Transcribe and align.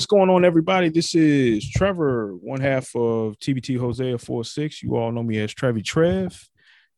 What's 0.00 0.06
going 0.06 0.30
on, 0.30 0.46
everybody? 0.46 0.88
This 0.88 1.14
is 1.14 1.68
Trevor, 1.68 2.34
one 2.36 2.62
half 2.62 2.96
of 2.96 3.38
TBT 3.38 3.78
Hosea 3.78 4.16
46. 4.16 4.82
You 4.82 4.96
all 4.96 5.12
know 5.12 5.22
me 5.22 5.38
as 5.40 5.52
Trevi 5.52 5.82
Trev, 5.82 6.48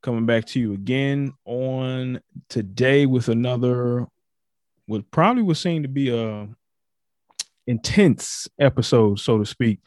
coming 0.02 0.24
back 0.24 0.44
to 0.46 0.60
you 0.60 0.72
again 0.72 1.32
on 1.44 2.20
today 2.48 3.06
with 3.06 3.26
another, 3.26 4.06
what 4.86 5.10
probably 5.10 5.42
would 5.42 5.56
seem 5.56 5.82
to 5.82 5.88
be 5.88 6.16
a 6.16 6.48
intense 7.66 8.46
episode, 8.56 9.18
so 9.18 9.38
to 9.38 9.46
speak. 9.46 9.80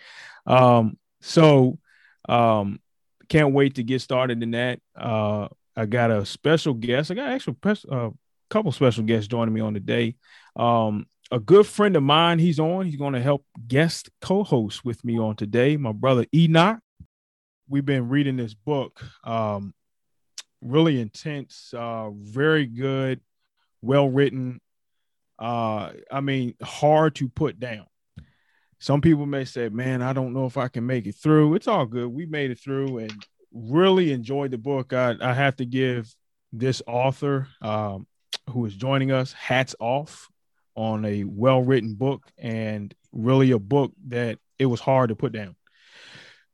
Um, 0.46 0.98
so 1.22 1.80
um, 2.28 2.82
can't 3.30 3.54
wait 3.54 3.76
to 3.76 3.84
get 3.84 4.02
started 4.02 4.44
in 4.44 4.52
that. 4.52 4.82
Uh, 4.94 5.48
I 5.74 5.86
got 5.86 6.12
a 6.12 6.26
special 6.26 6.74
guest. 6.74 7.12
I 7.12 7.14
got 7.14 7.30
actually 7.30 7.56
a 7.64 7.94
uh, 7.94 8.10
couple 8.50 8.74
special 8.74 9.06
guests 9.06 9.30
joining 9.30 9.54
me 9.54 9.62
on 9.62 9.74
today. 9.74 10.18
Um, 10.58 11.06
a 11.32 11.40
good 11.40 11.66
friend 11.66 11.96
of 11.96 12.04
mine. 12.04 12.40
He's 12.40 12.60
on. 12.60 12.86
He's 12.86 12.98
going 12.98 13.14
to 13.14 13.22
help 13.22 13.46
guest 13.68 14.10
co-host 14.22 14.86
with 14.86 15.04
me 15.04 15.20
on 15.20 15.36
today. 15.36 15.78
My 15.78 15.92
brother 15.92 16.26
Enoch. 16.34 16.80
We've 17.68 17.86
been 17.86 18.10
reading 18.10 18.38
this 18.38 18.54
book. 18.54 19.02
Um, 19.24 19.74
really 20.62 21.00
intense. 21.00 21.74
Uh, 21.76 22.12
very 22.14 22.68
good. 22.68 23.22
Well 23.82 24.08
written. 24.08 24.62
Uh, 25.40 25.92
I 26.12 26.22
mean, 26.22 26.54
hard 26.62 27.16
to 27.16 27.28
put 27.28 27.60
down. 27.60 27.88
Some 28.80 29.02
people 29.02 29.26
may 29.26 29.46
say, 29.46 29.70
"Man, 29.70 30.02
I 30.02 30.14
don't 30.14 30.34
know 30.34 30.46
if 30.46 30.58
I 30.58 30.68
can 30.68 30.86
make 30.86 31.08
it 31.08 31.16
through." 31.16 31.56
It's 31.56 31.68
all 31.68 31.86
good. 31.86 32.08
We 32.08 32.28
made 32.28 32.52
it 32.52 32.60
through 32.60 33.00
and 33.00 33.26
really 33.52 34.12
enjoyed 34.12 34.52
the 34.52 34.58
book. 34.58 34.94
I, 34.94 35.16
I 35.20 35.34
have 35.34 35.56
to 35.56 35.66
give 35.66 36.14
this 36.54 36.84
author 36.86 37.48
um, 37.62 38.06
who 38.52 38.66
is 38.66 38.76
joining 38.76 39.12
us 39.12 39.34
hats 39.34 39.76
off 39.80 40.30
on 40.76 41.06
a 41.06 41.24
well 41.24 41.62
written 41.62 41.96
book 41.96 42.24
and 42.38 42.94
really 43.12 43.52
a 43.52 43.60
book 43.60 43.92
that 44.08 44.40
it 44.60 44.66
was 44.66 44.80
hard 44.80 45.10
to 45.10 45.16
put 45.16 45.32
down. 45.32 45.56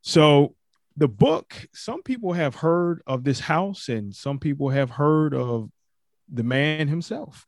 So, 0.02 0.54
the 0.96 1.08
book, 1.08 1.54
some 1.72 2.02
people 2.02 2.34
have 2.34 2.56
heard 2.56 3.02
of 3.06 3.24
this 3.24 3.40
house 3.40 3.88
and 3.88 4.14
some 4.14 4.38
people 4.38 4.68
have 4.68 4.90
heard 4.90 5.34
of 5.34 5.70
the 6.30 6.42
man 6.42 6.88
himself. 6.88 7.46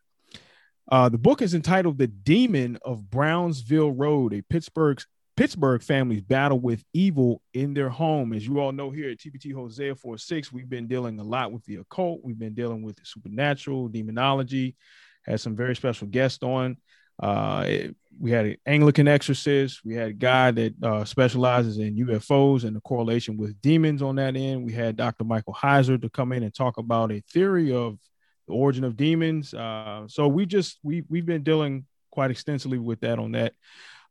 Uh, 0.90 1.08
the 1.08 1.18
book 1.18 1.42
is 1.42 1.54
entitled 1.54 1.98
The 1.98 2.06
Demon 2.06 2.78
of 2.84 3.10
Brownsville 3.10 3.92
Road, 3.92 4.32
a 4.32 4.42
Pittsburgh 4.42 5.00
Pittsburgh 5.36 5.82
family's 5.82 6.20
battle 6.20 6.60
with 6.60 6.84
evil 6.92 7.42
in 7.54 7.74
their 7.74 7.88
home. 7.88 8.32
As 8.32 8.46
you 8.46 8.60
all 8.60 8.70
know 8.70 8.90
here 8.90 9.10
at 9.10 9.18
TBT 9.18 9.52
Hosea 9.52 9.96
46, 9.96 10.52
we've 10.52 10.68
been 10.68 10.86
dealing 10.86 11.18
a 11.18 11.24
lot 11.24 11.50
with 11.50 11.64
the 11.64 11.76
occult. 11.76 12.20
We've 12.22 12.38
been 12.38 12.54
dealing 12.54 12.82
with 12.82 12.96
the 12.96 13.04
supernatural, 13.04 13.88
demonology, 13.88 14.76
had 15.24 15.40
some 15.40 15.56
very 15.56 15.76
special 15.76 16.06
guests 16.06 16.42
on. 16.42 16.76
Uh, 17.22 17.64
it, 17.66 17.96
we 18.18 18.30
had 18.30 18.46
an 18.46 18.56
Anglican 18.66 19.08
exorcist. 19.08 19.80
We 19.84 19.94
had 19.94 20.08
a 20.08 20.12
guy 20.12 20.50
that 20.52 20.74
uh, 20.82 21.04
specializes 21.04 21.78
in 21.78 21.96
UFOs 21.96 22.64
and 22.64 22.76
the 22.76 22.80
correlation 22.80 23.36
with 23.36 23.60
demons 23.60 24.02
on 24.02 24.16
that 24.16 24.36
end. 24.36 24.64
We 24.64 24.72
had 24.72 24.96
Dr. 24.96 25.24
Michael 25.24 25.54
Heiser 25.54 26.00
to 26.00 26.08
come 26.08 26.32
in 26.32 26.42
and 26.42 26.54
talk 26.54 26.78
about 26.78 27.12
a 27.12 27.22
theory 27.32 27.72
of 27.72 27.98
the 28.46 28.54
origin 28.54 28.84
of 28.84 28.96
demons. 28.96 29.54
Uh, 29.54 30.04
so 30.06 30.28
we 30.28 30.46
just 30.46 30.78
we 30.82 31.02
we've 31.08 31.26
been 31.26 31.42
dealing 31.42 31.86
quite 32.10 32.30
extensively 32.30 32.78
with 32.78 33.00
that 33.00 33.18
on 33.18 33.32
that. 33.32 33.54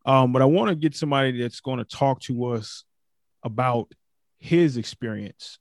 Um, 0.05 0.33
but 0.33 0.41
I 0.41 0.45
want 0.45 0.69
to 0.69 0.75
get 0.75 0.95
somebody 0.95 1.41
that's 1.41 1.61
going 1.61 1.79
to 1.79 1.85
talk 1.85 2.19
to 2.21 2.45
us 2.47 2.83
about 3.43 3.93
his 4.39 4.75
experience 4.75 5.59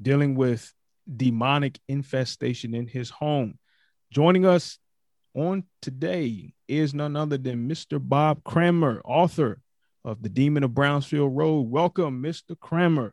dealing 0.00 0.34
with 0.34 0.72
demonic 1.14 1.78
infestation 1.88 2.74
in 2.74 2.86
his 2.86 3.10
home. 3.10 3.58
Joining 4.10 4.46
us 4.46 4.78
on 5.34 5.64
today 5.82 6.54
is 6.68 6.94
none 6.94 7.16
other 7.16 7.36
than 7.36 7.68
Mr. 7.68 7.98
Bob 8.00 8.44
Cranmer, 8.44 9.02
author 9.04 9.60
of 10.04 10.22
The 10.22 10.28
Demon 10.28 10.64
of 10.64 10.74
Brownsville 10.74 11.28
Road. 11.28 11.62
Welcome, 11.70 12.22
Mr. 12.22 12.58
Cranmer. 12.58 13.12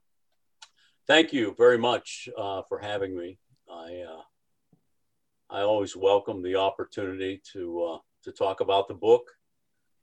Thank 1.07 1.33
you 1.33 1.55
very 1.57 1.77
much 1.77 2.29
uh, 2.37 2.61
for 2.69 2.79
having 2.79 3.17
me. 3.17 3.37
I 3.69 4.03
uh, 4.07 4.21
I 5.49 5.61
always 5.61 5.95
welcome 5.95 6.41
the 6.41 6.55
opportunity 6.55 7.41
to 7.53 7.83
uh, 7.83 7.97
to 8.23 8.31
talk 8.31 8.61
about 8.61 8.87
the 8.87 8.93
book, 8.93 9.23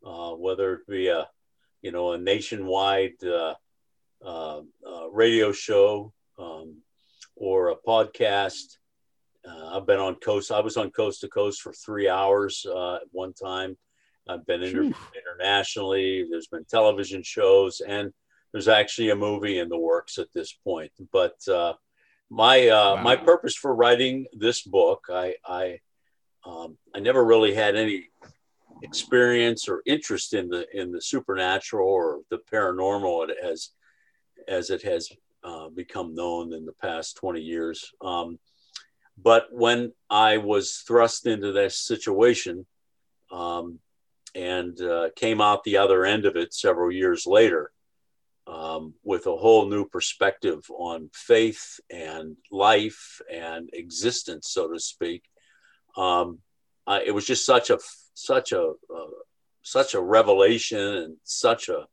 uh, 0.05 0.33
whether 0.33 0.75
it 0.75 0.87
be 0.89 1.09
a 1.09 1.29
you 1.83 1.93
know 1.93 2.13
a 2.13 2.19
nationwide 2.19 3.23
uh, 3.25 3.55
uh, 4.25 4.61
radio 5.11 5.53
show 5.53 6.13
um, 6.39 6.83
or 7.37 7.71
a 7.71 7.77
podcast 7.77 8.77
uh, 9.49 9.77
I've 9.77 9.87
been 9.87 9.99
on 9.99 10.17
coast. 10.17 10.53
I 10.53 10.61
was 10.61 10.77
on 10.77 10.91
coast 10.91 11.21
to 11.23 11.29
coast 11.29 11.63
for 11.63 11.73
three 11.73 12.09
hours 12.09 12.67
uh, 12.69 12.97
at 12.97 13.03
one 13.13 13.33
time. 13.33 13.77
I've 14.29 14.47
been 14.47 14.63
inter- 14.63 14.93
internationally. 15.17 16.27
There's 16.31 16.49
been 16.49 16.65
television 16.67 17.23
shows, 17.23 17.81
and 17.81 18.13
there's 18.53 18.69
actually 18.69 19.11
a 19.11 19.17
movie 19.17 19.59
in 19.59 19.69
the 19.69 19.79
works 19.79 20.19
at 20.19 20.33
this 20.35 20.53
point. 20.53 20.93
But 21.13 21.37
uh, 21.49 21.75
my 22.31 22.69
uh, 22.69 22.97
wow. 22.97 23.03
my 23.03 23.17
purpose 23.17 23.57
for 23.57 23.75
writing 23.75 24.27
this 24.33 24.63
book, 24.63 25.07
I 25.11 25.35
I, 25.47 25.79
um, 26.45 26.77
I 26.95 27.01
never 27.01 27.25
really 27.25 27.55
had 27.55 27.75
any 27.77 28.09
experience 28.83 29.69
or 29.69 29.83
interest 29.87 30.35
in 30.35 30.49
the 30.49 30.67
in 30.79 30.93
the 30.93 31.01
supernatural 31.01 31.89
or 31.89 32.21
the 32.31 32.39
paranormal 32.53 33.31
as 33.43 33.71
as 34.47 34.71
it 34.71 34.83
has 34.83 35.09
uh, 35.45 35.69
become 35.69 36.15
known 36.15 36.53
in 36.53 36.65
the 36.65 36.73
past 36.73 37.17
20 37.17 37.41
years. 37.41 37.91
Um, 38.01 38.39
but 39.21 39.47
when 39.51 39.93
I 40.09 40.37
was 40.39 40.83
thrust 40.87 41.27
into 41.27 41.53
this 41.53 41.79
situation 41.79 42.67
um, 43.33 43.81
and 44.35 44.81
uh, 44.81 45.11
came 45.17 45.41
out 45.41 45.65
the 45.65 45.79
other 45.79 46.05
end 46.05 46.25
of 46.25 46.37
it 46.37 46.55
several 46.55 46.93
years 46.93 47.27
later 47.27 47.73
um, 48.47 48.95
with 49.05 49.27
a 49.27 49.37
whole 49.37 49.69
new 49.69 49.87
perspective 49.87 50.65
on 50.71 51.11
faith 51.13 51.81
and 51.91 52.37
life 52.51 53.21
and 53.33 53.71
existence, 53.73 54.49
so 54.51 54.73
to 54.73 54.79
speak, 54.79 55.25
um, 55.97 56.39
I, 56.87 57.03
it 57.03 57.15
was 57.15 57.27
just 57.27 57.45
such 57.45 57.71
a 57.71 57.79
such 58.15 58.53
a 58.53 58.63
uh, 58.63 59.11
such 59.63 59.95
a 59.95 60.01
revelation 60.01 60.79
and 60.79 61.17
such 61.25 61.69
a 61.69 61.87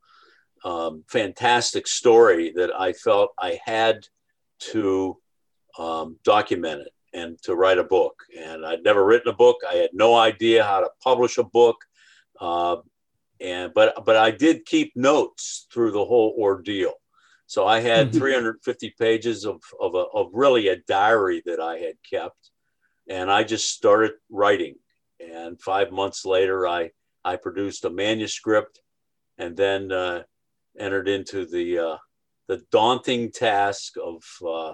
um, 0.67 1.03
fantastic 1.09 1.87
story 1.87 2.53
that 2.55 2.71
I 2.73 2.93
felt 2.93 3.33
I 3.37 3.59
had 3.65 4.07
to 4.71 5.17
um, 5.77 6.17
document 6.23 6.81
it 6.81 6.93
and 7.15 7.41
to 7.43 7.55
write 7.55 7.77
a 7.77 7.83
book. 7.83 8.15
And 8.37 8.65
I'd 8.65 8.83
never 8.83 9.05
written 9.05 9.31
a 9.31 9.35
book. 9.35 9.57
I 9.69 9.75
had 9.75 9.91
no 9.93 10.15
idea 10.15 10.63
how 10.63 10.81
to 10.81 10.89
publish 11.01 11.37
a 11.37 11.43
book. 11.43 11.77
Uh, 12.39 12.77
and 13.39 13.73
but 13.73 14.05
but 14.05 14.17
I 14.17 14.31
did 14.31 14.65
keep 14.65 14.93
notes 14.95 15.67
through 15.71 15.91
the 15.91 16.05
whole 16.05 16.35
ordeal. 16.37 16.93
So 17.47 17.65
I 17.67 17.79
had 17.79 18.09
mm-hmm. 18.09 18.19
350 18.19 18.95
pages 18.99 19.45
of 19.45 19.61
of, 19.79 19.95
a, 19.95 20.05
of 20.13 20.29
really 20.33 20.67
a 20.67 20.77
diary 20.77 21.41
that 21.45 21.59
I 21.59 21.77
had 21.77 21.95
kept, 22.09 22.51
and 23.09 23.31
I 23.31 23.43
just 23.43 23.71
started 23.71 24.13
writing. 24.29 24.75
And 25.19 25.61
five 25.61 25.91
months 25.91 26.25
later, 26.25 26.67
I 26.67 26.91
I 27.23 27.35
produced 27.35 27.85
a 27.85 27.89
manuscript, 27.89 28.79
and 29.37 29.55
then 29.55 29.91
uh, 29.91 30.23
entered 30.77 31.07
into 31.07 31.45
the 31.45 31.79
uh, 31.79 31.97
the 32.47 32.63
daunting 32.71 33.31
task 33.31 33.93
of 34.01 34.23
uh, 34.47 34.73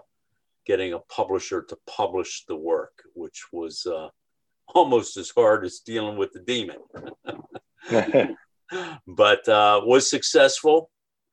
getting 0.66 0.94
a 0.94 1.00
publisher 1.00 1.64
to 1.64 1.78
publish 1.88 2.46
the 2.48 2.56
work, 2.56 3.04
which 3.14 3.46
was 3.52 3.86
uh, 3.86 4.10
almost 4.74 5.18
as 5.18 5.30
hard 5.30 5.66
as 5.66 5.80
dealing 5.80 6.18
with 6.18 6.32
the 6.34 6.40
demon. 6.40 6.78
but 9.08 9.48
uh, 9.48 9.82
was 9.84 10.10
successful. 10.10 10.90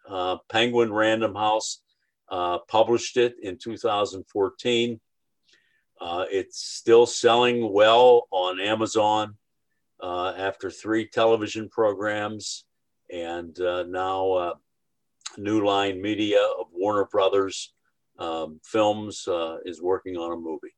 Uh, 0.08 0.38
Penguin 0.50 0.92
Random 0.92 1.34
House 1.34 1.80
uh, 2.30 2.58
published 2.68 3.16
it 3.16 3.36
in 3.42 3.58
2014. 3.58 5.00
Uh, 6.00 6.24
it's 6.30 6.62
still 6.62 7.06
selling 7.06 7.72
well 7.72 8.28
on 8.30 8.60
Amazon 8.60 9.36
uh, 10.00 10.32
after 10.36 10.70
three 10.70 11.08
television 11.08 11.68
programs 11.68 12.64
and 13.10 13.58
now 13.58 14.54
New 15.36 15.64
Line 15.64 16.00
Media 16.00 16.40
of 16.40 16.66
Warner 16.72 17.06
Brothers 17.06 17.72
um, 18.18 18.60
films 18.64 19.26
uh, 19.28 19.58
is 19.64 19.80
working 19.80 20.16
on 20.16 20.32
a 20.32 20.36
movie. 20.36 20.74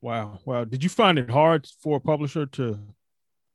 Wow, 0.00 0.38
wow! 0.44 0.64
Did 0.64 0.82
you 0.82 0.88
find 0.88 1.18
it 1.18 1.30
hard 1.30 1.66
for 1.82 1.96
a 1.96 2.00
publisher 2.00 2.46
to 2.46 2.78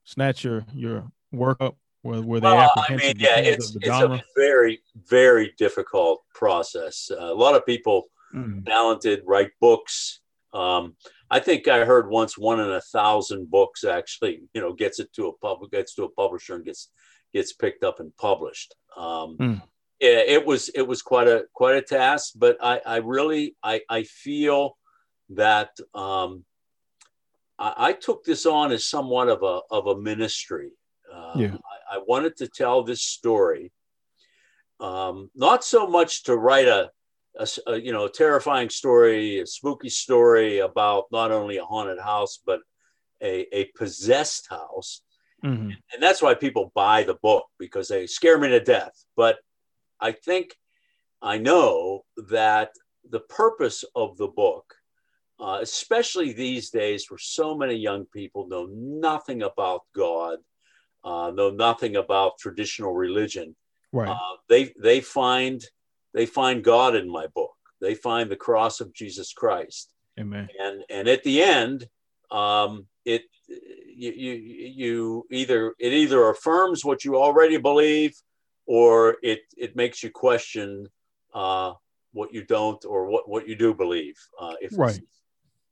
snatch 0.03 0.43
your 0.43 0.65
your 0.73 1.11
work 1.31 1.57
up? 1.61 1.77
Were, 2.03 2.21
were 2.21 2.39
they 2.39 2.47
well, 2.47 2.71
I 2.89 2.95
mean, 2.95 3.13
yeah, 3.19 3.37
it's, 3.37 3.75
it's 3.75 3.87
a 3.87 4.23
very 4.35 4.81
very 5.07 5.53
difficult 5.57 6.23
process. 6.33 7.11
Uh, 7.11 7.31
a 7.31 7.33
lot 7.33 7.55
of 7.55 7.65
people 7.65 8.07
mm. 8.33 8.65
talented 8.65 9.21
write 9.25 9.51
books. 9.61 10.19
Um, 10.51 10.95
I 11.29 11.39
think 11.39 11.67
I 11.67 11.85
heard 11.85 12.09
once 12.09 12.37
one 12.37 12.59
in 12.59 12.71
a 12.71 12.81
thousand 12.81 13.49
books 13.49 13.83
actually, 13.83 14.41
you 14.53 14.61
know, 14.61 14.73
gets 14.73 14.99
it 14.99 15.13
to 15.13 15.27
a 15.27 15.37
public, 15.37 15.71
gets 15.71 15.93
to 15.95 16.03
a 16.03 16.09
publisher 16.09 16.55
and 16.55 16.65
gets 16.65 16.89
gets 17.33 17.53
picked 17.53 17.83
up 17.83 17.99
and 17.99 18.11
published. 18.17 18.75
Um, 18.97 19.37
mm 19.39 19.61
it, 20.01 20.29
it 20.29 20.45
was 20.45 20.69
it 20.69 20.81
was 20.81 21.01
quite 21.01 21.27
a 21.27 21.45
quite 21.53 21.75
a 21.75 21.81
task, 21.81 22.33
but 22.35 22.57
I, 22.61 22.81
I 22.85 22.97
really 22.97 23.55
I, 23.63 23.81
I 23.87 24.03
feel 24.03 24.77
that 25.29 25.69
um, 25.93 26.43
I, 27.59 27.73
I, 27.77 27.93
took 27.93 28.25
this 28.25 28.45
on 28.45 28.71
as 28.71 28.85
somewhat 28.85 29.29
of 29.29 29.43
a 29.43 29.61
of 29.69 29.87
a 29.87 30.01
ministry. 30.01 30.71
Uh, 31.11 31.31
Uh, 31.31 31.39
yeah. 31.39 31.55
I, 31.91 31.97
I, 31.97 31.99
wanted 32.07 32.35
to 32.37 32.47
tell 32.47 32.83
this 32.83 33.01
story, 33.01 33.71
um, 34.79 35.29
not 35.35 35.63
so 35.63 35.87
much 35.87 36.23
to 36.23 36.35
write 36.35 36.67
a, 36.67 36.89
a, 37.37 37.47
a, 37.67 37.77
you 37.77 37.91
know, 37.91 38.05
a 38.05 38.11
terrifying 38.11 38.69
story, 38.69 39.39
a 39.39 39.45
spooky 39.45 39.89
story 39.89 40.59
about 40.59 41.05
not 41.11 41.31
only 41.31 41.57
a 41.57 41.65
haunted 41.65 41.99
house, 41.99 42.39
but 42.45 42.59
a, 43.21 43.45
a 43.55 43.65
possessed 43.77 44.47
house. 44.49 45.01
Mm-hmm. 45.43 45.71
And 45.93 46.03
that's 46.03 46.21
why 46.21 46.33
people 46.33 46.71
buy 46.75 47.03
the 47.03 47.19
book 47.21 47.45
because 47.57 47.87
they 47.87 48.07
scare 48.07 48.37
me 48.37 48.49
to 48.49 48.59
death. 48.59 48.93
But 49.15 49.37
I 50.01 50.11
think 50.11 50.55
I 51.21 51.37
know 51.37 52.03
that 52.29 52.71
the 53.09 53.19
purpose 53.19 53.83
of 53.95 54.17
the 54.17 54.27
book, 54.27 54.73
uh, 55.39 55.59
especially 55.61 56.33
these 56.33 56.69
days 56.69 57.09
where 57.09 57.17
so 57.17 57.55
many 57.55 57.75
young 57.75 58.05
people 58.05 58.47
know 58.47 58.67
nothing 58.71 59.43
about 59.43 59.81
God, 59.95 60.39
uh, 61.03 61.31
know 61.33 61.49
nothing 61.49 61.95
about 61.95 62.37
traditional 62.39 62.93
religion, 62.93 63.55
right. 63.91 64.09
Uh, 64.09 64.37
they 64.49 64.73
they 64.79 65.01
find 65.01 65.63
they 66.13 66.25
find 66.25 66.63
God 66.63 66.95
in 66.95 67.09
my 67.09 67.27
book. 67.27 67.53
They 67.79 67.95
find 67.95 68.29
the 68.29 68.35
cross 68.35 68.79
of 68.81 68.93
Jesus 68.93 69.33
Christ. 69.33 69.93
Amen. 70.19 70.49
And 70.59 70.83
and 70.89 71.07
at 71.07 71.23
the 71.23 71.41
end, 71.41 71.87
um, 72.29 72.85
it 73.05 73.23
you, 73.47 74.11
you 74.11 74.33
you 74.33 75.27
either 75.31 75.73
it 75.79 75.93
either 75.93 76.29
affirms 76.29 76.85
what 76.85 77.03
you 77.03 77.17
already 77.17 77.57
believe, 77.57 78.13
or 78.65 79.17
it 79.23 79.41
it 79.57 79.75
makes 79.75 80.03
you 80.03 80.09
question 80.09 80.87
uh, 81.33 81.73
what 82.13 82.33
you 82.33 82.43
don't 82.43 82.83
or 82.85 83.07
what 83.07 83.27
what 83.27 83.47
you 83.47 83.55
do 83.55 83.73
believe. 83.73 84.17
Uh, 84.39 84.55
if 84.61 84.77
right. 84.77 84.99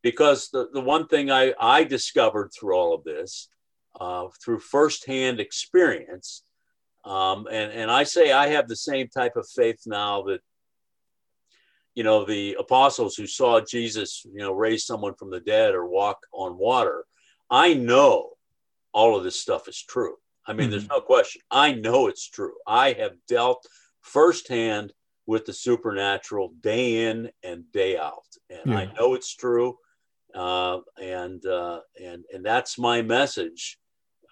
Because 0.02 0.50
the, 0.50 0.70
the 0.72 0.80
one 0.80 1.08
thing 1.08 1.30
I, 1.30 1.54
I 1.60 1.84
discovered 1.84 2.52
through 2.54 2.74
all 2.74 2.94
of 2.96 3.04
this, 3.04 3.50
uh, 4.00 4.28
through 4.42 4.60
firsthand 4.60 5.42
experience, 5.42 6.44
um, 7.04 7.48
and, 7.52 7.74
and 7.74 7.92
I 7.92 8.04
say 8.04 8.32
I 8.32 8.48
have 8.48 8.70
the 8.70 8.78
same 8.78 9.10
type 9.10 9.36
of 9.36 9.46
faith 9.54 9.82
now 9.86 10.22
that, 10.22 10.40
you 11.96 12.04
know, 12.06 12.24
the 12.24 12.56
apostles 12.58 13.18
who 13.18 13.28
saw 13.28 13.60
Jesus, 13.60 14.24
you 14.26 14.40
know, 14.40 14.54
raise 14.54 14.86
someone 14.86 15.16
from 15.16 15.32
the 15.32 15.42
dead 15.42 15.76
or 15.76 15.86
walk 15.86 16.20
on 16.32 16.58
water, 16.58 17.04
I 17.50 17.74
know 17.74 18.30
all 18.94 19.18
of 19.18 19.26
this 19.26 19.38
stuff 19.38 19.68
is 19.68 19.84
true. 19.84 20.16
I 20.50 20.54
mean, 20.54 20.64
mm-hmm. 20.64 20.72
there's 20.72 20.90
no 20.90 21.00
question. 21.00 21.42
I 21.52 21.74
know 21.74 22.08
it's 22.08 22.28
true. 22.28 22.54
I 22.66 22.94
have 22.94 23.14
dealt 23.28 23.68
firsthand 24.02 24.94
with 25.28 25.46
the 25.46 25.54
supernatural 25.54 26.54
day 26.60 27.06
in 27.08 27.30
and 27.44 27.72
day 27.72 28.00
out, 28.00 28.26
and 28.50 28.72
yeah. 28.72 28.80
I 28.80 28.86
know 28.98 29.14
it's 29.14 29.36
true. 29.36 29.78
Uh, 30.34 30.80
and 31.00 31.46
uh, 31.46 31.82
and 32.04 32.26
and 32.34 32.44
that's 32.44 32.80
my 32.80 33.04
message, 33.04 33.78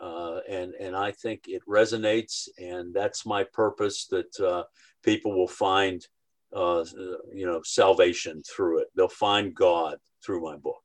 uh, 0.01 0.39
and 0.49 0.73
and 0.79 0.95
I 0.95 1.11
think 1.11 1.43
it 1.47 1.61
resonates, 1.69 2.47
and 2.57 2.95
that's 2.95 3.23
my 3.23 3.43
purpose 3.43 4.07
that 4.07 4.39
uh, 4.39 4.63
people 5.03 5.37
will 5.37 5.47
find, 5.47 6.03
uh, 6.51 6.83
you 7.31 7.45
know, 7.45 7.61
salvation 7.63 8.41
through 8.41 8.79
it. 8.79 8.87
They'll 8.95 9.07
find 9.07 9.53
God 9.53 9.99
through 10.25 10.41
my 10.41 10.57
book. 10.57 10.81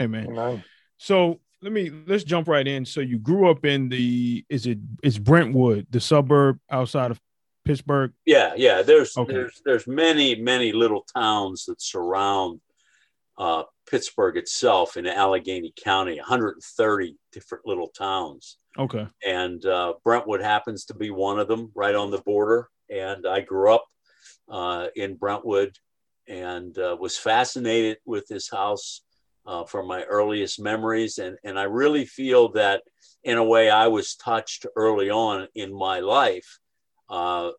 Amen. 0.00 0.28
Amen. 0.28 0.62
So 0.98 1.40
let 1.62 1.72
me 1.72 1.90
let's 2.06 2.24
jump 2.24 2.48
right 2.48 2.66
in. 2.66 2.84
So 2.84 3.00
you 3.00 3.18
grew 3.18 3.50
up 3.50 3.64
in 3.64 3.88
the 3.88 4.44
is 4.48 4.66
it 4.66 4.78
it's 5.02 5.18
Brentwood, 5.18 5.86
the 5.90 6.00
suburb 6.00 6.58
outside 6.70 7.10
of 7.10 7.20
Pittsburgh? 7.64 8.12
Yeah, 8.26 8.52
yeah. 8.56 8.82
There's 8.82 9.16
okay. 9.16 9.32
there's 9.32 9.62
there's 9.64 9.86
many 9.86 10.34
many 10.34 10.72
little 10.72 11.06
towns 11.14 11.64
that 11.66 11.80
surround 11.80 12.60
uh, 13.38 13.64
Pittsburgh 13.88 14.36
itself 14.36 14.96
in 14.96 15.06
Allegheny 15.06 15.72
County. 15.82 16.16
130 16.16 17.16
different 17.32 17.66
little 17.66 17.88
towns. 17.88 18.58
Okay. 18.78 19.06
And 19.24 19.64
uh, 19.64 19.94
Brentwood 20.02 20.42
happens 20.42 20.86
to 20.86 20.94
be 20.94 21.10
one 21.10 21.38
of 21.38 21.48
them, 21.48 21.70
right 21.74 21.94
on 21.94 22.10
the 22.10 22.22
border. 22.22 22.68
And 22.90 23.26
I 23.26 23.40
grew 23.40 23.72
up 23.72 23.84
uh, 24.50 24.88
in 24.96 25.16
Brentwood 25.16 25.76
and 26.26 26.76
uh, 26.78 26.96
was 26.98 27.18
fascinated 27.18 27.98
with 28.04 28.26
this 28.28 28.50
house 28.50 29.02
uh, 29.46 29.64
from 29.64 29.86
my 29.86 30.02
earliest 30.04 30.60
memories. 30.60 31.18
And, 31.18 31.36
and 31.44 31.58
I 31.58 31.64
really 31.64 32.04
feel 32.04 32.52
that, 32.52 32.82
in 33.24 33.38
a 33.38 33.44
way, 33.44 33.70
I 33.70 33.88
was 33.88 34.16
touched 34.16 34.66
early 34.76 35.10
on 35.10 35.48
in 35.54 35.72
my 35.72 36.00
life 36.00 36.58
uh, 37.08 37.50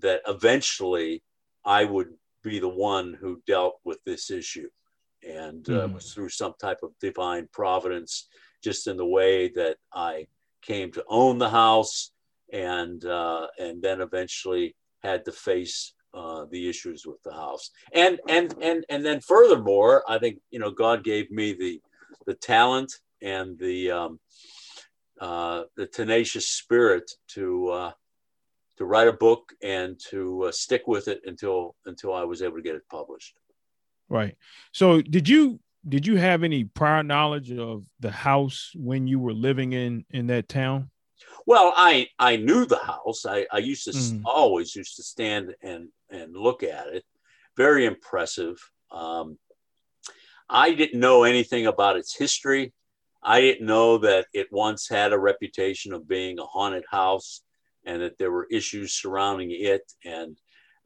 that 0.00 0.22
eventually 0.26 1.22
I 1.64 1.84
would 1.84 2.08
be 2.42 2.58
the 2.58 2.68
one 2.68 3.16
who 3.20 3.42
dealt 3.46 3.80
with 3.84 3.98
this 4.04 4.30
issue. 4.30 4.68
And 5.22 5.68
uh, 5.68 5.86
mm. 5.86 5.94
was 5.94 6.14
through 6.14 6.30
some 6.30 6.54
type 6.60 6.78
of 6.82 6.92
divine 7.00 7.48
providence, 7.52 8.28
just 8.62 8.86
in 8.86 8.96
the 8.96 9.06
way 9.06 9.48
that 9.48 9.76
I 9.92 10.26
came 10.62 10.92
to 10.92 11.04
own 11.08 11.38
the 11.38 11.50
house 11.50 12.12
and 12.52 13.04
uh, 13.04 13.46
and 13.58 13.82
then 13.82 14.00
eventually 14.00 14.76
had 15.02 15.24
to 15.24 15.32
face 15.32 15.94
uh, 16.14 16.46
the 16.50 16.68
issues 16.68 17.06
with 17.06 17.22
the 17.22 17.32
house. 17.32 17.70
And 17.92 18.18
and 18.28 18.54
and 18.62 18.84
and 18.88 19.04
then 19.04 19.20
furthermore, 19.20 20.04
I 20.08 20.18
think 20.18 20.38
you 20.50 20.58
know 20.58 20.70
God 20.70 21.04
gave 21.04 21.30
me 21.30 21.52
the 21.52 21.80
the 22.26 22.34
talent 22.34 22.92
and 23.22 23.58
the 23.58 23.90
um, 23.90 24.20
uh, 25.20 25.64
the 25.76 25.86
tenacious 25.86 26.48
spirit 26.48 27.10
to 27.28 27.68
uh, 27.68 27.92
to 28.78 28.84
write 28.84 29.08
a 29.08 29.12
book 29.12 29.52
and 29.62 30.00
to 30.08 30.44
uh, 30.44 30.52
stick 30.52 30.86
with 30.86 31.08
it 31.08 31.20
until 31.26 31.76
until 31.86 32.14
I 32.14 32.24
was 32.24 32.42
able 32.42 32.56
to 32.56 32.62
get 32.62 32.74
it 32.74 32.88
published. 32.90 33.38
Right. 34.08 34.36
So 34.72 35.00
did 35.02 35.28
you 35.28 35.60
did 35.88 36.06
you 36.06 36.16
have 36.16 36.42
any 36.42 36.64
prior 36.64 37.02
knowledge 37.02 37.52
of 37.52 37.84
the 38.00 38.10
house 38.10 38.72
when 38.74 39.06
you 39.06 39.18
were 39.18 39.32
living 39.32 39.72
in 39.72 40.04
in 40.10 40.26
that 40.28 40.48
town? 40.48 40.90
Well, 41.46 41.72
I 41.76 42.08
I 42.18 42.36
knew 42.36 42.64
the 42.66 42.78
house. 42.78 43.26
I, 43.26 43.46
I 43.52 43.58
used 43.58 43.84
to 43.84 43.90
mm. 43.90 44.22
always 44.24 44.74
used 44.74 44.96
to 44.96 45.02
stand 45.02 45.54
and 45.62 45.88
and 46.10 46.36
look 46.36 46.62
at 46.62 46.88
it. 46.88 47.04
Very 47.56 47.84
impressive. 47.84 48.58
Um, 48.90 49.38
I 50.48 50.74
didn't 50.74 51.00
know 51.00 51.24
anything 51.24 51.66
about 51.66 51.96
its 51.96 52.16
history. 52.16 52.72
I 53.22 53.40
didn't 53.40 53.66
know 53.66 53.98
that 53.98 54.26
it 54.32 54.48
once 54.50 54.88
had 54.88 55.12
a 55.12 55.18
reputation 55.18 55.92
of 55.92 56.08
being 56.08 56.38
a 56.38 56.44
haunted 56.44 56.84
house 56.90 57.42
and 57.84 58.02
that 58.02 58.18
there 58.18 58.32
were 58.32 58.46
issues 58.50 58.92
surrounding 58.92 59.50
it. 59.52 59.92
And 60.04 60.38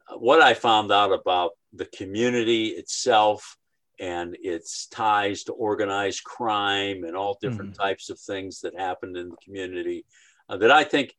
uh, 0.09 0.17
what 0.17 0.41
I 0.41 0.53
found 0.53 0.91
out 0.91 1.11
about 1.11 1.51
the 1.73 1.85
community 1.85 2.67
itself 2.67 3.57
and 3.99 4.35
its 4.41 4.87
ties 4.87 5.43
to 5.43 5.53
organized 5.53 6.23
crime 6.23 7.03
and 7.05 7.15
all 7.15 7.37
different 7.41 7.71
mm-hmm. 7.71 7.83
types 7.83 8.09
of 8.09 8.19
things 8.19 8.61
that 8.61 8.77
happened 8.77 9.17
in 9.17 9.29
the 9.29 9.37
community 9.43 10.05
uh, 10.49 10.57
that 10.57 10.71
I 10.71 10.83
think 10.83 11.13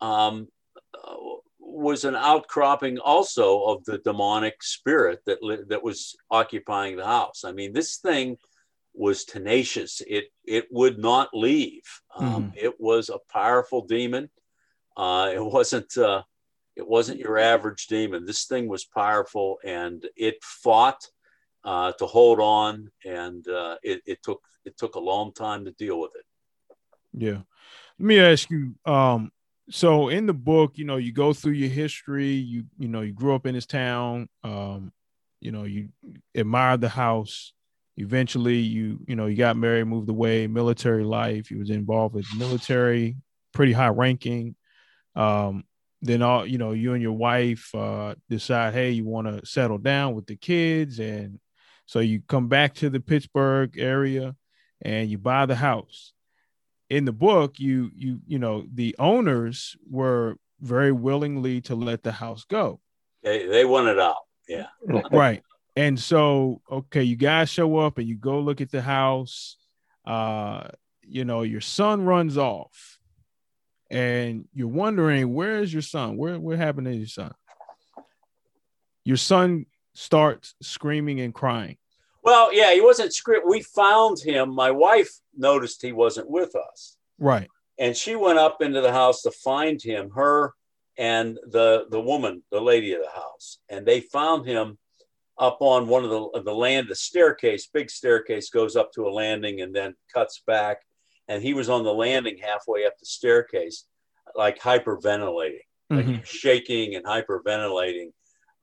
um, 0.00 0.48
uh, 0.94 1.16
was 1.70 2.04
an 2.04 2.16
outcropping 2.16 2.98
also 2.98 3.64
of 3.64 3.84
the 3.84 3.98
demonic 3.98 4.62
spirit 4.62 5.20
that 5.26 5.38
that 5.68 5.82
was 5.82 6.16
occupying 6.30 6.96
the 6.96 7.06
house. 7.06 7.44
I 7.44 7.52
mean, 7.52 7.72
this 7.72 7.96
thing 7.96 8.36
was 8.94 9.24
tenacious. 9.24 10.02
It 10.06 10.26
it 10.44 10.66
would 10.70 10.98
not 10.98 11.28
leave. 11.32 11.82
Um, 12.16 12.44
mm-hmm. 12.44 12.50
It 12.56 12.80
was 12.80 13.08
a 13.08 13.18
powerful 13.32 13.86
demon. 13.86 14.30
Uh, 14.96 15.30
it 15.34 15.44
wasn't 15.44 15.96
uh, 15.96 16.22
it 16.76 16.88
wasn't 16.88 17.20
your 17.20 17.38
average 17.38 17.86
demon. 17.86 18.24
This 18.24 18.44
thing 18.46 18.68
was 18.68 18.84
powerful, 18.84 19.58
and 19.64 20.06
it 20.16 20.42
fought 20.42 21.06
uh, 21.64 21.92
to 21.92 22.06
hold 22.06 22.40
on, 22.40 22.90
and 23.04 23.46
uh, 23.48 23.76
it, 23.82 24.02
it 24.06 24.22
took 24.22 24.42
it 24.64 24.76
took 24.76 24.94
a 24.94 25.00
long 25.00 25.32
time 25.32 25.64
to 25.64 25.72
deal 25.72 26.00
with 26.00 26.12
it. 26.14 26.24
Yeah, 27.12 27.42
let 27.98 28.06
me 28.06 28.20
ask 28.20 28.50
you. 28.50 28.74
Um, 28.84 29.32
so 29.70 30.08
in 30.08 30.26
the 30.26 30.34
book, 30.34 30.72
you 30.76 30.84
know, 30.84 30.96
you 30.96 31.12
go 31.12 31.32
through 31.32 31.52
your 31.52 31.68
history. 31.68 32.32
You 32.32 32.64
you 32.78 32.88
know, 32.88 33.00
you 33.00 33.12
grew 33.12 33.34
up 33.34 33.46
in 33.46 33.54
this 33.54 33.66
town. 33.66 34.28
Um, 34.42 34.92
you 35.40 35.52
know, 35.52 35.64
you 35.64 35.88
admired 36.34 36.80
the 36.80 36.88
house. 36.88 37.52
Eventually, 37.96 38.58
you 38.58 39.00
you 39.06 39.16
know, 39.16 39.26
you 39.26 39.36
got 39.36 39.56
married, 39.56 39.84
moved 39.84 40.08
away, 40.08 40.46
military 40.46 41.04
life. 41.04 41.50
You 41.50 41.58
was 41.58 41.70
involved 41.70 42.14
with 42.14 42.26
military, 42.36 43.16
pretty 43.52 43.72
high 43.72 43.88
ranking. 43.88 44.56
Um, 45.14 45.64
then 46.02 46.22
all 46.22 46.46
you 46.46 46.58
know, 46.58 46.72
you 46.72 46.94
and 46.94 47.02
your 47.02 47.12
wife 47.12 47.74
uh, 47.74 48.14
decide, 48.28 48.74
hey, 48.74 48.90
you 48.90 49.04
want 49.04 49.26
to 49.26 49.46
settle 49.46 49.78
down 49.78 50.14
with 50.14 50.26
the 50.26 50.36
kids, 50.36 50.98
and 50.98 51.38
so 51.86 52.00
you 52.00 52.22
come 52.26 52.48
back 52.48 52.74
to 52.76 52.90
the 52.90 53.00
Pittsburgh 53.00 53.76
area 53.76 54.34
and 54.82 55.10
you 55.10 55.18
buy 55.18 55.46
the 55.46 55.56
house. 55.56 56.12
In 56.90 57.04
the 57.04 57.12
book, 57.12 57.58
you 57.58 57.90
you 57.94 58.20
you 58.26 58.38
know 58.38 58.64
the 58.72 58.94
owners 58.98 59.76
were 59.88 60.36
very 60.60 60.92
willingly 60.92 61.60
to 61.62 61.74
let 61.74 62.02
the 62.02 62.12
house 62.12 62.44
go. 62.44 62.80
They 63.22 63.46
they 63.46 63.64
wanted 63.64 63.98
out. 63.98 64.16
Yeah. 64.48 64.66
right. 65.12 65.42
And 65.76 65.98
so 65.98 66.60
okay, 66.70 67.04
you 67.04 67.16
guys 67.16 67.48
show 67.48 67.78
up 67.78 67.98
and 67.98 68.08
you 68.08 68.16
go 68.16 68.40
look 68.40 68.60
at 68.60 68.70
the 68.70 68.82
house. 68.82 69.56
Uh, 70.04 70.68
you 71.02 71.24
know, 71.24 71.42
your 71.42 71.60
son 71.60 72.04
runs 72.04 72.36
off 72.36 72.98
and 73.90 74.46
you're 74.54 74.68
wondering 74.68 75.34
where 75.34 75.60
is 75.60 75.72
your 75.72 75.82
son? 75.82 76.16
Where 76.16 76.38
what 76.38 76.56
happened 76.56 76.86
to 76.86 76.94
your 76.94 77.06
son? 77.06 77.32
Your 79.04 79.16
son 79.16 79.66
starts 79.94 80.54
screaming 80.62 81.20
and 81.20 81.34
crying. 81.34 81.76
Well, 82.22 82.52
yeah, 82.52 82.72
he 82.74 82.80
wasn't 82.80 83.14
script. 83.14 83.46
We 83.48 83.62
found 83.62 84.18
him. 84.20 84.54
My 84.54 84.70
wife 84.70 85.10
noticed 85.36 85.82
he 85.82 85.92
wasn't 85.92 86.30
with 86.30 86.54
us. 86.54 86.96
Right. 87.18 87.48
and 87.78 87.96
she 87.96 88.14
went 88.16 88.38
up 88.38 88.60
into 88.62 88.80
the 88.80 88.92
house 88.92 89.22
to 89.22 89.30
find 89.30 89.80
him, 89.82 90.10
her 90.10 90.54
and 90.98 91.38
the 91.50 91.86
the 91.90 92.00
woman, 92.00 92.42
the 92.50 92.60
lady 92.60 92.92
of 92.92 93.02
the 93.02 93.10
house, 93.10 93.58
and 93.68 93.84
they 93.86 94.00
found 94.00 94.46
him 94.46 94.78
up 95.38 95.58
on 95.60 95.86
one 95.88 96.04
of 96.04 96.10
the 96.10 96.42
the 96.42 96.54
land, 96.54 96.88
the 96.88 96.94
staircase, 96.94 97.66
big 97.66 97.90
staircase 97.90 98.50
goes 98.50 98.76
up 98.76 98.92
to 98.92 99.06
a 99.08 99.10
landing 99.10 99.60
and 99.62 99.74
then 99.74 99.94
cuts 100.12 100.42
back, 100.46 100.82
and 101.28 101.42
he 101.42 101.54
was 101.54 101.68
on 101.70 101.82
the 101.84 101.92
landing 101.92 102.36
halfway 102.38 102.84
up 102.86 102.98
the 102.98 103.06
staircase, 103.06 103.84
like 104.34 104.58
hyperventilating, 104.58 105.64
like 105.90 106.06
Mhm. 106.06 106.24
shaking 106.24 106.94
and 106.96 107.04
hyperventilating, 107.06 108.12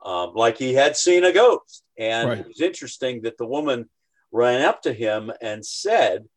um, 0.03 0.33
like 0.35 0.57
he 0.57 0.73
had 0.73 0.95
seen 0.95 1.23
a 1.23 1.31
ghost. 1.31 1.83
And 1.97 2.29
Right. 2.29 2.39
it 2.39 2.47
was 2.47 2.61
interesting 2.61 3.21
that 3.21 3.37
the 3.37 3.45
woman 3.45 3.89
ran 4.31 4.61
up 4.61 4.81
to 4.83 4.93
him 4.93 5.31
and 5.41 5.65
said, 5.65 6.27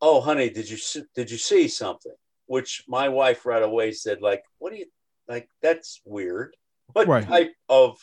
"Oh, 0.00 0.20
honey, 0.20 0.50
did 0.50 0.68
you 0.68 0.76
see, 0.76 1.02
did 1.14 1.30
you 1.30 1.38
see 1.38 1.68
something?" 1.68 2.14
Which 2.46 2.84
my 2.86 3.08
wife 3.08 3.46
right 3.46 3.62
away 3.62 3.92
said, 3.92 4.20
"Like, 4.20 4.44
what 4.58 4.72
do 4.72 4.78
you 4.78 4.86
like? 5.28 5.48
That's 5.62 6.00
weird. 6.04 6.56
What 6.92 7.08
Right. 7.08 7.24
type 7.24 7.54
of 7.68 7.98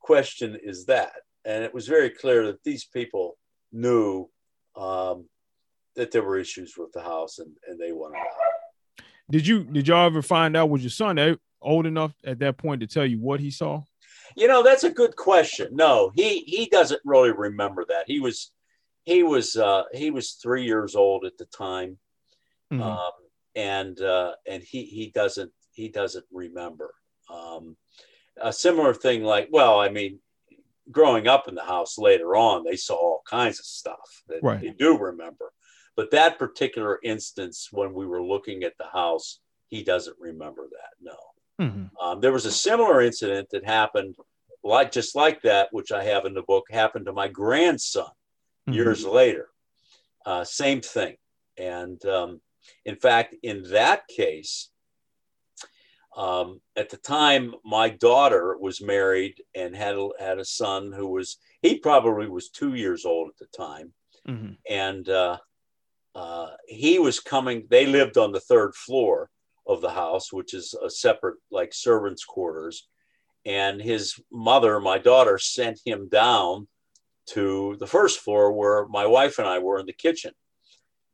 question 0.00 0.58
is 0.62 0.86
that?" 0.86 1.12
And 1.44 1.64
it 1.64 1.72
was 1.72 1.88
very 1.88 2.10
clear 2.10 2.46
that 2.46 2.62
these 2.64 2.84
people 2.84 3.38
knew 3.72 4.28
um, 4.76 5.28
that 5.96 6.10
there 6.12 6.22
were 6.22 6.38
issues 6.38 6.76
with 6.76 6.92
the 6.92 7.00
house, 7.02 7.38
and, 7.38 7.56
and 7.66 7.80
they 7.80 7.92
wanted 7.92 8.18
out. 8.18 9.04
Did 9.30 9.46
you 9.46 9.64
did 9.64 9.88
y'all 9.88 10.06
ever 10.06 10.22
find 10.22 10.56
out 10.56 10.70
was 10.70 10.82
your 10.82 10.90
son 10.90 11.18
eh, 11.18 11.34
old 11.60 11.86
enough 11.86 12.14
at 12.24 12.38
that 12.38 12.56
point 12.58 12.80
to 12.80 12.86
tell 12.86 13.04
you 13.06 13.18
what 13.18 13.40
he 13.40 13.50
saw? 13.50 13.82
You 14.36 14.48
know, 14.48 14.62
that's 14.62 14.84
a 14.84 14.90
good 14.90 15.16
question. 15.16 15.68
No, 15.72 16.10
he 16.14 16.40
he 16.40 16.66
doesn't 16.66 17.00
really 17.04 17.32
remember 17.32 17.84
that. 17.88 18.04
He 18.06 18.20
was 18.20 18.52
he 19.04 19.22
was 19.22 19.56
uh, 19.56 19.84
he 19.92 20.10
was 20.10 20.32
three 20.32 20.64
years 20.64 20.94
old 20.94 21.24
at 21.24 21.36
the 21.38 21.46
time. 21.46 21.98
Mhm. 22.72 22.82
um, 22.82 23.12
and 23.54 24.00
uh, 24.00 24.34
and 24.46 24.62
he 24.62 24.84
he 24.84 25.10
doesn't 25.10 25.50
he 25.72 25.88
doesn't 25.88 26.26
remember 26.30 26.92
um, 27.30 27.76
a 28.40 28.52
similar 28.52 28.92
thing 28.94 29.22
like 29.24 29.48
well 29.50 29.80
I 29.80 29.88
mean 29.88 30.20
growing 30.90 31.26
up 31.28 31.48
in 31.48 31.54
the 31.54 31.64
house 31.64 31.98
later 31.98 32.36
on 32.36 32.62
they 32.64 32.76
saw 32.76 32.94
all 32.94 33.22
kinds 33.28 33.58
of 33.58 33.64
stuff 33.64 34.22
that 34.28 34.42
Right. 34.42 34.60
they 34.60 34.70
do 34.70 34.96
remember 34.98 35.52
but 35.96 36.10
that 36.12 36.38
particular 36.38 36.98
instance 37.02 37.68
when 37.72 37.92
we 37.94 38.06
were 38.06 38.22
looking 38.22 38.62
at 38.64 38.76
the 38.78 38.86
house 38.86 39.40
he 39.68 39.82
doesn't 39.82 40.16
remember 40.20 40.68
that 40.70 40.92
no 41.00 41.16
Mhm. 41.60 41.90
um, 42.00 42.20
there 42.20 42.32
was 42.32 42.46
a 42.46 42.52
similar 42.52 43.00
incident 43.02 43.48
that 43.50 43.64
happened 43.64 44.16
like 44.62 44.92
just 44.92 45.14
like 45.16 45.40
that 45.42 45.68
which 45.72 45.90
I 45.92 46.04
have 46.04 46.24
in 46.26 46.34
the 46.34 46.42
book 46.42 46.66
happened 46.70 47.06
to 47.06 47.12
my 47.12 47.28
grandson 47.28 48.10
Mhm. 48.68 48.74
years 48.74 49.04
later. 49.04 49.48
Uh, 50.26 50.44
same 50.44 50.80
thing. 50.80 51.16
And 51.56 52.04
um, 52.06 52.40
in 52.84 52.96
fact, 52.96 53.34
in 53.42 53.62
that 53.70 54.06
case, 54.08 54.70
um, 56.16 56.60
at 56.76 56.90
the 56.90 56.96
time, 56.96 57.54
my 57.64 57.88
daughter 57.88 58.56
was 58.58 58.80
married 58.80 59.42
and 59.54 59.74
had 59.74 59.94
a, 59.94 60.08
had 60.18 60.38
a 60.38 60.44
son 60.44 60.92
who 60.92 61.08
was 61.08 61.38
he 61.62 61.78
probably 61.78 62.28
was 62.28 62.50
two 62.50 62.74
years 62.74 63.04
old 63.04 63.30
at 63.30 63.36
the 63.38 63.46
time, 63.56 63.92
Mhm. 64.26 64.58
and 64.68 65.08
uh, 65.08 65.38
uh, 66.14 66.50
he 66.66 66.98
was 66.98 67.20
coming. 67.20 67.66
They 67.70 67.86
lived 67.86 68.16
on 68.18 68.32
the 68.32 68.40
third 68.40 68.74
floor 68.74 69.30
of 69.68 69.80
the 69.82 69.90
house, 69.90 70.32
which 70.32 70.54
is 70.54 70.74
a 70.74 70.90
separate 70.90 71.36
like 71.50 71.74
servants' 71.74 72.24
quarters. 72.24 72.88
And 73.44 73.80
his 73.80 74.18
mother, 74.32 74.80
my 74.80 74.98
daughter, 74.98 75.38
sent 75.38 75.80
him 75.84 76.08
down 76.08 76.66
to 77.30 77.76
the 77.78 77.86
first 77.86 78.20
floor 78.20 78.52
where 78.52 78.86
my 78.88 79.06
wife 79.06 79.38
and 79.38 79.46
I 79.46 79.58
were 79.58 79.78
in 79.78 79.86
the 79.86 79.92
kitchen. 79.92 80.32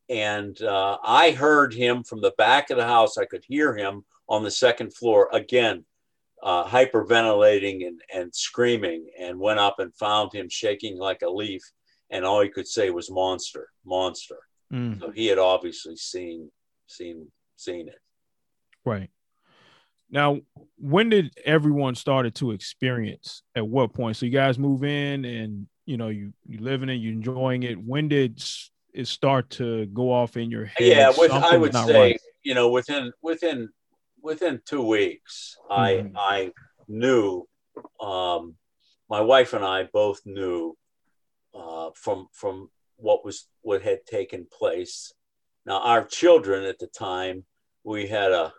And 0.09 0.61
uh, 0.63 0.99
I 1.03 1.33
heard 1.33 1.75
him 1.75 2.05
from 2.05 2.21
the 2.21 2.35
back 2.39 2.71
of 2.71 2.77
the 2.77 2.87
house. 2.87 3.19
I 3.19 3.25
could 3.25 3.45
hear 3.47 3.77
him 3.77 4.05
on 4.29 4.43
the 4.43 4.51
second 4.51 4.95
floor 4.95 5.29
again, 5.33 5.85
uh, 6.43 6.65
hyperventilating 6.65 7.87
and, 7.87 8.01
and 8.15 8.35
screaming, 8.35 9.07
and 9.19 9.39
went 9.39 9.61
up 9.61 9.81
and 9.81 9.95
found 9.97 10.33
him 10.33 10.49
shaking 10.49 10.99
like 10.99 11.23
a 11.23 11.31
leaf. 11.31 11.63
And 12.11 12.25
all 12.25 12.43
he 12.43 12.49
could 12.49 12.69
say 12.69 12.91
was 12.91 13.11
monster, 13.11 13.69
monster. 13.85 14.39
Mm. 14.73 15.01
So 15.01 15.11
he 15.11 15.27
had 15.27 15.39
obviously 15.39 15.97
seen, 15.97 16.51
seen, 16.87 17.29
seen 17.57 17.89
it. 17.89 17.99
Right. 18.85 19.11
Now, 20.11 20.41
when 20.79 21.09
did 21.09 21.35
everyone 21.45 21.95
started 21.95 22.35
to 22.37 22.53
experience? 22.53 23.43
At 23.57 23.67
what 23.67 23.95
point? 23.95 24.17
So 24.17 24.27
you 24.27 24.33
guys 24.33 24.59
move 24.59 24.85
in, 24.85 25.25
and 25.25 25.67
you 25.87 25.97
know 25.97 26.09
you 26.09 26.33
you 26.47 26.59
living 26.59 26.89
it, 26.89 26.95
you 26.95 27.11
enjoying 27.13 27.63
it. 27.63 27.83
When 27.83 28.09
did 28.09 28.43
it 28.93 29.09
start 29.09 29.51
to 29.51 29.87
go 29.87 30.13
off 30.13 30.37
in 30.37 30.51
your 30.51 30.67
head? 30.67 30.87
yeah 30.87 31.13
with, 31.19 31.31
i 31.33 31.57
would 31.57 31.75
say 31.75 32.01
right? 32.01 32.21
you 32.45 32.55
know 32.55 32.69
within 32.71 33.13
within 33.23 33.69
within 34.23 34.61
two 34.65 34.83
weeks 34.83 35.57
Mhm. 35.69 36.13
i 36.17 36.33
i 36.37 36.53
knew 36.87 37.47
um 38.01 38.55
my 39.11 39.21
wife 39.21 39.53
and 39.53 39.65
i 39.65 39.83
both 39.93 40.21
knew 40.25 40.77
uh 41.55 41.91
from 41.97 42.29
from 42.33 42.71
what 42.97 43.25
was 43.25 43.49
what 43.63 43.83
had 43.83 44.07
taken 44.07 44.47
place 44.47 45.13
now 45.67 45.81
our 45.81 46.05
children 46.05 46.65
at 46.65 46.79
the 46.79 46.87
time 46.87 47.45
we 47.83 48.07
had 48.07 48.31
a 48.31 48.53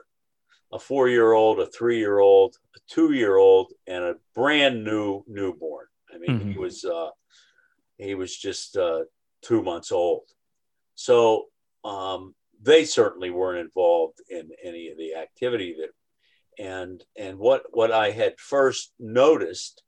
a 0.73 0.79
four 0.79 1.07
year 1.09 1.31
old 1.33 1.59
a 1.59 1.67
three 1.67 1.97
year 1.99 2.19
old 2.19 2.55
a 2.75 2.79
two 2.87 3.13
year 3.13 3.37
old 3.37 3.71
and 3.87 4.03
a 4.03 4.15
brand 4.33 4.83
new 4.83 5.23
newborn. 5.27 5.87
I 6.13 6.17
mean 6.17 6.39
he 6.39 6.53
Mhm. 6.53 6.59
was 6.59 6.83
uh 6.85 7.09
he 7.97 8.15
was 8.15 8.35
just 8.35 8.77
uh 8.77 9.05
two 9.41 9.61
months 9.63 9.91
old. 9.91 10.29
So 10.95 11.45
um, 11.83 12.33
they 12.61 12.83
certainly 12.85 13.29
weren't 13.29 13.59
involved 13.59 14.19
in 14.29 14.49
any 14.63 14.89
of 14.89 14.97
the 14.97 15.15
activity 15.15 15.75
that 15.79 15.89
and 16.57 17.03
and 17.17 17.37
what 17.37 17.63
what 17.71 17.91
I 17.91 18.11
had 18.11 18.39
first 18.39 18.93
noticed 18.99 19.83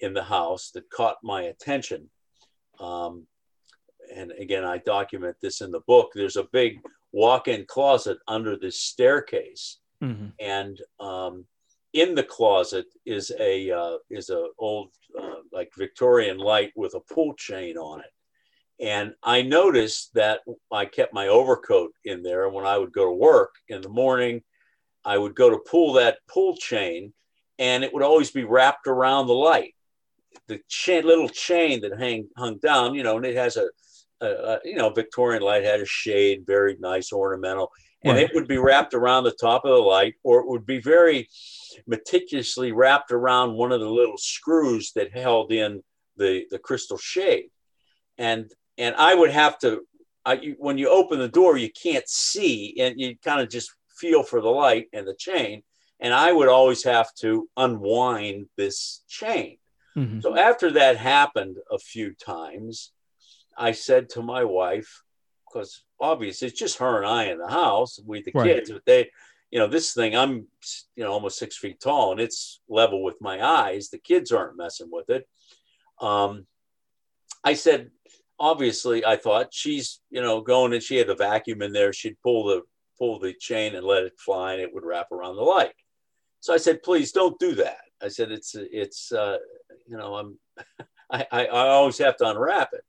in 0.00 0.12
the 0.14 0.24
house 0.24 0.70
that 0.72 0.90
caught 0.90 1.18
my 1.22 1.42
attention 1.42 2.10
um, 2.80 3.26
and 4.14 4.32
again 4.32 4.64
I 4.64 4.78
document 4.78 5.36
this 5.40 5.60
in 5.60 5.70
the 5.70 5.80
book 5.86 6.10
there's 6.14 6.36
a 6.36 6.48
big 6.52 6.80
walk-in 7.12 7.64
closet 7.66 8.18
under 8.26 8.56
this 8.56 8.80
staircase 8.80 9.78
Mhm. 10.04 10.32
and 10.38 10.80
um, 11.00 11.46
in 11.92 12.14
the 12.14 12.22
closet 12.22 12.86
is 13.06 13.32
a 13.38 13.70
uh, 13.70 13.98
is 14.10 14.30
a 14.30 14.48
old 14.58 14.90
uh, 15.18 15.40
like 15.52 15.70
Victorian 15.76 16.38
light 16.38 16.72
with 16.76 16.94
a 16.94 17.00
pull 17.00 17.34
chain 17.34 17.76
on 17.78 18.00
it. 18.00 18.12
And 18.80 19.14
I 19.22 19.42
noticed 19.42 20.12
that 20.14 20.40
I 20.72 20.84
kept 20.86 21.14
my 21.14 21.28
overcoat 21.28 21.92
in 22.04 22.22
there. 22.22 22.44
And 22.44 22.54
when 22.54 22.66
I 22.66 22.76
would 22.76 22.92
go 22.92 23.04
to 23.04 23.12
work 23.12 23.54
in 23.68 23.80
the 23.80 23.88
morning, 23.88 24.42
I 25.04 25.16
would 25.16 25.36
go 25.36 25.48
to 25.50 25.58
pull 25.58 25.92
that 25.94 26.18
pull 26.26 26.56
chain, 26.56 27.12
and 27.58 27.84
it 27.84 27.94
would 27.94 28.02
always 28.02 28.32
be 28.32 28.44
wrapped 28.44 28.86
around 28.88 29.26
the 29.28 29.34
light. 29.34 29.74
The 30.48 30.60
chain, 30.68 31.06
little 31.06 31.28
chain 31.28 31.80
that 31.82 31.98
hang 31.98 32.28
hung 32.36 32.58
down, 32.58 32.94
you 32.94 33.04
know, 33.04 33.16
and 33.16 33.24
it 33.24 33.36
has 33.36 33.56
a, 33.56 33.68
a, 34.24 34.34
a 34.54 34.60
you 34.64 34.76
know 34.76 34.90
Victorian 34.90 35.42
light 35.42 35.64
had 35.64 35.80
a 35.80 35.86
shade, 35.86 36.44
very 36.46 36.76
nice 36.80 37.12
ornamental, 37.12 37.70
and 38.02 38.16
Right. 38.16 38.24
it 38.24 38.34
would 38.34 38.48
be 38.48 38.58
wrapped 38.58 38.94
around 38.94 39.24
the 39.24 39.32
top 39.32 39.64
of 39.64 39.70
the 39.70 39.82
light, 39.82 40.14
or 40.22 40.40
it 40.40 40.46
would 40.48 40.66
be 40.66 40.80
very 40.80 41.28
meticulously 41.86 42.72
wrapped 42.72 43.10
around 43.12 43.54
one 43.54 43.72
of 43.72 43.80
the 43.80 43.88
little 43.88 44.18
screws 44.18 44.92
that 44.92 45.12
held 45.16 45.52
in 45.52 45.82
the 46.16 46.46
the 46.50 46.58
crystal 46.58 46.98
shade, 46.98 47.50
and 48.18 48.50
and 48.78 48.94
I 48.96 49.14
would 49.14 49.30
have 49.30 49.58
to. 49.60 49.86
I, 50.26 50.34
you, 50.34 50.56
when 50.58 50.78
you 50.78 50.88
open 50.88 51.18
the 51.18 51.28
door, 51.28 51.58
you 51.58 51.70
can't 51.70 52.08
see, 52.08 52.74
and 52.80 52.98
you 52.98 53.16
kind 53.22 53.42
of 53.42 53.50
just 53.50 53.70
feel 53.98 54.22
for 54.22 54.40
the 54.40 54.48
light 54.48 54.88
and 54.94 55.06
the 55.06 55.14
chain. 55.14 55.62
And 56.00 56.14
I 56.14 56.32
would 56.32 56.48
always 56.48 56.82
have 56.84 57.14
to 57.20 57.48
unwind 57.56 58.46
this 58.56 59.04
chain. 59.06 59.58
Mhm. 59.96 60.22
So 60.22 60.34
after 60.36 60.70
that 60.72 60.96
happened 60.96 61.58
a 61.70 61.78
few 61.78 62.14
times, 62.14 62.92
I 63.56 63.72
said 63.72 64.08
to 64.10 64.22
my 64.22 64.44
wife, 64.44 65.02
because 65.46 65.84
obviously 66.00 66.48
it's 66.48 66.58
just 66.58 66.78
her 66.78 66.98
and 66.98 67.06
I 67.06 67.24
in 67.24 67.38
the 67.38 67.48
house, 67.48 68.00
we 68.04 68.22
the 68.22 68.32
Right. 68.32 68.56
kids, 68.56 68.70
but 68.70 68.84
they, 68.86 69.10
you 69.50 69.58
know, 69.58 69.68
this 69.68 69.94
thing, 69.94 70.16
I'm, 70.16 70.46
you 70.96 71.04
know, 71.04 71.12
almost 71.12 71.38
six 71.38 71.56
feet 71.56 71.80
tall 71.80 72.12
and 72.12 72.20
it's 72.20 72.60
level 72.68 73.02
with 73.04 73.16
my 73.20 73.44
eyes. 73.44 73.88
The 73.88 73.98
kids 73.98 74.32
aren't 74.32 74.56
messing 74.56 74.88
with 74.90 75.10
it. 75.10 75.28
Um, 76.00 76.46
I 77.44 77.54
said, 77.54 77.90
obviously, 78.38 79.04
I 79.04 79.16
thought 79.16 79.52
she's, 79.52 80.00
you 80.10 80.20
know, 80.20 80.40
going 80.40 80.72
and 80.72 80.82
she 80.82 80.96
had 80.96 81.06
the 81.06 81.14
vacuum 81.14 81.62
in 81.62 81.72
there. 81.72 81.92
She'd 81.92 82.20
pull 82.22 82.44
the 82.46 82.62
pull 82.98 83.18
the 83.18 83.34
chain 83.34 83.74
and 83.74 83.86
let 83.86 84.04
it 84.04 84.18
fly, 84.18 84.52
and 84.52 84.62
it 84.62 84.72
would 84.72 84.84
wrap 84.84 85.10
around 85.12 85.36
the 85.36 85.42
light. 85.42 85.74
So 86.40 86.54
I 86.54 86.58
said, 86.58 86.82
please 86.82 87.12
don't 87.12 87.38
do 87.38 87.54
that. 87.56 87.78
I 88.02 88.08
said, 88.08 88.30
it's 88.30 88.54
it's 88.56 89.12
uh, 89.12 89.38
you 89.86 89.96
know, 89.96 90.14
I'm 90.16 90.38
I, 91.10 91.26
I 91.30 91.46
I 91.46 91.68
always 91.68 91.98
have 91.98 92.16
to 92.18 92.30
unwrap 92.30 92.70
it. 92.72 92.84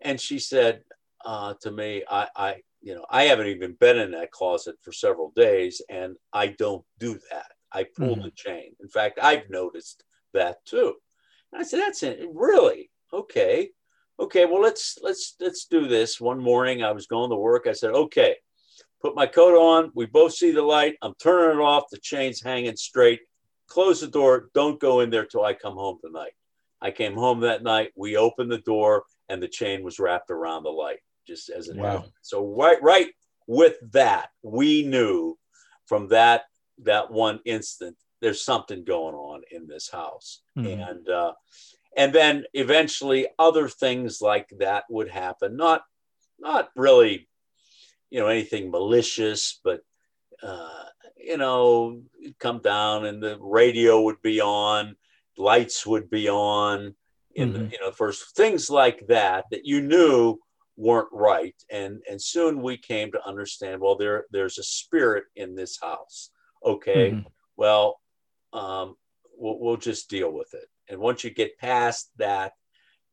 And 0.00 0.20
she 0.20 0.38
said 0.38 0.82
uh, 1.24 1.54
to 1.62 1.70
me, 1.70 2.04
I 2.08 2.28
I 2.36 2.54
you 2.82 2.94
know 2.94 3.04
I 3.10 3.24
haven't 3.24 3.48
even 3.48 3.72
been 3.74 3.98
in 3.98 4.12
that 4.12 4.30
closet 4.30 4.76
for 4.82 4.92
several 4.92 5.32
days, 5.34 5.82
and 5.88 6.16
I 6.32 6.48
don't 6.48 6.84
do 6.98 7.18
that. 7.30 7.46
I 7.72 7.84
pull 7.84 8.16
Mhm. 8.16 8.24
the 8.24 8.30
chain. 8.30 8.76
In 8.80 8.88
fact, 8.88 9.18
I've 9.20 9.50
noticed 9.50 10.04
that 10.32 10.64
too. 10.64 10.94
And 11.52 11.60
I 11.60 11.64
said, 11.64 11.80
that's 11.80 12.02
it. 12.02 12.20
Really? 12.32 12.90
Okay. 13.12 13.70
Okay. 14.18 14.44
Well, 14.46 14.60
let's 14.62 14.98
let's 15.02 15.34
let's 15.40 15.66
do 15.66 15.86
this. 15.88 16.20
One 16.20 16.38
morning, 16.40 16.82
I 16.82 16.92
was 16.92 17.06
going 17.06 17.30
to 17.30 17.36
work. 17.36 17.66
I 17.66 17.72
said, 17.72 17.90
okay, 17.92 18.36
put 19.02 19.14
my 19.14 19.26
coat 19.26 19.56
on. 19.58 19.90
We 19.94 20.06
both 20.06 20.34
see 20.34 20.52
the 20.52 20.62
light. 20.62 20.96
I'm 21.02 21.14
turning 21.20 21.58
it 21.58 21.62
off. 21.62 21.84
The 21.90 21.98
chain's 21.98 22.42
hanging 22.42 22.76
straight. 22.76 23.20
Close 23.68 24.00
the 24.00 24.06
door. 24.06 24.48
Don't 24.54 24.80
go 24.80 25.00
in 25.00 25.10
there 25.10 25.26
till 25.26 25.44
I 25.44 25.54
come 25.54 25.74
home 25.74 25.98
tonight. 26.04 26.32
I 26.80 26.90
came 26.92 27.14
home 27.14 27.40
that 27.40 27.62
night. 27.62 27.92
We 27.96 28.16
opened 28.16 28.50
the 28.50 28.58
door 28.58 29.04
and 29.28 29.42
the 29.42 29.48
chain 29.48 29.82
was 29.82 29.98
wrapped 29.98 30.30
around 30.30 30.62
the 30.62 30.70
light, 30.70 31.00
just 31.26 31.50
as 31.50 31.68
it 31.68 31.76
wow. 31.76 32.04
So 32.22 32.46
right, 32.46 32.82
right 32.82 33.08
with 33.46 33.76
that, 33.92 34.28
we 34.42 34.84
knew 34.84 35.38
from 35.86 36.08
that 36.08 36.42
that 36.82 37.10
one 37.10 37.40
instant 37.44 37.96
there's 38.20 38.44
something 38.44 38.84
going 38.84 39.14
on 39.14 39.42
in 39.50 39.66
this 39.66 39.90
house, 39.90 40.40
mm-hmm. 40.56 40.80
and 40.80 41.08
uh, 41.08 41.32
and 41.96 42.12
then 42.12 42.44
eventually 42.54 43.28
other 43.38 43.68
things 43.68 44.20
like 44.20 44.48
that 44.58 44.84
would 44.88 45.08
happen. 45.08 45.56
Not 45.56 45.82
not 46.38 46.70
really, 46.76 47.28
you 48.10 48.20
know, 48.20 48.28
anything 48.28 48.70
malicious, 48.70 49.60
but 49.62 49.80
uh, 50.42 50.84
you 51.16 51.36
know, 51.36 52.02
come 52.38 52.58
down 52.58 53.06
and 53.06 53.22
the 53.22 53.38
radio 53.40 54.02
would 54.02 54.20
be 54.22 54.40
on, 54.40 54.96
lights 55.36 55.86
would 55.86 56.10
be 56.10 56.28
on, 56.28 56.94
in 57.36 57.52
mm-hmm. 57.52 57.64
the 57.64 57.70
you 57.70 57.78
know 57.80 57.92
first 57.92 58.34
things 58.36 58.68
like 58.68 59.06
that 59.08 59.44
that 59.50 59.64
you 59.64 59.80
knew 59.80 60.38
weren't 60.76 61.08
right, 61.12 61.54
and 61.70 62.02
and 62.10 62.20
soon 62.20 62.62
we 62.62 62.76
came 62.76 63.12
to 63.12 63.26
understand. 63.26 63.80
Well, 63.80 63.96
there 63.96 64.24
there's 64.30 64.58
a 64.58 64.64
spirit 64.64 65.24
in 65.36 65.54
this 65.54 65.78
house. 65.80 66.30
Okay, 66.64 67.12
mm-hmm. 67.12 67.28
well, 67.56 68.00
um, 68.52 68.96
we'll 69.36 69.58
we'll 69.60 69.76
just 69.76 70.10
deal 70.10 70.32
with 70.32 70.52
it, 70.54 70.68
and 70.88 70.98
once 70.98 71.22
you 71.22 71.30
get 71.30 71.58
past 71.58 72.10
that 72.16 72.52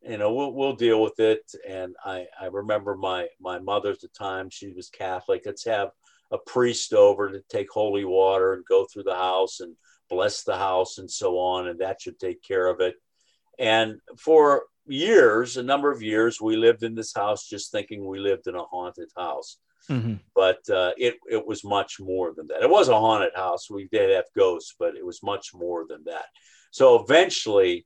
you 0.01 0.17
know 0.17 0.33
we'll, 0.33 0.53
we'll 0.53 0.75
deal 0.75 1.01
with 1.01 1.19
it 1.19 1.43
and 1.67 1.95
I, 2.03 2.25
I 2.39 2.47
remember 2.47 2.95
my 2.95 3.27
my 3.39 3.59
mother 3.59 3.91
at 3.91 4.01
the 4.01 4.09
time 4.09 4.49
she 4.49 4.73
was 4.73 4.89
catholic 4.89 5.43
let's 5.45 5.65
have 5.65 5.91
a 6.31 6.37
priest 6.37 6.93
over 6.93 7.31
to 7.31 7.41
take 7.49 7.69
holy 7.71 8.03
water 8.03 8.53
and 8.53 8.65
go 8.65 8.85
through 8.85 9.03
the 9.03 9.15
house 9.15 9.59
and 9.61 9.75
bless 10.09 10.43
the 10.43 10.57
house 10.57 10.97
and 10.97 11.09
so 11.09 11.37
on 11.37 11.67
and 11.67 11.79
that 11.79 12.01
should 12.01 12.19
take 12.19 12.43
care 12.43 12.67
of 12.67 12.81
it 12.81 12.95
and 13.60 14.00
for 14.17 14.63
years 14.86 15.57
a 15.57 15.63
number 15.63 15.91
of 15.91 16.01
years 16.01 16.41
we 16.41 16.55
lived 16.55 16.83
in 16.83 16.95
this 16.95 17.13
house 17.13 17.48
just 17.48 17.72
thinking 17.72 18.05
we 18.05 18.19
lived 18.19 18.48
in 18.48 18.55
a 18.55 18.63
haunted 18.63 19.10
house 19.15 19.57
mm-hmm. 19.89 20.15
but 20.36 20.60
uh, 20.69 20.91
it, 20.98 21.15
it 21.29 21.45
was 21.45 21.63
much 21.63 22.00
more 22.00 22.33
than 22.36 22.48
that 22.48 22.62
it 22.62 22.69
was 22.69 22.89
a 22.89 23.00
haunted 23.00 23.31
house 23.36 23.69
we 23.69 23.88
did 23.91 24.10
have 24.10 24.25
ghosts 24.36 24.75
but 24.77 24.95
it 24.95 25.05
was 25.05 25.24
much 25.24 25.51
more 25.53 25.86
than 25.88 26.03
that 26.05 26.25
so 26.72 27.01
eventually 27.01 27.86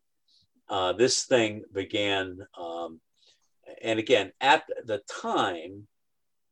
uh, 0.69 0.93
this 0.93 1.25
thing 1.25 1.63
began. 1.73 2.39
Um, 2.57 2.99
and 3.81 3.99
again, 3.99 4.31
at 4.41 4.63
the 4.85 5.01
time, 5.09 5.87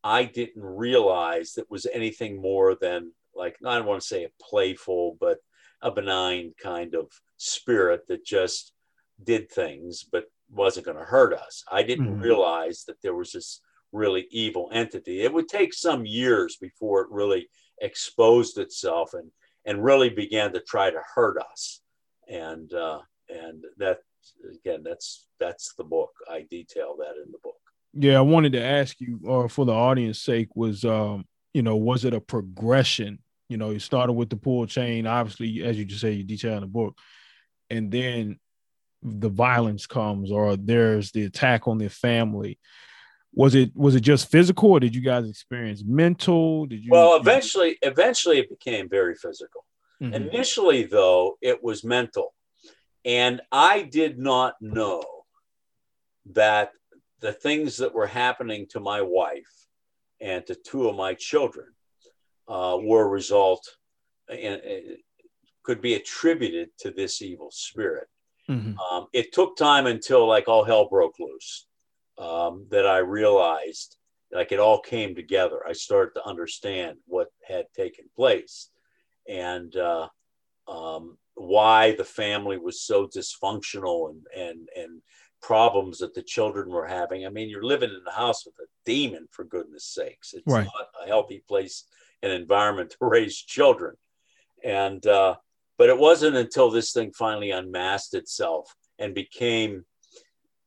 I 0.03 0.25
didn't 0.25 0.63
realize 0.63 1.57
it 1.57 1.69
was 1.69 1.87
anything 1.91 2.41
more 2.41 2.75
than 2.75 3.11
like, 3.33 3.57
I 3.65 3.77
don't 3.77 3.87
want 3.87 4.01
to 4.01 4.07
say 4.07 4.23
a 4.23 4.29
playful, 4.41 5.17
but 5.19 5.39
a 5.81 5.91
benign 5.91 6.53
kind 6.61 6.95
of 6.95 7.07
spirit 7.37 8.07
that 8.07 8.25
just 8.25 8.73
did 9.23 9.51
things, 9.51 10.03
but 10.03 10.25
wasn't 10.51 10.85
going 10.85 10.97
to 10.97 11.03
hurt 11.03 11.33
us. 11.33 11.63
I 11.71 11.83
didn't 11.83 12.07
mm-hmm. 12.07 12.21
realize 12.21 12.83
that 12.87 13.01
there 13.01 13.15
was 13.15 13.31
this 13.31 13.61
really 13.91 14.27
evil 14.29 14.69
entity. 14.73 15.21
It 15.21 15.33
would 15.33 15.47
take 15.47 15.73
some 15.73 16.05
years 16.05 16.57
before 16.57 17.01
it 17.01 17.11
really 17.11 17.47
exposed 17.81 18.57
itself 18.57 19.13
and, 19.13 19.31
and 19.65 19.83
really 19.83 20.09
began 20.09 20.53
to 20.53 20.59
try 20.59 20.89
to 20.89 21.01
hurt 21.15 21.37
us. 21.41 21.81
And, 22.27 22.71
uh, 22.73 22.99
and 23.29 23.63
that 23.77 23.99
again 24.53 24.81
that's 24.83 25.27
that's 25.39 25.73
the 25.75 25.83
book 25.83 26.11
i 26.29 26.41
detail 26.49 26.95
that 26.97 27.13
in 27.23 27.31
the 27.31 27.37
book 27.43 27.55
yeah 27.93 28.17
i 28.17 28.21
wanted 28.21 28.53
to 28.53 28.61
ask 28.61 28.99
you 28.99 29.19
or 29.23 29.47
for 29.49 29.65
the 29.65 29.73
audience 29.73 30.19
sake 30.19 30.49
was 30.55 30.83
um 30.85 31.25
you 31.53 31.61
know 31.61 31.75
was 31.75 32.05
it 32.05 32.13
a 32.13 32.21
progression 32.21 33.19
you 33.49 33.57
know 33.57 33.69
you 33.69 33.79
started 33.79 34.13
with 34.13 34.29
the 34.29 34.35
pull 34.35 34.65
chain 34.65 35.07
obviously 35.07 35.63
as 35.63 35.77
you 35.77 35.85
just 35.85 36.01
say 36.01 36.11
you 36.11 36.23
detail 36.23 36.55
in 36.55 36.61
the 36.61 36.67
book 36.67 36.97
and 37.69 37.91
then 37.91 38.39
the 39.05 39.29
violence 39.29 39.85
comes 39.87 40.31
or 40.31 40.57
there's 40.57 41.11
the 41.11 41.25
attack 41.25 41.67
on 41.67 41.77
their 41.77 41.89
family 41.89 42.59
was 43.33 43.53
it 43.53 43.71
was 43.75 43.95
it 43.95 44.01
just 44.01 44.31
physical 44.31 44.71
or 44.71 44.79
did 44.79 44.95
you 44.95 45.01
guys 45.01 45.29
experience 45.29 45.83
mental 45.85 46.65
did 46.65 46.83
you 46.83 46.89
well 46.89 47.15
eventually 47.15 47.77
eventually 47.81 48.39
it 48.39 48.49
became 48.49 48.89
very 48.89 49.13
physical 49.13 49.65
mm-hmm. 50.01 50.13
initially 50.13 50.83
though 50.83 51.37
it 51.41 51.63
was 51.63 51.83
mental 51.83 52.33
and 53.05 53.39
I 53.51 53.83
did 53.83 54.17
not 54.17 54.55
know 54.59 55.03
that 56.31 56.71
the 57.19 57.31
things 57.31 57.77
that 57.77 57.93
were 57.93 58.07
happening 58.07 58.65
to 58.71 58.79
my 58.79 59.01
wife 59.01 59.67
and 60.19 60.45
to 60.47 60.55
two 60.55 60.89
of 60.89 60.95
my 60.95 61.13
children 61.13 61.67
uh, 62.47 62.77
were 62.81 63.03
a 63.03 63.07
result 63.07 63.67
and 64.27 64.59
could 65.63 65.81
be 65.81 65.93
attributed 65.93 66.69
to 66.79 66.91
this 66.91 67.21
evil 67.21 67.51
spirit. 67.51 68.07
Mm-hmm. 68.49 68.77
Um, 68.79 69.07
it 69.13 69.33
took 69.33 69.57
time 69.57 69.87
until 69.87 70.27
like 70.27 70.47
all 70.47 70.63
hell 70.63 70.87
broke 70.87 71.15
loose 71.19 71.65
um, 72.17 72.67
that 72.69 72.85
I 72.85 72.97
realized 72.99 73.97
like 74.31 74.51
it 74.51 74.59
all 74.59 74.79
came 74.79 75.15
together. 75.15 75.61
I 75.67 75.73
started 75.73 76.13
to 76.15 76.27
understand 76.27 76.97
what 77.05 77.29
had 77.47 77.65
taken 77.75 78.05
place. 78.15 78.69
And 79.27 79.75
uh, 79.75 80.07
um, 80.67 81.17
why 81.35 81.95
the 81.95 82.03
family 82.03 82.57
was 82.57 82.81
so 82.81 83.07
dysfunctional 83.07 84.09
and 84.09 84.25
and 84.35 84.69
and 84.75 85.01
problems 85.41 85.99
that 85.99 86.13
the 86.15 86.23
children 86.23 86.69
were 86.69 86.87
having. 86.87 87.25
I 87.25 87.29
mean, 87.29 87.49
you're 87.49 87.63
living 87.63 87.91
in 87.91 88.03
the 88.03 88.11
house 88.11 88.45
with 88.45 88.55
a 88.59 88.67
demon, 88.83 89.27
for 89.29 89.43
goodness 89.43 89.85
sakes. 89.85 90.33
It's 90.33 90.47
right. 90.47 90.65
not 90.65 90.87
a 91.03 91.07
healthy 91.07 91.43
place 91.47 91.83
and 92.23 92.31
environment 92.31 92.89
to 92.99 93.05
raise 93.05 93.37
children. 93.37 93.95
And 94.63 95.05
uh, 95.05 95.35
but 95.77 95.89
it 95.89 95.97
wasn't 95.97 96.35
until 96.35 96.71
this 96.71 96.91
thing 96.91 97.11
finally 97.11 97.51
unmasked 97.51 98.13
itself 98.13 98.75
and 98.99 99.13
became 99.13 99.85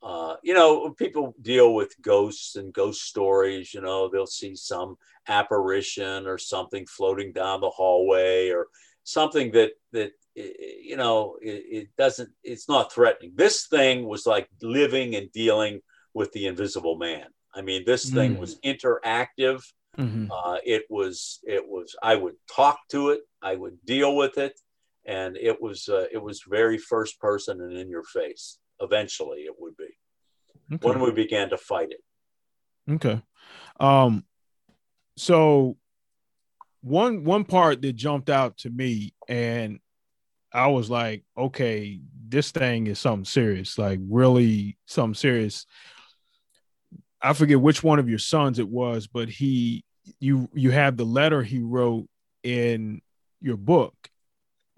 uh, 0.00 0.36
you 0.44 0.54
know, 0.54 0.90
people 0.90 1.34
deal 1.42 1.74
with 1.74 2.00
ghosts 2.00 2.54
and 2.54 2.72
ghost 2.72 3.02
stories. 3.02 3.74
You 3.74 3.80
know, 3.80 4.08
they'll 4.08 4.28
see 4.28 4.54
some 4.54 4.96
apparition 5.26 6.28
or 6.28 6.38
something 6.38 6.86
floating 6.86 7.32
down 7.32 7.60
the 7.60 7.68
hallway 7.68 8.50
or 8.50 8.68
something 9.02 9.50
that 9.52 9.72
that 9.92 10.12
you 10.38 10.96
know, 10.96 11.36
it, 11.42 11.64
it, 11.70 11.88
doesn't, 11.96 12.30
it's 12.44 12.68
not 12.68 12.92
threatening. 12.92 13.32
This 13.34 13.66
thing 13.66 14.06
was 14.06 14.26
like 14.26 14.48
living 14.62 15.16
and 15.16 15.32
dealing 15.32 15.80
with 16.14 16.32
the 16.32 16.46
invisible 16.46 16.96
man. 16.96 17.26
I 17.54 17.62
mean, 17.62 17.84
this 17.84 18.08
thing 18.08 18.36
mm. 18.36 18.38
was 18.38 18.58
interactive. 18.60 19.64
Mm-hmm. 19.98 20.30
Uh, 20.30 20.58
it 20.64 20.84
was, 20.88 21.40
it 21.42 21.66
was, 21.66 21.96
I 22.02 22.14
would 22.14 22.36
talk 22.54 22.78
to 22.90 23.10
it, 23.10 23.22
I 23.42 23.56
would 23.56 23.84
deal 23.84 24.14
with 24.14 24.38
it. 24.38 24.58
And 25.08 25.36
it 25.36 25.60
was, 25.60 25.88
uh, 25.88 26.06
it 26.12 26.22
was 26.22 26.42
very 26.48 26.78
first 26.78 27.18
person 27.18 27.60
and 27.60 27.76
in 27.76 27.88
your 27.88 28.04
face. 28.04 28.58
Eventually 28.80 29.40
it 29.40 29.54
would 29.58 29.76
be 29.76 29.88
okay. 30.74 30.86
when 30.86 31.00
we 31.00 31.10
began 31.10 31.50
to 31.50 31.56
fight 31.56 31.88
it. 31.90 32.92
Okay. 32.92 33.20
Um, 33.80 34.24
so 35.16 35.76
one, 36.82 37.24
one 37.24 37.44
part 37.44 37.82
that 37.82 37.94
jumped 37.94 38.30
out 38.30 38.58
to 38.58 38.70
me 38.70 39.14
and 39.28 39.80
I 40.52 40.68
was 40.68 40.88
like, 40.88 41.24
okay, 41.36 42.00
this 42.28 42.50
thing 42.50 42.86
is 42.86 42.98
something 42.98 43.24
serious, 43.24 43.78
like 43.78 44.00
really 44.08 44.78
something 44.86 45.14
serious. 45.14 45.66
I 47.20 47.32
forget 47.32 47.60
which 47.60 47.82
one 47.82 47.98
of 47.98 48.08
your 48.08 48.18
sons 48.18 48.58
it 48.58 48.68
was, 48.68 49.06
but 49.06 49.28
he 49.28 49.84
you 50.20 50.48
you 50.54 50.70
have 50.70 50.96
the 50.96 51.04
letter 51.04 51.42
he 51.42 51.58
wrote 51.58 52.06
in 52.42 53.02
your 53.40 53.56
book. 53.56 53.94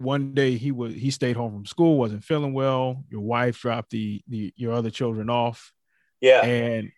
One 0.01 0.33
day 0.33 0.57
he 0.57 0.71
was 0.71 0.93
he 0.93 1.11
stayed 1.11 1.35
home 1.35 1.53
from 1.53 1.65
school, 1.65 1.97
wasn't 1.97 2.23
feeling 2.23 2.53
well. 2.53 3.03
Your 3.09 3.21
wife 3.21 3.59
dropped 3.59 3.91
the, 3.91 4.21
the 4.27 4.53
your 4.55 4.73
other 4.73 4.89
children 4.89 5.29
off. 5.29 5.71
Yeah. 6.19 6.43
And 6.43 6.91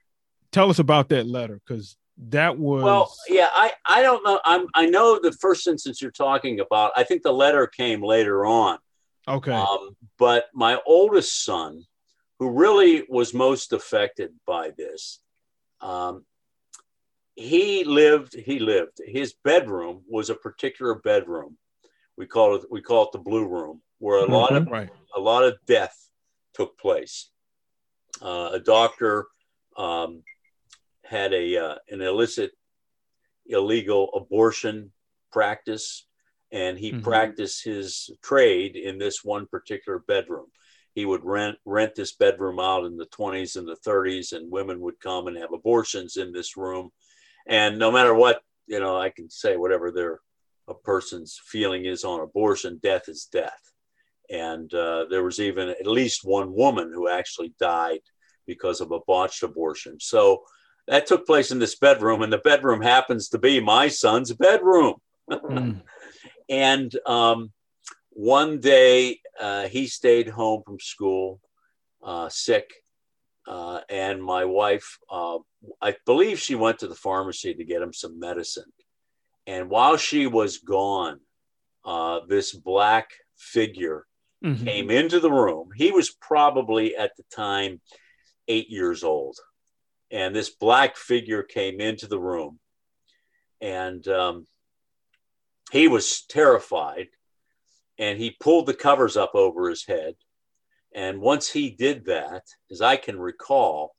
tell 0.51 0.69
us 0.69 0.79
about 0.79 1.09
that 1.09 1.25
letter 1.25 1.59
because 1.65 1.97
that 2.17 2.57
was 2.57 2.83
well 2.83 3.11
yeah 3.27 3.49
i 3.53 3.71
i 3.85 4.01
don't 4.01 4.23
know 4.23 4.39
i'm 4.45 4.67
i 4.75 4.85
know 4.85 5.19
the 5.21 5.31
first 5.31 5.67
instance 5.67 6.01
you're 6.01 6.11
talking 6.11 6.59
about 6.59 6.91
i 6.95 7.03
think 7.03 7.23
the 7.23 7.33
letter 7.33 7.65
came 7.65 8.03
later 8.03 8.45
on 8.45 8.77
okay 9.27 9.51
um, 9.53 9.95
but 10.19 10.45
my 10.53 10.79
oldest 10.85 11.43
son 11.43 11.83
who 12.37 12.49
really 12.51 13.03
was 13.09 13.33
most 13.33 13.73
affected 13.73 14.31
by 14.45 14.71
this 14.77 15.19
um, 15.81 16.23
he 17.35 17.83
lived 17.83 18.35
he 18.35 18.59
lived 18.59 19.01
his 19.05 19.33
bedroom 19.43 20.03
was 20.07 20.29
a 20.29 20.35
particular 20.35 20.95
bedroom 20.95 21.57
we 22.17 22.25
call 22.25 22.55
it 22.55 22.63
we 22.71 22.81
call 22.81 23.03
it 23.03 23.11
the 23.11 23.19
blue 23.19 23.47
room 23.47 23.81
where 23.99 24.19
a 24.19 24.23
mm-hmm, 24.23 24.33
lot 24.33 24.55
of 24.55 24.67
right. 24.67 24.89
a 25.15 25.19
lot 25.19 25.43
of 25.43 25.55
death 25.65 26.09
took 26.53 26.77
place 26.77 27.29
uh, 28.21 28.51
a 28.53 28.59
doctor 28.59 29.27
um, 29.77 30.23
had 31.03 31.33
a 31.33 31.57
uh, 31.57 31.75
an 31.89 32.01
illicit, 32.01 32.51
illegal 33.45 34.09
abortion 34.15 34.91
practice, 35.31 36.05
and 36.51 36.77
he 36.77 36.91
mm-hmm. 36.91 37.01
practiced 37.01 37.63
his 37.63 38.09
trade 38.23 38.75
in 38.75 38.97
this 38.97 39.23
one 39.23 39.45
particular 39.47 39.99
bedroom. 40.07 40.45
He 40.93 41.05
would 41.05 41.23
rent 41.23 41.57
rent 41.65 41.95
this 41.95 42.13
bedroom 42.13 42.59
out 42.59 42.85
in 42.85 42.97
the 42.97 43.07
20s 43.07 43.55
and 43.55 43.67
the 43.67 43.77
30s, 43.85 44.33
and 44.33 44.51
women 44.51 44.79
would 44.81 44.99
come 44.99 45.27
and 45.27 45.37
have 45.37 45.53
abortions 45.53 46.17
in 46.17 46.31
this 46.31 46.55
room. 46.55 46.91
And 47.47 47.77
no 47.77 47.91
matter 47.91 48.13
what 48.13 48.41
you 48.67 48.79
know, 48.79 48.97
I 48.97 49.09
can 49.09 49.29
say 49.29 49.57
whatever 49.57 49.91
their 49.91 50.19
a 50.67 50.73
person's 50.73 51.39
feeling 51.45 51.85
is 51.85 52.03
on 52.03 52.21
abortion. 52.21 52.79
Death 52.81 53.07
is 53.07 53.27
death, 53.31 53.71
and 54.29 54.73
uh, 54.73 55.05
there 55.09 55.23
was 55.23 55.39
even 55.39 55.69
at 55.69 55.87
least 55.87 56.21
one 56.23 56.53
woman 56.53 56.91
who 56.93 57.09
actually 57.09 57.53
died 57.59 57.99
because 58.45 58.81
of 58.81 58.91
a 58.91 58.99
botched 59.07 59.43
abortion. 59.43 59.97
So 59.99 60.43
that 60.87 61.07
took 61.07 61.25
place 61.25 61.51
in 61.51 61.59
this 61.59 61.75
bedroom, 61.75 62.21
and 62.21 62.31
the 62.31 62.39
bedroom 62.39 62.81
happens 62.81 63.29
to 63.29 63.37
be 63.37 63.59
my 63.59 63.87
son's 63.87 64.33
bedroom. 64.33 64.95
mm. 65.29 65.81
And 66.49 66.93
um, 67.05 67.51
one 68.09 68.59
day 68.59 69.19
uh, 69.39 69.67
he 69.67 69.87
stayed 69.87 70.27
home 70.27 70.61
from 70.65 70.79
school, 70.79 71.39
uh, 72.03 72.29
sick, 72.29 72.69
uh, 73.47 73.81
and 73.89 74.23
my 74.23 74.45
wife, 74.45 74.99
uh, 75.09 75.39
I 75.81 75.95
believe 76.05 76.39
she 76.39 76.55
went 76.55 76.79
to 76.79 76.87
the 76.87 76.95
pharmacy 76.95 77.53
to 77.53 77.63
get 77.63 77.81
him 77.81 77.93
some 77.93 78.19
medicine. 78.19 78.71
And 79.45 79.69
while 79.69 79.97
she 79.97 80.27
was 80.27 80.59
gone, 80.59 81.19
uh, 81.85 82.21
this 82.27 82.53
black 82.53 83.09
figure 83.37 84.05
mm-hmm. 84.43 84.63
came 84.63 84.91
into 84.91 85.19
the 85.19 85.31
room. 85.31 85.69
He 85.75 85.91
was 85.91 86.11
probably 86.11 86.95
at 86.95 87.11
the 87.17 87.23
time 87.35 87.81
eight 88.47 88.69
years 88.69 89.03
old. 89.03 89.37
And 90.11 90.35
this 90.35 90.49
black 90.49 90.95
figure 90.95 91.43
came 91.43 91.81
into 91.81 92.07
the 92.07 92.19
room. 92.19 92.59
And 93.59 94.07
um, 94.07 94.47
he 95.71 95.87
was 95.87 96.23
terrified. 96.29 97.07
And 97.97 98.17
he 98.19 98.35
pulled 98.39 98.65
the 98.65 98.73
covers 98.73 99.17
up 99.17 99.31
over 99.33 99.69
his 99.69 99.85
head. 99.85 100.15
And 100.95 101.19
once 101.19 101.49
he 101.51 101.71
did 101.71 102.05
that, 102.05 102.43
as 102.71 102.81
I 102.81 102.97
can 102.97 103.19
recall, 103.19 103.95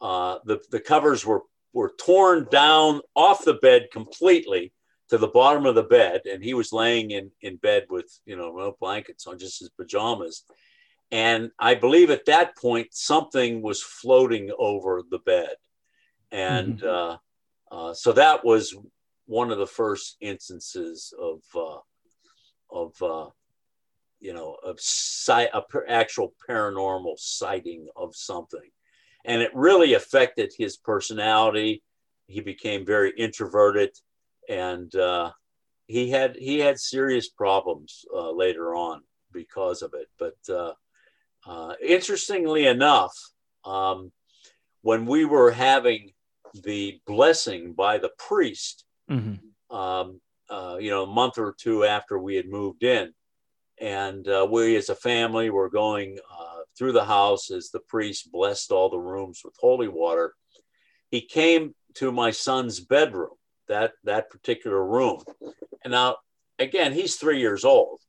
uh, 0.00 0.38
the, 0.44 0.60
the 0.70 0.80
covers 0.80 1.26
were, 1.26 1.42
were 1.72 1.92
torn 1.98 2.46
down 2.50 3.00
off 3.14 3.44
the 3.44 3.54
bed 3.54 3.88
completely 3.92 4.72
to 5.10 5.18
the 5.18 5.28
bottom 5.28 5.66
of 5.66 5.74
the 5.74 5.82
bed. 5.82 6.22
And 6.30 6.42
he 6.42 6.54
was 6.54 6.72
laying 6.72 7.10
in, 7.12 7.30
in 7.40 7.56
bed 7.56 7.86
with, 7.88 8.06
you 8.24 8.36
know, 8.36 8.52
no 8.52 8.76
blankets 8.80 9.26
on, 9.26 9.38
just 9.38 9.60
his 9.60 9.70
pajamas. 9.70 10.44
And 11.10 11.50
I 11.58 11.74
believe 11.74 12.10
at 12.10 12.26
that 12.26 12.56
point, 12.56 12.88
something 12.90 13.62
was 13.62 13.82
floating 13.82 14.50
over 14.58 15.02
the 15.08 15.20
bed. 15.20 15.54
And 16.32 16.78
mm-hmm. 16.78 16.86
uh, 16.88 17.16
uh, 17.70 17.94
so 17.94 18.12
that 18.12 18.44
was 18.44 18.74
one 19.26 19.50
of 19.50 19.58
the 19.58 19.66
first 19.66 20.16
instances 20.20 21.14
of, 21.18 21.40
uh, 21.54 21.78
of 22.70 23.02
uh, 23.02 23.30
you 24.20 24.32
know, 24.32 24.56
of 24.64 24.80
sight, 24.80 25.50
a 25.52 25.62
per, 25.62 25.84
actual 25.88 26.34
paranormal 26.48 27.18
sighting 27.18 27.88
of 27.94 28.16
something. 28.16 28.70
And 29.24 29.42
it 29.42 29.50
really 29.54 29.94
affected 29.94 30.52
his 30.56 30.76
personality. 30.76 31.82
He 32.26 32.40
became 32.40 32.84
very 32.84 33.12
introverted 33.16 33.90
and 34.48 34.94
uh, 34.94 35.30
he 35.86 36.10
had 36.10 36.36
he 36.36 36.58
had 36.58 36.78
serious 36.78 37.28
problems 37.28 38.04
uh, 38.14 38.30
later 38.30 38.74
on 38.74 39.02
because 39.32 39.82
of 39.82 39.94
it. 39.94 40.08
But 40.18 40.36
uh, 40.52 40.72
uh, 41.46 41.74
interestingly 41.82 42.66
enough, 42.66 43.16
um, 43.64 44.12
when 44.82 45.06
we 45.06 45.24
were 45.24 45.50
having 45.50 46.12
the 46.64 47.00
blessing 47.06 47.72
by 47.72 47.98
the 47.98 48.10
priest, 48.18 48.84
mm-hmm. 49.10 49.76
um, 49.76 50.20
uh, 50.48 50.76
you 50.80 50.90
know, 50.90 51.04
a 51.04 51.06
month 51.06 51.38
or 51.38 51.54
two 51.58 51.84
after 51.84 52.18
we 52.18 52.36
had 52.36 52.48
moved 52.48 52.82
in, 52.82 53.12
and 53.80 54.26
uh, 54.28 54.46
we 54.50 54.76
as 54.76 54.88
a 54.88 54.94
family 54.94 55.50
were 55.50 55.68
going 55.68 56.18
uh, 56.30 56.60
through 56.76 56.92
the 56.92 57.04
house 57.04 57.50
as 57.50 57.70
the 57.70 57.80
priest 57.80 58.30
blessed 58.32 58.70
all 58.70 58.90
the 58.90 58.98
rooms 58.98 59.42
with 59.44 59.54
holy 59.58 59.88
water. 59.88 60.34
He 61.10 61.20
came 61.20 61.74
to 61.94 62.10
my 62.10 62.30
son's 62.30 62.80
bedroom, 62.80 63.36
that 63.68 63.92
that 64.04 64.30
particular 64.30 64.84
room, 64.84 65.22
and 65.84 65.92
now 65.92 66.16
again 66.58 66.92
he's 66.92 67.16
three 67.16 67.40
years 67.40 67.64
old, 67.64 68.00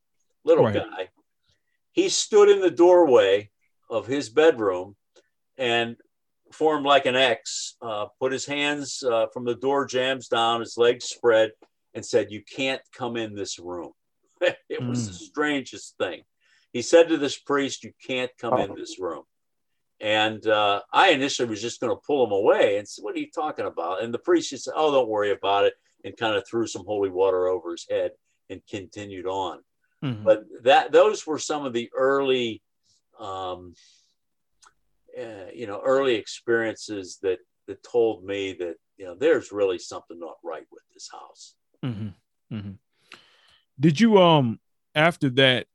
little 0.43 0.65
right. 0.65 0.75
guy. 0.75 1.09
He 1.91 2.09
stood 2.09 2.49
in 2.49 2.61
the 2.61 2.71
doorway 2.71 3.49
of 3.89 4.05
his 4.05 4.29
bedroom 4.29 4.95
and 5.57 5.95
formed 6.51 6.85
like 6.85 7.05
an 7.05 7.15
X, 7.15 7.75
uh, 7.81 8.05
put 8.19 8.31
his 8.31 8.45
hands 8.45 9.03
uh, 9.03 9.27
from 9.33 9.45
the 9.45 9.55
door 9.55 9.85
jambs 9.85 10.27
down, 10.27 10.59
his 10.59 10.77
legs 10.77 11.05
spread, 11.05 11.51
and 11.93 12.05
said, 12.05 12.31
"You 12.31 12.43
can't 12.43 12.81
come 12.93 13.17
in 13.17 13.35
this 13.35 13.59
room." 13.59 13.91
it 14.41 14.83
was 14.83 15.03
mm. 15.03 15.07
the 15.07 15.13
strangest 15.13 15.97
thing. 15.97 16.21
He 16.73 16.81
said 16.81 17.09
to 17.09 17.17
this 17.17 17.37
priest, 17.37 17.83
You 17.83 17.91
can't 18.05 18.31
come 18.39 18.59
in 18.59 18.75
this 18.75 18.99
room. 18.99 19.23
And 19.99 20.45
uh, 20.45 20.81
I 20.93 21.09
initially 21.09 21.49
was 21.49 21.61
just 21.61 21.81
going 21.81 21.95
to 21.95 22.01
pull 22.05 22.25
him 22.25 22.31
away 22.31 22.77
and 22.77 22.87
said, 22.87 23.03
What 23.03 23.15
are 23.15 23.19
you 23.19 23.31
talking 23.33 23.65
about? 23.65 24.03
And 24.03 24.13
the 24.13 24.19
priest 24.19 24.51
just 24.51 24.65
said, 24.65 24.73
Oh, 24.75 24.91
don't 24.91 25.09
worry 25.09 25.31
about 25.31 25.65
it. 25.65 25.73
And 26.03 26.15
kind 26.15 26.35
of 26.35 26.47
threw 26.47 26.67
some 26.67 26.85
holy 26.85 27.09
water 27.09 27.47
over 27.47 27.71
his 27.71 27.87
head 27.89 28.11
and 28.49 28.61
continued 28.69 29.25
on. 29.25 29.59
Mm-hmm. 30.03 30.23
But 30.23 30.43
that 30.63 30.91
those 30.91 31.25
were 31.25 31.39
some 31.39 31.65
of 31.65 31.73
the 31.73 31.89
early, 31.97 32.61
um, 33.19 33.73
uh, 35.19 35.49
you 35.53 35.65
know, 35.65 35.81
early 35.83 36.15
experiences 36.15 37.17
that 37.23 37.39
that 37.65 37.83
told 37.83 38.23
me 38.23 38.53
that 38.53 38.75
you 38.97 39.05
know 39.05 39.15
there's 39.15 39.51
really 39.51 39.79
something 39.79 40.19
not 40.19 40.35
right 40.43 40.65
with 40.71 40.83
this 40.93 41.09
house. 41.11 41.55
Mm-hmm. 41.83 42.55
Mm-hmm. 42.55 42.71
Did 43.79 43.99
you 43.99 44.19
um 44.19 44.59
after 44.93 45.29
that? 45.31 45.65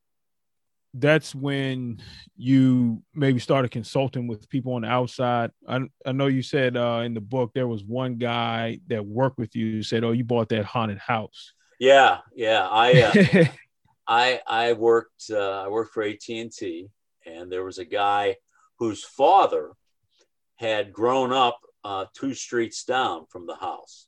That's 0.94 1.34
when 1.34 2.00
you 2.36 3.02
maybe 3.14 3.38
started 3.38 3.70
consulting 3.70 4.26
with 4.26 4.48
people 4.48 4.74
on 4.74 4.82
the 4.82 4.88
outside. 4.88 5.50
I, 5.66 5.80
I 6.04 6.12
know 6.12 6.26
you 6.26 6.42
said 6.42 6.76
uh, 6.76 7.02
in 7.04 7.14
the 7.14 7.20
book 7.20 7.52
there 7.54 7.66
was 7.66 7.82
one 7.82 8.16
guy 8.16 8.80
that 8.88 9.04
worked 9.04 9.38
with 9.38 9.56
you 9.56 9.82
said, 9.82 10.04
"Oh, 10.04 10.12
you 10.12 10.24
bought 10.24 10.50
that 10.50 10.64
haunted 10.66 10.98
house." 10.98 11.52
Yeah, 11.78 12.18
yeah. 12.34 12.68
I 12.70 13.02
uh, 13.02 13.44
I 14.06 14.40
I 14.46 14.72
worked 14.74 15.30
uh, 15.30 15.62
I 15.62 15.68
worked 15.68 15.94
for 15.94 16.02
AT 16.02 16.28
and 16.28 16.52
T, 16.52 16.88
and 17.26 17.50
there 17.50 17.64
was 17.64 17.78
a 17.78 17.84
guy 17.84 18.36
whose 18.78 19.04
father 19.04 19.72
had 20.56 20.92
grown 20.92 21.32
up 21.32 21.58
uh, 21.84 22.06
two 22.14 22.34
streets 22.34 22.84
down 22.84 23.26
from 23.30 23.46
the 23.46 23.56
house, 23.56 24.06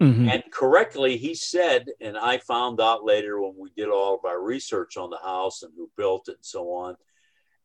Mm-hmm. 0.00 0.28
And 0.28 0.42
correctly, 0.52 1.16
he 1.16 1.34
said, 1.34 1.86
and 2.00 2.18
I 2.18 2.38
found 2.38 2.80
out 2.80 3.04
later 3.04 3.40
when 3.40 3.54
we 3.58 3.70
did 3.76 3.88
all 3.88 4.14
of 4.14 4.24
our 4.24 4.40
research 4.40 4.96
on 4.96 5.10
the 5.10 5.18
house 5.18 5.62
and 5.62 5.72
who 5.76 5.90
built 5.96 6.28
it 6.28 6.36
and 6.36 6.44
so 6.44 6.72
on, 6.72 6.96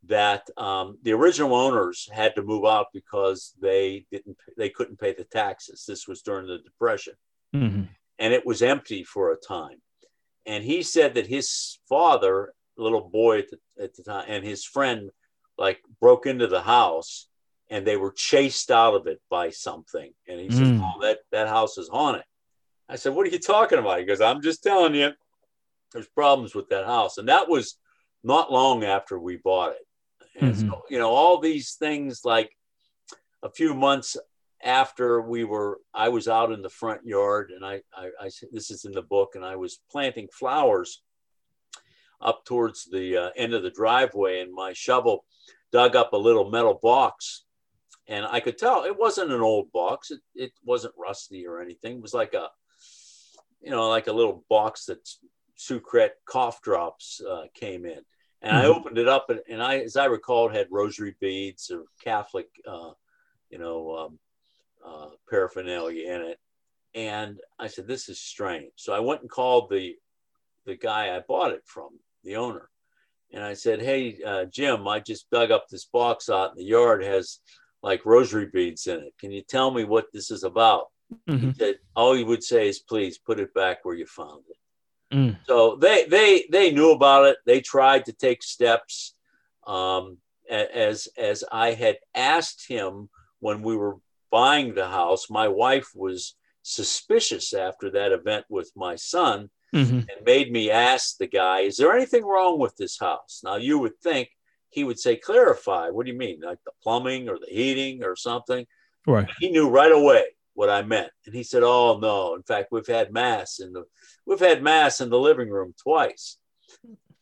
that 0.06 0.50
um, 0.58 0.98
the 1.04 1.12
original 1.12 1.54
owners 1.54 2.10
had 2.12 2.36
to 2.36 2.41
move 2.41 2.65
out 2.65 2.88
because 2.94 3.54
they 3.62 4.06
didn't, 4.12 4.38
they 4.58 4.70
couldn't 4.70 5.00
pay 5.00 5.13
the 5.13 5.26
taxes. 5.26 5.84
This 5.88 6.08
was 6.08 6.22
during 6.22 6.48
the 6.48 6.60
Depression, 6.60 7.13
mm-hmm. 7.54 7.84
and 8.17 8.34
it 8.34 8.46
was 8.46 8.62
empty 8.62 9.04
for 9.04 9.32
a 9.32 9.38
time. 9.38 9.82
And 10.46 10.63
he 10.63 10.82
said 10.84 11.15
that 11.15 11.28
his 11.28 11.80
father, 11.88 12.54
little 12.78 13.10
boy 13.10 13.39
at 13.39 13.50
the, 13.50 13.84
at 13.84 13.94
the 13.96 14.04
time, 14.04 14.26
and 14.28 14.44
his 14.44 14.65
friend, 14.65 15.12
like 15.58 15.80
broke 16.00 16.26
into 16.26 16.48
the 16.48 16.62
house 16.62 17.28
and 17.70 17.88
they 17.88 17.96
were 17.96 18.12
chased 18.12 18.70
out 18.70 18.96
of 18.96 19.08
it 19.08 19.22
by 19.30 19.50
something. 19.50 20.12
And 20.28 20.39
he 20.39 20.48
mm. 20.48 20.54
says, 20.54 20.82
Oh, 20.84 21.02
that, 21.02 21.20
that 21.20 21.20
house 21.51 21.77
is 21.77 21.89
haunted. 21.89 22.23
I 22.89 22.95
said, 22.95 23.13
What 23.13 23.27
are 23.27 23.29
you 23.29 23.39
talking 23.39 23.79
about? 23.79 23.99
He 23.99 24.05
goes, 24.05 24.21
I'm 24.21 24.41
just 24.41 24.63
telling 24.63 24.95
you, 24.95 25.11
there's 25.93 26.07
problems 26.07 26.55
with 26.55 26.69
that 26.69 26.85
house. 26.85 27.17
And 27.17 27.29
that 27.29 27.49
was 27.49 27.77
not 28.23 28.51
long 28.51 28.83
after 28.83 29.19
we 29.19 29.37
bought 29.37 29.71
it. 29.71 30.41
And 30.41 30.55
mm-hmm. 30.55 30.69
so, 30.69 30.83
you 30.89 30.99
know, 30.99 31.09
all 31.09 31.39
these 31.39 31.73
things 31.73 32.21
like 32.23 32.51
a 33.43 33.49
few 33.49 33.73
months 33.73 34.17
after 34.63 35.21
we 35.21 35.43
were, 35.43 35.79
I 35.93 36.09
was 36.09 36.27
out 36.27 36.51
in 36.51 36.61
the 36.61 36.69
front 36.69 37.05
yard 37.05 37.51
and 37.55 37.65
I, 37.65 37.81
I, 37.95 38.09
I 38.19 38.29
this 38.51 38.71
is 38.71 38.85
in 38.85 38.91
the 38.91 39.01
book, 39.01 39.31
and 39.35 39.43
I 39.43 39.55
was 39.55 39.79
planting 39.91 40.27
flowers 40.31 41.01
up 42.21 42.45
towards 42.45 42.85
the 42.85 43.17
uh, 43.17 43.29
end 43.35 43.53
of 43.53 43.63
the 43.63 43.71
driveway, 43.71 44.41
and 44.41 44.53
my 44.53 44.73
shovel 44.73 45.25
dug 45.71 45.95
up 45.95 46.13
a 46.13 46.17
little 46.17 46.49
metal 46.49 46.79
box 46.81 47.45
and 48.12 48.26
I 48.26 48.41
could 48.41 48.58
tell 48.58 48.84
it 48.84 49.00
wasn't 49.00 49.32
an 49.32 49.39
old 49.39 49.71
box. 49.71 50.12
It, 50.12 50.19
it 50.36 50.52
wasn't 50.65 50.93
rusty 50.97 51.47
or 51.47 51.62
anything. 51.62 51.95
It 51.95 52.02
was 52.02 52.13
like 52.13 52.34
a, 52.34 52.50
you 53.62 53.71
know, 53.71 53.88
like 53.88 54.08
a 54.08 54.13
little 54.13 54.43
box 54.50 54.86
that 54.88 55.08
Sucret 55.58 56.10
cough 56.26 56.62
drops 56.62 57.21
uh, 57.21 57.43
came 57.54 57.86
in. 57.86 58.02
And 58.41 58.54
mm-hmm. 58.54 58.65
I 58.65 58.65
opened 58.65 58.97
it 58.97 59.08
up, 59.08 59.30
and, 59.30 59.39
and, 59.50 59.63
I, 59.63 59.80
as 59.80 59.95
I 59.95 60.06
recall, 60.06 60.50
it 60.50 60.56
had 60.56 60.67
rosary 60.71 61.15
beads 61.21 61.71
or 61.71 61.86
Catholic, 62.04 62.47
uh, 62.67 62.91
you 63.50 63.60
know, 63.60 63.95
um, 63.95 64.19
uh, 64.86 65.10
paraphernalia 65.30 66.13
in 66.13 66.21
it. 66.21 66.39
And 66.93 67.39
I 67.58 67.67
said, 67.67 67.88
"This 67.88 68.10
is 68.10 68.19
strange." 68.19 68.74
So 68.76 68.91
I 68.93 69.00
went 69.00 69.21
and 69.21 69.30
called 69.30 69.69
the 69.69 69.95
the 70.65 70.76
guy 70.76 71.15
I 71.15 71.21
bought 71.26 71.54
it 71.54 71.62
from, 71.65 72.00
the 72.26 72.36
owner, 72.36 72.67
and 73.32 73.41
I 73.41 73.54
said, 73.54 73.82
"Hey, 73.82 74.17
uh, 74.26 74.45
Jim, 74.45 74.86
I 74.88 75.00
just 75.00 75.30
dug 75.30 75.52
up 75.52 75.67
this 75.69 75.86
box 75.86 76.30
out 76.30 76.52
in 76.52 76.58
the 76.58 76.65
yard. 76.65 77.04
Has 77.04 77.39
like 77.84 78.06
rosary 78.06 78.48
beads 78.52 78.88
in 78.88 79.00
it. 79.00 79.13
Can 79.20 79.32
you 79.32 79.41
tell 79.41 79.72
me 79.72 79.84
what 79.84 80.06
this 80.13 80.32
is 80.32 80.44
about? 80.44 80.88
Mm-hmm. 81.30 81.50
He 81.50 81.54
said, 81.54 81.76
all 81.96 82.13
he 82.13 82.24
would 82.24 82.44
say 82.44 82.70
is, 82.70 82.80
please 82.80 83.17
put 83.17 83.39
it 83.39 83.54
back 83.54 83.84
where 83.84 83.96
you 83.96 84.06
found 84.06 84.44
it. 84.50 85.15
Mm. 85.15 85.38
So 85.46 85.76
they 85.76 86.06
they 86.06 86.46
they 86.50 86.72
knew 86.72 86.91
about 86.91 87.26
it. 87.26 87.38
They 87.46 87.60
tried 87.60 88.06
to 88.06 88.13
take 88.13 88.41
steps. 88.41 89.13
Um, 89.67 90.17
as 90.50 91.10
as 91.17 91.44
I 91.52 91.72
had 91.72 91.98
asked 92.15 92.67
him 92.67 93.10
when 93.39 93.62
we 93.62 93.76
were 93.76 93.98
buying 94.32 94.74
the 94.74 94.88
house, 94.88 95.30
my 95.30 95.50
wife 95.50 95.89
was 95.94 96.36
suspicious 96.63 97.54
after 97.54 97.89
that 97.91 98.13
event 98.13 98.46
with 98.50 98.72
my 98.76 98.96
son 98.96 99.50
Mm-hmm. 99.74 100.00
and 100.00 100.26
made 100.26 100.52
me 100.52 100.70
ask 100.70 101.17
the 101.17 101.28
guy, 101.28 101.62
Is 101.62 101.78
there 101.78 101.94
anything 101.94 102.26
wrong 102.26 102.60
with 102.60 102.76
this 102.76 103.00
house? 103.00 103.39
Now, 103.41 103.56
you 103.56 103.80
would 103.80 103.98
think 104.04 104.28
he 104.71 104.84
would 104.84 104.99
say, 104.99 105.15
Clarify. 105.15 105.89
What 105.89 106.05
do 106.05 106.12
you 106.12 106.17
mean? 106.17 106.41
Like 106.41 106.60
the 106.65 106.71
plumbing 106.81 107.29
or 107.29 107.38
the 107.38 107.47
heating 107.53 108.03
or 108.03 108.15
something? 108.15 108.65
Right. 109.05 109.27
He 109.39 109.49
knew 109.51 109.69
right 109.69 109.91
away 109.91 110.23
what 110.53 110.69
I 110.69 110.81
meant. 110.81 111.12
And 111.25 111.36
he 111.36 111.43
said, 111.43 111.63
Oh, 111.63 111.97
no. 111.99 112.36
In 112.36 112.43
fact, 112.43 112.69
we've 112.71 112.88
had 112.88 113.12
mass 113.13 113.60
in 113.60 113.73
the 113.73 113.84
we've 114.25 114.39
had 114.39 114.63
mass 114.63 115.01
in 115.01 115.10
the 115.10 115.19
living 115.19 115.49
room 115.49 115.73
twice. 115.81 116.38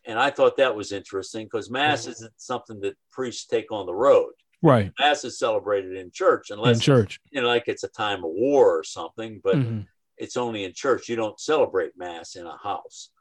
And 0.05 0.17
I 0.17 0.29
thought 0.31 0.57
that 0.57 0.75
was 0.75 0.91
interesting 0.91 1.45
because 1.45 1.69
mass 1.69 2.07
isn't 2.07 2.33
something 2.38 2.79
that 2.81 2.97
priests 3.12 3.45
take 3.45 3.71
on 3.71 3.85
the 3.85 3.93
road. 3.93 4.31
Right. 4.62 4.91
Mass 4.99 5.23
is 5.23 5.38
celebrated 5.39 5.95
in 5.95 6.12
church 6.12 6.49
unless 6.49 6.77
In 6.77 6.81
church. 6.81 7.19
you 7.31 7.41
know, 7.41 7.47
like 7.47 7.67
it's 7.67 7.83
a 7.83 7.89
time 7.89 8.19
of 8.23 8.31
war 8.31 8.77
or 8.79 8.83
something, 8.83 9.39
but 9.43 9.55
Mhm. 9.57 9.88
it's 10.17 10.35
only 10.35 10.63
in 10.65 10.73
church. 10.73 11.07
You 11.09 11.15
don't 11.15 11.39
celebrate 11.39 11.91
mass 11.97 12.35
in 12.35 12.45
a 12.45 12.57
house. 12.57 13.12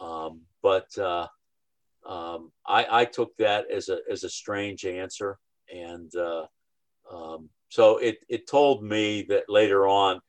Um, 0.00 0.42
but 0.62 0.86
uh, 0.98 1.28
um, 2.06 2.50
I, 2.66 2.86
I 2.90 3.04
took 3.04 3.36
that 3.38 3.70
as 3.70 3.88
a 3.88 3.98
as 4.10 4.24
a 4.24 4.30
strange 4.30 4.84
answer, 4.84 5.38
and 5.72 6.12
uh, 6.14 6.46
um, 7.12 7.48
so 7.68 7.98
it 7.98 8.18
it 8.28 8.48
told 8.48 8.82
me 8.82 9.22
that 9.28 9.48
later 9.48 9.86
on, 9.86 10.20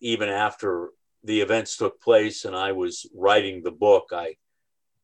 even 0.00 0.28
after 0.28 0.90
the 1.24 1.40
events 1.40 1.76
took 1.76 2.00
place 2.00 2.44
and 2.44 2.54
I 2.54 2.72
was 2.72 3.06
writing 3.14 3.62
the 3.62 3.72
book, 3.72 4.10
I 4.12 4.36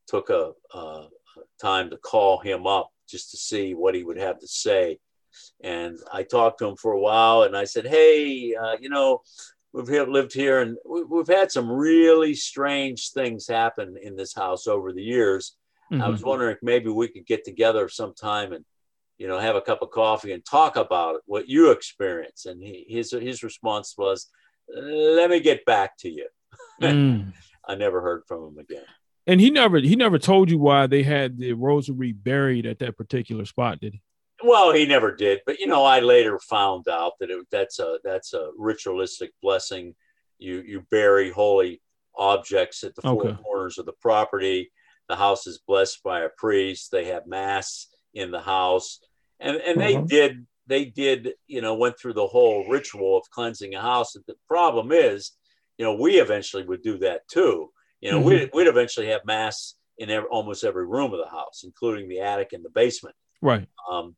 took 0.06 0.30
a, 0.30 0.52
a 0.74 1.06
time 1.60 1.90
to 1.90 1.96
call 1.96 2.38
him 2.38 2.66
up 2.66 2.90
just 3.08 3.30
to 3.32 3.36
see 3.36 3.74
what 3.74 3.94
he 3.94 4.04
would 4.04 4.18
have 4.18 4.38
to 4.38 4.46
say. 4.46 4.98
And 5.62 5.98
I 6.12 6.22
talked 6.22 6.58
to 6.58 6.68
him 6.68 6.76
for 6.76 6.92
a 6.92 7.00
while, 7.00 7.42
and 7.42 7.56
I 7.56 7.64
said, 7.64 7.86
"Hey, 7.86 8.54
uh, 8.54 8.76
you 8.80 8.88
know, 8.88 9.22
we've 9.72 9.88
lived 9.88 10.32
here, 10.32 10.60
and 10.60 10.76
we've 10.84 11.26
had 11.26 11.50
some 11.50 11.70
really 11.70 12.34
strange 12.34 13.10
things 13.10 13.46
happen 13.46 13.96
in 14.00 14.16
this 14.16 14.34
house 14.34 14.66
over 14.66 14.92
the 14.92 15.02
years. 15.02 15.56
I 16.00 16.06
Mhm. 16.06 16.10
was 16.10 16.22
wondering 16.24 16.56
if 16.56 16.62
maybe 16.62 16.88
we 16.88 17.08
could 17.08 17.26
get 17.26 17.44
together 17.44 17.88
sometime 17.88 18.52
and, 18.52 18.64
you 19.18 19.26
know, 19.28 19.38
have 19.38 19.56
a 19.56 19.60
cup 19.60 19.82
of 19.82 19.90
coffee 19.90 20.32
and 20.32 20.44
talk 20.44 20.76
about 20.76 21.16
it, 21.16 21.22
what 21.26 21.48
you 21.48 21.70
experience." 21.70 22.46
And 22.46 22.62
he, 22.62 22.86
his 22.88 23.10
his 23.12 23.42
response 23.42 23.94
was, 23.98 24.30
"Let 24.68 25.30
me 25.30 25.40
get 25.40 25.64
back 25.64 25.96
to 25.98 26.10
you." 26.10 26.28
Mm. 26.80 27.32
I 27.68 27.74
never 27.76 28.00
heard 28.00 28.24
from 28.26 28.44
him 28.48 28.58
again. 28.58 28.84
And 29.26 29.40
he 29.40 29.50
never 29.50 29.78
he 29.78 29.94
never 29.94 30.18
told 30.18 30.50
you 30.50 30.58
why 30.58 30.86
they 30.88 31.02
had 31.04 31.38
the 31.38 31.52
rosary 31.52 32.12
buried 32.12 32.66
at 32.66 32.80
that 32.80 32.96
particular 32.96 33.44
spot, 33.44 33.80
did 33.80 33.92
he? 33.94 34.02
Well, 34.42 34.72
he 34.72 34.84
never 34.86 35.14
did, 35.14 35.42
but 35.46 35.60
you 35.60 35.68
know, 35.68 35.84
I 35.84 36.00
later 36.00 36.40
found 36.40 36.88
out 36.88 37.12
that 37.20 37.30
it, 37.30 37.46
that's 37.52 37.78
a 37.78 37.98
that's 38.02 38.34
a 38.34 38.50
ritualistic 38.56 39.30
blessing. 39.40 39.94
You 40.38 40.62
you 40.62 40.80
bury 40.90 41.30
holy 41.30 41.80
objects 42.16 42.82
at 42.82 42.96
the 42.96 43.02
four 43.02 43.26
Okay. 43.26 43.42
corners 43.42 43.78
of 43.78 43.86
the 43.86 43.92
property. 44.00 44.72
The 45.08 45.16
house 45.16 45.46
is 45.46 45.58
blessed 45.66 46.02
by 46.02 46.20
a 46.20 46.28
priest. 46.28 46.90
They 46.90 47.06
have 47.06 47.26
mass 47.26 47.88
in 48.14 48.30
the 48.30 48.40
house, 48.40 49.00
and 49.40 49.56
and 49.58 49.80
they 49.80 49.94
Mhm. 49.94 50.08
did 50.08 50.46
they 50.66 50.84
did 50.84 51.34
you 51.46 51.60
know 51.60 51.74
went 51.74 51.98
through 51.98 52.14
the 52.14 52.26
whole 52.26 52.68
ritual 52.68 53.18
of 53.18 53.28
cleansing 53.30 53.74
a 53.74 53.80
house. 53.80 54.12
The 54.12 54.36
problem 54.48 54.92
is, 54.92 55.32
you 55.76 55.84
know, 55.84 55.94
we 55.94 56.20
eventually 56.20 56.64
would 56.64 56.82
do 56.82 56.98
that 56.98 57.26
too. 57.28 57.72
You 58.00 58.10
know, 58.10 58.20
we'd, 58.20 58.50
we'd 58.52 58.66
eventually 58.66 59.06
have 59.08 59.24
mass 59.24 59.74
in 59.98 60.10
every, 60.10 60.28
almost 60.28 60.64
every 60.64 60.86
room 60.86 61.12
of 61.12 61.20
the 61.20 61.28
house, 61.30 61.62
including 61.64 62.08
the 62.08 62.20
attic 62.20 62.52
and 62.52 62.64
the 62.64 62.70
basement. 62.70 63.14
Right. 63.40 63.68
Um, 63.90 64.16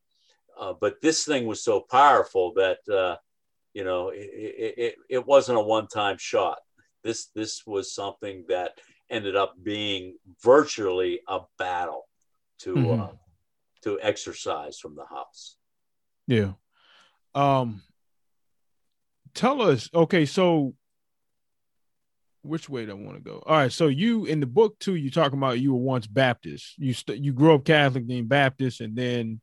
uh, 0.59 0.73
but 0.73 1.01
this 1.01 1.25
thing 1.25 1.45
was 1.45 1.63
so 1.63 1.81
powerful 1.81 2.53
that 2.53 2.79
uh, 2.89 3.17
you 3.73 3.83
know 3.83 4.09
it, 4.09 4.29
it, 4.33 4.73
it, 4.77 4.95
it 5.09 5.25
wasn't 5.25 5.57
a 5.57 5.61
one-time 5.61 6.17
shot. 6.17 6.59
This 7.03 7.27
this 7.35 7.65
was 7.67 7.93
something 7.93 8.45
that 8.49 8.79
ended 9.09 9.35
up 9.35 9.55
being 9.61 10.17
virtually 10.43 11.21
a 11.27 11.41
battle 11.57 12.07
to 12.59 12.73
Mhm. 12.73 12.99
uh, 12.99 13.13
to 13.81 13.99
exorcise 14.01 14.79
from 14.79 14.95
the 14.95 15.05
house. 15.05 15.57
Yeah. 16.27 16.53
Um 17.33 17.81
tell 19.33 19.61
us, 19.61 19.89
okay, 19.93 20.25
so 20.25 20.73
which 22.41 22.69
way 22.69 22.85
do 22.85 22.91
I 22.91 22.93
want 22.95 23.17
to 23.17 23.21
go? 23.23 23.43
All 23.45 23.57
right, 23.57 23.71
so 23.71 23.87
you 23.87 24.25
in 24.25 24.39
the 24.39 24.45
book 24.45 24.77
too, 24.79 24.95
you 24.95 25.09
talking 25.09 25.37
about 25.37 25.59
you 25.59 25.73
were 25.73 25.79
once 25.79 26.05
Baptist. 26.07 26.77
You 26.77 26.93
st- 26.93 27.23
you 27.23 27.33
grew 27.33 27.55
up 27.55 27.65
Catholic, 27.65 28.07
then 28.07 28.27
Baptist, 28.27 28.81
and 28.81 28.95
then 28.95 29.41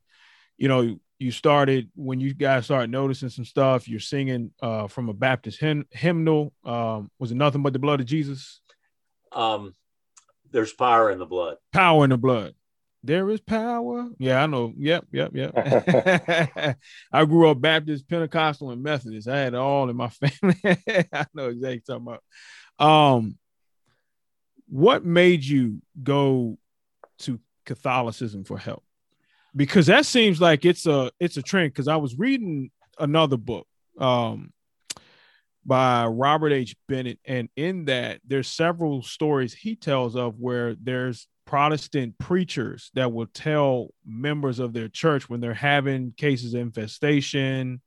you 0.57 0.67
know 0.67 0.97
you 1.19 1.31
started 1.31 1.89
when 1.95 2.19
you 2.19 2.33
guys 2.33 2.65
started 2.65 2.89
noticing 2.91 3.29
some 3.29 3.45
stuff. 3.45 3.87
You're 3.87 3.99
singing 3.99 4.51
uh, 4.61 4.87
from 4.87 5.09
a 5.09 5.13
Baptist 5.13 5.59
hymn- 5.59 5.87
hymnal. 5.91 6.53
Um, 6.65 7.11
was 7.19 7.31
it 7.31 7.35
nothing 7.35 7.61
but 7.61 7.71
the 7.73 7.79
blood 7.79 7.99
of 8.01 8.05
Jesus? 8.07 8.61
Um, 9.33 9.73
there's 10.51 10.73
power 10.73 11.11
in 11.11 11.19
the 11.19 11.25
blood. 11.25 11.57
Power 11.71 12.03
in 12.03 12.11
the 12.11 12.17
blood. 12.17 12.53
There 13.05 13.29
is 13.29 13.41
power. 13.41 14.07
Yeah, 14.17 14.41
I 14.41 14.45
know. 14.45 14.73
Yep, 14.77 15.07
yep, 15.11 15.31
yep. 15.33 16.77
I 17.11 17.25
grew 17.25 17.49
up 17.49 17.59
Baptist, 17.59 18.07
Pentecostal, 18.07 18.71
and 18.71 18.81
Methodist. 18.81 19.27
I 19.27 19.39
had 19.39 19.53
it 19.53 19.57
all 19.59 19.89
in 19.89 19.97
my 19.97 20.09
family. 20.09 20.55
I 21.11 21.25
know 21.33 21.49
exactly 21.49 21.81
talking 21.85 22.07
about. 22.07 22.23
Um, 22.79 23.37
what 24.69 25.03
made 25.03 25.43
you 25.43 25.81
go 26.01 26.57
to 27.19 27.39
Catholicism 27.65 28.45
for 28.45 28.57
help? 28.57 28.83
Because 29.53 29.87
that 29.87 30.05
seems 30.05 30.39
like 30.39 30.63
it's 30.63 30.85
a 30.85 31.11
it's 31.19 31.35
a 31.35 31.41
trend. 31.41 31.73
Because 31.73 31.89
I 31.89 31.97
was 31.97 32.17
reading 32.17 32.71
another 32.97 33.37
book 33.37 33.67
um, 33.99 34.53
by 35.65 36.05
Robert 36.05 36.51
H. 36.51 36.75
Bennett, 36.87 37.19
and 37.25 37.49
in 37.55 37.85
that 37.85 38.19
there's 38.25 38.47
several 38.47 39.01
stories 39.03 39.53
he 39.53 39.75
tells 39.75 40.15
of 40.15 40.39
where 40.39 40.75
there's 40.75 41.27
Protestant 41.45 42.17
preachers 42.17 42.89
that 42.93 43.11
will 43.11 43.27
tell 43.27 43.89
members 44.05 44.59
of 44.59 44.73
their 44.73 44.87
church 44.87 45.29
when 45.29 45.39
they're 45.39 45.53
having 45.53 46.13
cases 46.17 46.53
of 46.53 46.61
infestation, 46.61 47.81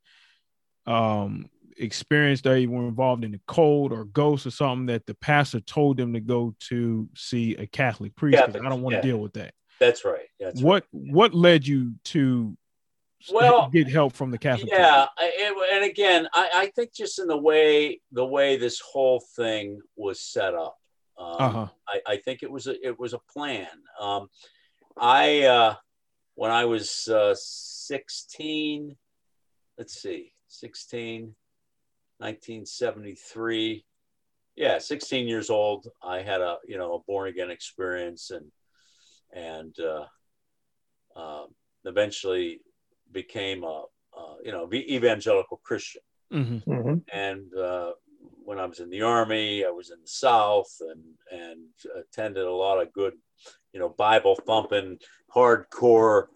um, 0.86 1.48
experience 1.78 2.40
they 2.40 2.66
were 2.66 2.86
involved 2.86 3.24
in 3.24 3.32
the 3.32 3.40
occult 3.48 3.92
or 3.92 4.04
ghosts 4.04 4.46
or 4.46 4.50
something 4.50 4.86
that 4.86 5.06
the 5.06 5.14
pastor 5.14 5.60
told 5.60 5.96
them 5.96 6.12
to 6.12 6.20
go 6.20 6.54
to 6.68 7.08
see 7.14 7.54
a 7.56 7.66
Catholic 7.66 8.14
priest 8.16 8.42
because 8.46 8.60
I 8.64 8.68
don't 8.68 8.82
want 8.82 8.94
to 8.94 8.98
yeah. 8.98 9.12
deal 9.12 9.18
with 9.18 9.34
that. 9.34 9.52
That's 9.78 10.04
right. 10.04 10.26
That's 10.40 10.62
what 10.62 10.84
what 10.90 11.34
led 11.34 11.66
you 11.66 11.94
to 12.06 12.56
Well, 13.32 13.68
get 13.70 13.88
help 13.88 14.12
from 14.12 14.30
the 14.30 14.38
Catholic? 14.38 14.70
Yeah 14.72 15.06
it- 15.18 15.72
and 15.74 15.84
again 15.84 16.28
I, 16.32 16.50
I 16.54 16.66
think 16.74 16.92
just 16.94 17.18
in 17.18 17.26
the 17.26 17.36
way 17.36 18.00
the 18.12 18.24
way 18.26 18.56
this 18.56 18.80
whole 18.80 19.20
thing 19.36 19.80
was 19.96 20.20
set 20.20 20.54
up 20.54 20.76
um, 21.18 21.26
Uh-huh. 21.38 21.66
I, 21.88 22.00
I 22.06 22.16
think 22.18 22.42
it 22.42 22.50
was 22.50 22.66
a 22.66 22.74
it 22.86 22.98
was 22.98 23.12
a 23.14 23.18
plan 23.32 23.68
um, 24.00 24.28
i 24.98 25.42
uh, 25.44 25.74
when 26.34 26.50
i 26.50 26.64
was 26.64 27.08
uh, 27.08 27.34
16 27.36 28.96
let's 29.78 30.00
see 30.00 30.32
16 30.48 31.34
1973 32.18 33.84
yeah 34.56 34.78
16 34.78 35.28
years 35.28 35.50
old 35.50 35.88
i 36.02 36.20
had 36.22 36.40
a 36.40 36.56
you 36.66 36.78
know 36.78 36.94
a 36.94 36.98
born 37.06 37.28
again 37.28 37.50
experience 37.50 38.30
and 38.30 38.50
and 39.32 39.74
uh, 39.80 40.06
um, 41.20 41.48
eventually 41.84 42.60
became 43.22 43.60
a, 43.64 43.78
uh, 44.18 44.36
you 44.44 44.52
know 44.54 44.64
evangelical 44.72 45.58
christian 45.68 46.02
Mhm. 46.32 46.58
Mhm. 46.66 46.96
and 47.24 47.48
uh, 47.54 47.92
when 48.48 48.58
I 48.58 48.66
was 48.66 48.80
in 48.84 48.90
the 48.90 49.02
army, 49.02 49.64
I 49.64 49.72
was 49.80 49.88
in 49.94 50.00
the 50.06 50.14
South 50.26 50.72
and 50.90 51.04
and 51.40 51.60
attended 52.02 52.46
a 52.46 52.60
lot 52.64 52.80
of 52.82 52.92
good, 53.00 53.14
you 53.72 53.78
know, 53.80 53.90
Bible 54.06 54.36
thumping, 54.48 54.98
hardcore 55.36 56.26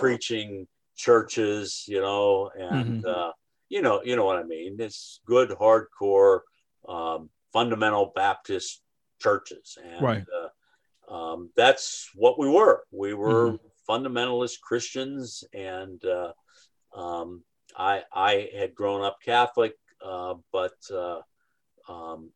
preaching 0.00 0.66
churches, 0.96 1.84
you 1.94 2.00
know, 2.06 2.50
and 2.74 3.04
uh, 3.16 3.32
you 3.74 3.80
know, 3.82 3.96
you 4.08 4.14
know 4.16 4.26
what 4.30 4.42
I 4.42 4.44
mean. 4.56 4.76
This 4.76 5.20
good 5.34 5.50
hardcore 5.62 6.40
um, 6.96 7.20
fundamental 7.52 8.06
Baptist 8.14 8.82
churches, 9.24 9.66
and 9.82 10.04
Right. 10.08 10.24
uh, 10.40 10.50
um, 11.16 11.50
that's 11.56 12.10
what 12.22 12.34
we 12.42 12.48
were. 12.58 12.76
We 13.02 13.14
were 13.14 13.58
fundamentalist 13.88 14.60
Christians, 14.60 15.44
and 15.52 16.02
uh, 16.04 16.32
um, 16.94 17.42
I 17.76 18.02
I 18.12 18.48
had 18.56 18.74
grown 18.74 19.02
up 19.02 19.18
Catholic, 19.24 19.74
uh, 20.04 20.34
but 20.52 20.76
uh, 20.92 21.20
um, 21.88 22.30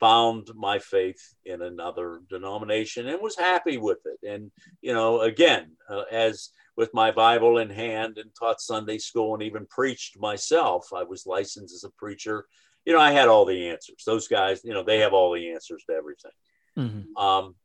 found 0.00 0.48
my 0.54 0.78
faith 0.78 1.34
in 1.44 1.62
another 1.62 2.20
denomination 2.28 3.08
and 3.08 3.20
was 3.20 3.36
happy 3.36 3.78
with 3.78 3.98
it. 4.04 4.28
And 4.28 4.50
you 4.80 4.92
know, 4.92 5.20
again, 5.22 5.72
uh, 5.88 6.02
as 6.10 6.50
with 6.76 6.94
my 6.94 7.10
Bible 7.10 7.58
in 7.58 7.70
hand 7.70 8.18
and 8.18 8.30
taught 8.38 8.60
Sunday 8.60 8.98
school 8.98 9.34
and 9.34 9.42
even 9.42 9.66
preached 9.66 10.18
myself, 10.18 10.92
I 10.94 11.02
was 11.02 11.26
licensed 11.26 11.74
as 11.74 11.84
a 11.84 11.90
preacher. 11.98 12.46
You 12.84 12.92
know, 12.92 13.00
I 13.00 13.10
had 13.10 13.28
all 13.28 13.44
the 13.44 13.68
answers. 13.68 14.04
Those 14.06 14.28
guys, 14.28 14.60
you 14.64 14.72
know, 14.72 14.84
they 14.84 15.00
have 15.00 15.12
all 15.12 15.32
the 15.32 15.50
answers 15.50 15.84
to 15.88 15.96
everything. 15.96 16.30
Mhm. 16.76 17.20
Um, 17.20 17.56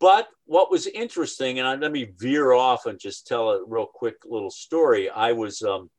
but 0.00 0.28
what 0.46 0.70
was 0.70 0.86
interesting, 0.86 1.58
and 1.58 1.68
I, 1.68 1.74
let 1.74 1.92
me 1.92 2.12
veer 2.18 2.52
off 2.52 2.86
and 2.86 2.98
just 2.98 3.26
tell 3.26 3.50
a 3.50 3.64
real 3.66 3.86
quick 3.86 4.16
little 4.24 4.50
story. 4.50 5.10
I 5.10 5.32
was, 5.32 5.62
um, 5.62 5.90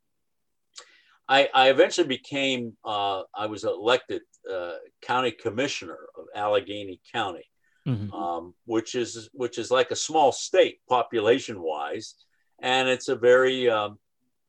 I, 1.28 1.48
I 1.54 1.70
eventually 1.70 2.08
became, 2.08 2.76
uh, 2.84 3.22
I 3.34 3.46
was 3.46 3.64
elected 3.64 4.22
uh, 4.50 4.74
county 5.02 5.30
commissioner 5.30 5.98
of 6.16 6.24
Allegheny 6.34 7.00
County, 7.12 7.44
mm-hmm. 7.86 8.12
um, 8.12 8.54
which 8.64 8.94
is 8.94 9.28
which 9.32 9.58
is 9.58 9.70
like 9.70 9.90
a 9.90 9.96
small 9.96 10.32
state 10.32 10.80
population 10.88 11.60
wise, 11.60 12.14
and 12.60 12.88
it's 12.88 13.08
a 13.08 13.16
very 13.16 13.68
um, 13.68 13.98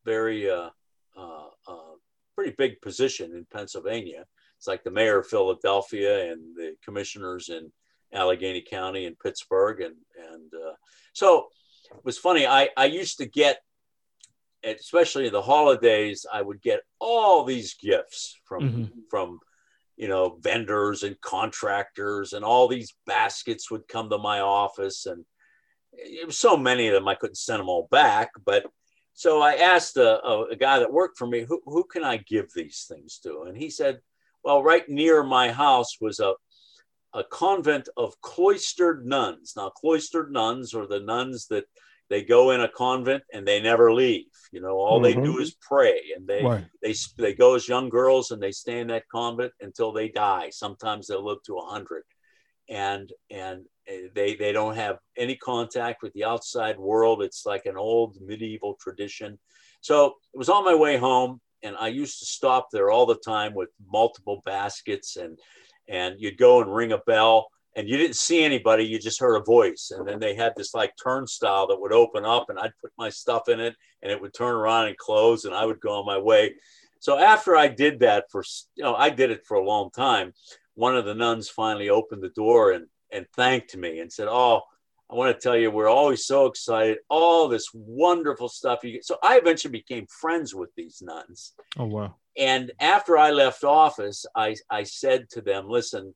very 0.05 0.49
uh, 0.49 0.69
uh, 1.17 1.47
uh, 1.67 1.95
pretty 2.35 2.55
big 2.57 2.81
position 2.81 3.33
in 3.33 3.45
Pennsylvania. 3.51 4.25
It's 4.57 4.67
like 4.67 4.83
the 4.83 4.91
mayor 4.91 5.19
of 5.19 5.27
Philadelphia 5.27 6.31
and 6.31 6.55
the 6.55 6.75
commissioners 6.83 7.49
in 7.49 7.71
Allegheny 8.13 8.61
County 8.61 9.05
and 9.05 9.19
Pittsburgh, 9.19 9.81
and 9.81 9.95
and 10.33 10.51
uh, 10.53 10.73
so 11.13 11.47
it 11.91 12.03
was 12.05 12.17
funny. 12.17 12.45
I 12.45 12.69
I 12.77 12.85
used 12.85 13.17
to 13.17 13.25
get 13.25 13.59
especially 14.63 15.27
in 15.27 15.33
the 15.33 15.41
holidays, 15.41 16.25
I 16.31 16.41
would 16.41 16.61
get 16.61 16.81
all 16.99 17.43
these 17.43 17.75
gifts 17.75 18.39
from 18.45 18.61
mm-hmm. 18.61 18.99
from 19.09 19.39
you 19.97 20.07
know 20.07 20.37
vendors 20.41 21.03
and 21.03 21.19
contractors, 21.21 22.33
and 22.33 22.45
all 22.45 22.67
these 22.67 22.93
baskets 23.05 23.71
would 23.71 23.87
come 23.87 24.09
to 24.09 24.17
my 24.17 24.39
office, 24.39 25.05
and 25.05 25.25
it 25.93 26.25
was 26.25 26.37
so 26.37 26.55
many 26.55 26.87
of 26.87 26.93
them 26.93 27.07
I 27.07 27.15
couldn't 27.15 27.35
send 27.35 27.59
them 27.59 27.69
all 27.69 27.87
back. 27.91 28.31
But 28.45 28.65
so 29.13 29.41
I 29.41 29.55
asked 29.55 29.97
a, 29.97 30.23
a, 30.23 30.45
a 30.51 30.55
guy 30.55 30.79
that 30.79 30.93
worked 30.93 31.17
for 31.17 31.27
me, 31.27 31.43
who 31.47 31.61
who 31.65 31.83
can 31.83 32.03
I 32.03 32.17
give 32.17 32.47
these 32.53 32.85
things 32.87 33.19
to? 33.23 33.43
And 33.47 33.57
he 33.57 33.69
said, 33.69 33.99
well, 34.43 34.63
right 34.63 34.87
near 34.87 35.23
my 35.23 35.51
house 35.51 35.99
was 35.99 36.19
a 36.19 36.33
a 37.13 37.23
convent 37.23 37.89
of 37.97 38.19
cloistered 38.21 39.05
nuns. 39.05 39.53
Now, 39.55 39.69
cloistered 39.69 40.31
nuns 40.31 40.73
are 40.73 40.87
the 40.87 40.99
nuns 40.99 41.47
that 41.47 41.65
they 42.11 42.21
go 42.23 42.51
in 42.51 42.59
a 42.59 42.67
convent 42.67 43.23
and 43.33 43.47
they 43.47 43.61
never 43.61 43.93
leave. 43.93 44.25
You 44.51 44.59
know, 44.59 44.75
all 44.75 44.99
mm-hmm. 44.99 45.03
they 45.03 45.13
do 45.13 45.33
mm-hmm. 45.33 45.41
is 45.41 45.55
pray, 45.61 46.01
and 46.15 46.27
they 46.27 46.43
right. 46.43 46.65
they 46.81 46.93
they 47.17 47.33
go 47.33 47.55
as 47.55 47.69
young 47.69 47.87
girls 47.87 48.31
and 48.31 48.43
they 48.43 48.51
stay 48.51 48.79
in 48.79 48.87
that 48.87 49.07
convent 49.09 49.53
until 49.61 49.93
they 49.93 50.09
die. 50.09 50.49
Sometimes 50.51 51.07
they'll 51.07 51.25
live 51.25 51.41
to 51.45 51.57
a 51.57 51.65
hundred, 51.65 52.03
and 52.69 53.11
and 53.29 53.65
eh, 53.87 54.07
they 54.13 54.35
they 54.35 54.51
don't 54.51 54.75
have 54.75 54.97
any 55.17 55.37
contact 55.37 56.03
with 56.03 56.11
the 56.11 56.25
outside 56.25 56.77
world. 56.77 57.23
It's 57.23 57.45
like 57.45 57.65
an 57.65 57.77
old 57.77 58.17
medieval 58.19 58.75
tradition. 58.81 59.39
So 59.79 60.15
it 60.33 60.37
was 60.37 60.49
on 60.49 60.65
my 60.65 60.75
way 60.75 60.97
home, 60.97 61.39
and 61.63 61.77
I 61.79 61.87
used 61.87 62.19
to 62.19 62.25
stop 62.25 62.67
there 62.73 62.91
all 62.91 63.05
the 63.05 63.21
time 63.25 63.53
with 63.53 63.69
multiple 63.89 64.41
baskets, 64.45 65.15
and 65.15 65.39
and 65.91 66.15
you'd 66.19 66.37
go 66.37 66.61
and 66.61 66.73
ring 66.73 66.93
a 66.93 66.97
bell 66.99 67.49
and 67.75 67.87
you 67.87 67.97
didn't 67.97 68.15
see 68.15 68.43
anybody 68.43 68.85
you 68.85 68.97
just 68.97 69.19
heard 69.19 69.35
a 69.35 69.43
voice. 69.43 69.91
And 69.95 70.07
then 70.07 70.19
they 70.19 70.35
had 70.35 70.53
this 70.55 70.73
like 70.73 70.93
turnstile 71.01 71.67
that 71.67 71.79
would 71.79 71.93
open 71.93 72.25
up 72.25 72.49
and 72.49 72.57
i'd 72.57 72.73
put 72.81 72.91
my 72.97 73.09
stuff 73.09 73.49
in 73.49 73.59
it 73.59 73.75
and 74.01 74.11
it 74.11 74.19
would 74.19 74.33
turn 74.33 74.55
around 74.55 74.87
and 74.87 74.97
close 74.97 75.45
and 75.45 75.53
i 75.53 75.65
would 75.65 75.79
go 75.79 75.99
on 75.99 76.05
my 76.05 76.17
way. 76.17 76.55
So 76.99 77.19
after 77.19 77.55
i 77.55 77.67
did 77.67 77.99
that 77.99 78.25
for 78.31 78.43
you 78.75 78.83
know 78.83 78.95
i 78.95 79.09
did 79.09 79.31
it 79.31 79.45
for 79.45 79.57
a 79.57 79.65
long 79.65 79.91
time 79.91 80.33
one 80.75 80.95
of 80.95 81.05
the 81.05 81.15
nuns 81.15 81.49
finally 81.49 81.89
opened 81.89 82.23
the 82.23 82.29
door 82.29 82.71
and 82.71 82.87
and 83.11 83.27
thanked 83.35 83.75
me 83.75 83.99
and 83.99 84.11
said 84.11 84.27
oh 84.29 84.61
i 85.11 85.15
want 85.15 85.35
to 85.35 85.41
tell 85.41 85.57
you 85.57 85.69
we're 85.69 85.89
always 85.89 86.25
so 86.25 86.45
excited 86.45 86.97
all 87.09 87.47
this 87.47 87.69
wonderful 87.73 88.49
stuff 88.49 88.83
you 88.83 88.93
get 88.93 89.05
so 89.05 89.17
i 89.23 89.37
eventually 89.37 89.71
became 89.71 90.05
friends 90.07 90.55
with 90.55 90.69
these 90.75 91.01
nuns 91.01 91.53
oh 91.77 91.85
wow 91.85 92.15
and 92.37 92.71
after 92.79 93.17
i 93.17 93.29
left 93.29 93.63
office 93.63 94.25
i 94.35 94.55
i 94.69 94.83
said 94.83 95.29
to 95.29 95.41
them 95.41 95.67
listen 95.67 96.13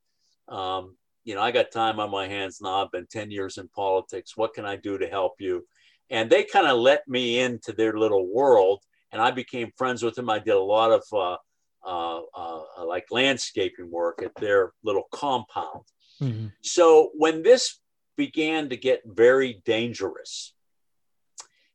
um, 0.48 0.96
you 1.26 1.34
know, 1.34 1.42
I 1.42 1.52
got 1.52 1.72
time 1.72 2.00
on 2.00 2.12
my 2.12 2.28
hands 2.28 2.62
now. 2.62 2.84
I've 2.84 2.92
been 2.92 3.08
10 3.08 3.32
years 3.32 3.58
in 3.58 3.68
politics. 3.70 4.38
What 4.38 4.54
can 4.54 4.66
I 4.66 4.76
do 4.76 4.98
to 4.98 5.08
help 5.08 5.34
you? 5.40 5.66
And 6.12 6.30
they 6.30 6.44
kind 6.44 6.68
of 6.68 6.78
let 6.78 7.08
me 7.08 7.40
into 7.40 7.74
their 7.74 7.98
little 7.98 8.32
world. 8.32 8.84
And 9.12 9.22
I 9.22 9.32
became 9.32 9.72
friends 9.76 10.04
with 10.04 10.14
them. 10.14 10.30
I 10.30 10.38
did 10.38 10.54
a 10.54 10.60
lot 10.60 10.92
of 10.92 11.04
uh, 11.12 11.38
uh, 11.84 12.22
uh, 12.38 12.86
like 12.86 13.06
landscaping 13.10 13.90
work 13.90 14.22
at 14.24 14.36
their 14.36 14.74
little 14.84 15.06
compound. 15.12 15.82
Mm-hmm. 16.22 16.48
So 16.62 17.10
when 17.16 17.42
this 17.42 17.80
began 18.18 18.70
to 18.70 18.78
get 18.78 19.02
very 19.06 19.62
dangerous, 19.66 20.54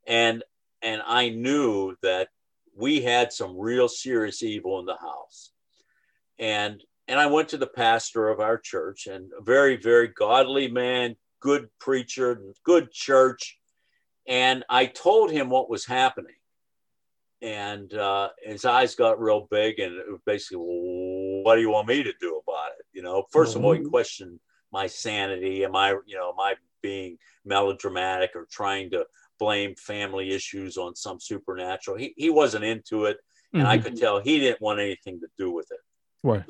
and 0.06 0.42
and 0.82 1.02
I 1.06 1.30
knew 1.30 1.96
that 2.02 2.28
we 2.76 3.02
had 3.02 3.32
some 3.32 3.58
real 3.58 3.88
serious 3.88 4.42
evil 4.42 4.78
in 4.80 4.86
the 4.86 4.96
house, 4.96 5.52
and 6.38 6.82
and 7.10 7.18
I 7.18 7.26
went 7.26 7.48
to 7.48 7.58
the 7.58 7.66
pastor 7.66 8.28
of 8.28 8.38
our 8.38 8.56
church 8.56 9.08
and 9.08 9.32
a 9.36 9.42
very, 9.42 9.76
very 9.76 10.06
godly 10.06 10.70
man, 10.70 11.16
good 11.40 11.68
preacher, 11.80 12.40
good 12.64 12.92
church. 12.92 13.58
And 14.28 14.64
I 14.70 14.86
told 14.86 15.32
him 15.32 15.50
what 15.50 15.68
was 15.68 15.84
happening. 15.84 16.36
And 17.42 17.92
uh, 17.92 18.28
his 18.44 18.64
eyes 18.64 18.94
got 18.94 19.20
real 19.20 19.48
big 19.50 19.80
and 19.80 19.96
it 19.96 20.08
was 20.08 20.20
basically, 20.24 20.58
well, 20.58 21.42
what 21.42 21.56
do 21.56 21.62
you 21.62 21.70
want 21.70 21.88
me 21.88 22.04
to 22.04 22.12
do 22.20 22.40
about 22.46 22.70
it? 22.78 22.86
You 22.92 23.02
know, 23.02 23.24
1st 23.34 23.48
mm-hmm. 23.48 23.58
of 23.58 23.64
all, 23.64 23.72
he 23.72 23.80
mm-hmm. 23.80 23.88
questioned 23.88 24.38
my 24.72 24.86
sanity. 24.86 25.64
Am 25.64 25.76
I, 25.76 25.90
you 26.06 26.16
know, 26.16 26.30
am 26.30 26.40
I 26.40 26.54
being 26.82 27.18
melodramatic 27.44 28.30
or 28.34 28.46
trying 28.50 28.90
to 28.90 29.06
blame 29.38 29.74
family 29.74 30.30
issues 30.30 30.76
on 30.76 30.94
some 30.94 31.20
supernatural? 31.20 31.96
He, 31.96 32.14
he 32.16 32.30
wasn't 32.30 32.64
into 32.64 33.06
it. 33.06 33.18
And 33.52 33.62
mm-hmm. 33.62 33.70
I 33.70 33.78
could 33.78 33.96
tell 33.96 34.20
he 34.20 34.38
didn't 34.38 34.60
want 34.60 34.80
anything 34.80 35.20
to 35.20 35.26
do 35.36 35.50
with 35.50 35.68
it. 35.70 35.80
Right. 36.22 36.44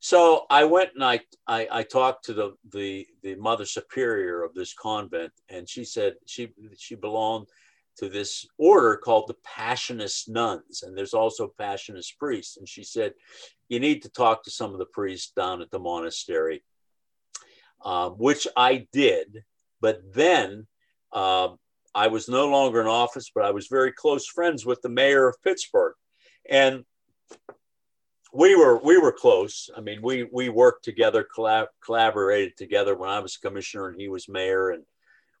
So 0.00 0.46
I 0.48 0.64
went 0.64 0.90
and 0.94 1.04
I, 1.04 1.20
I, 1.46 1.68
I, 1.72 1.82
talked 1.82 2.26
to 2.26 2.32
the, 2.32 2.52
the, 2.70 3.04
the 3.22 3.34
mother 3.34 3.64
superior 3.64 4.44
of 4.44 4.54
this 4.54 4.72
convent, 4.72 5.32
and 5.48 5.68
she 5.68 5.84
said 5.84 6.14
she, 6.24 6.52
she 6.76 6.94
belonged 6.94 7.48
to 7.98 8.08
this 8.08 8.46
order 8.58 8.96
called 8.96 9.26
the 9.26 9.36
Passionist 9.46 10.28
nuns, 10.28 10.84
and 10.84 10.96
there's 10.96 11.14
also 11.14 11.52
Passionist 11.58 12.16
priests. 12.16 12.56
And 12.56 12.68
she 12.68 12.84
said, 12.84 13.14
You 13.68 13.80
need 13.80 14.02
to 14.02 14.08
talk 14.08 14.44
to 14.44 14.50
some 14.50 14.72
of 14.72 14.78
the 14.78 14.86
priests 14.86 15.32
down 15.34 15.60
at 15.62 15.70
the 15.72 15.80
monastery, 15.80 16.62
uh, 17.84 18.10
which 18.10 18.46
I 18.56 18.86
did. 18.92 19.44
But 19.80 20.00
then 20.12 20.66
uh, 21.12 21.50
I 21.94 22.08
was 22.08 22.28
no 22.28 22.48
longer 22.48 22.80
in 22.80 22.86
office, 22.86 23.30
but 23.34 23.44
I 23.44 23.50
was 23.50 23.68
very 23.68 23.92
close 23.92 24.26
friends 24.26 24.66
with 24.66 24.82
the 24.82 24.88
mayor 24.88 25.28
of 25.28 25.42
Pittsburgh. 25.42 25.94
And 26.48 26.84
we 28.32 28.56
were 28.56 28.78
we 28.78 28.98
were 28.98 29.12
close. 29.12 29.70
I 29.76 29.80
mean, 29.80 30.00
we 30.02 30.28
we 30.32 30.48
worked 30.48 30.84
together, 30.84 31.26
collab, 31.36 31.66
collaborated 31.84 32.56
together 32.56 32.94
when 32.96 33.10
I 33.10 33.20
was 33.20 33.36
commissioner 33.36 33.88
and 33.88 34.00
he 34.00 34.08
was 34.08 34.28
mayor, 34.28 34.70
and 34.70 34.84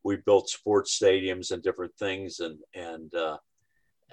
we 0.02 0.16
built 0.16 0.48
sports 0.48 0.98
stadiums 0.98 1.50
and 1.50 1.62
different 1.62 1.94
things. 1.98 2.40
And 2.40 2.58
and 2.74 3.14
uh, 3.14 3.38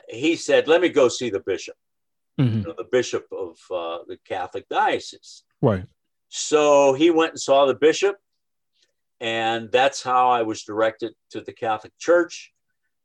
he 0.09 0.35
said, 0.35 0.67
"Let 0.67 0.81
me 0.81 0.89
go 0.89 1.07
see 1.07 1.29
the 1.29 1.39
bishop, 1.39 1.75
mm-hmm. 2.39 2.57
you 2.59 2.63
know, 2.63 2.75
the 2.77 2.87
bishop 2.91 3.25
of 3.31 3.57
uh, 3.71 4.03
the 4.07 4.17
Catholic 4.25 4.67
diocese." 4.67 5.43
Right. 5.61 5.85
So 6.37 6.93
he 6.93 7.11
went 7.11 7.31
and 7.31 7.39
saw 7.39 7.65
the 7.65 7.75
bishop, 7.75 8.17
and 9.19 9.71
that's 9.71 10.03
how 10.03 10.29
I 10.29 10.41
was 10.41 10.63
directed 10.63 11.13
to 11.31 11.41
the 11.41 11.53
Catholic 11.53 11.93
Church. 11.97 12.51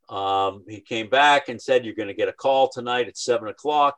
Um, 0.09 0.65
he 0.67 0.81
came 0.81 1.09
back 1.09 1.47
and 1.47 1.61
said, 1.61 1.85
"You're 1.85 1.95
going 1.95 2.07
to 2.09 2.13
get 2.13 2.27
a 2.27 2.33
call 2.33 2.69
tonight 2.69 3.07
at 3.07 3.17
seven 3.17 3.47
o'clock." 3.47 3.95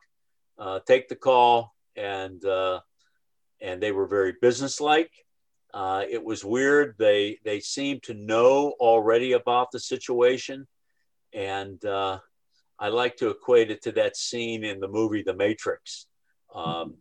uh, 0.58 0.80
take 0.86 1.08
the 1.08 1.16
call, 1.16 1.74
and 1.96 2.44
uh, 2.46 2.80
and 3.62 3.82
they 3.82 3.92
were 3.92 4.08
very 4.08 4.34
businesslike. 4.42 5.12
Uh, 5.74 6.04
it 6.10 6.24
was 6.24 6.44
weird. 6.44 6.96
They 6.98 7.40
they 7.44 7.60
seemed 7.60 8.04
to 8.04 8.14
know 8.14 8.74
already 8.80 9.34
about 9.34 9.72
the 9.72 9.80
situation, 9.80 10.68
and 11.34 11.84
uh, 11.86 12.20
I 12.80 12.90
like 12.90 13.18
to 13.18 13.30
equate 13.30 13.72
it 13.72 13.82
to 13.84 13.92
that 13.94 14.16
scene 14.16 14.64
in 14.64 14.80
the 14.80 14.88
movie 14.88 15.24
The 15.24 15.36
Matrix, 15.36 16.08
um, 16.54 16.96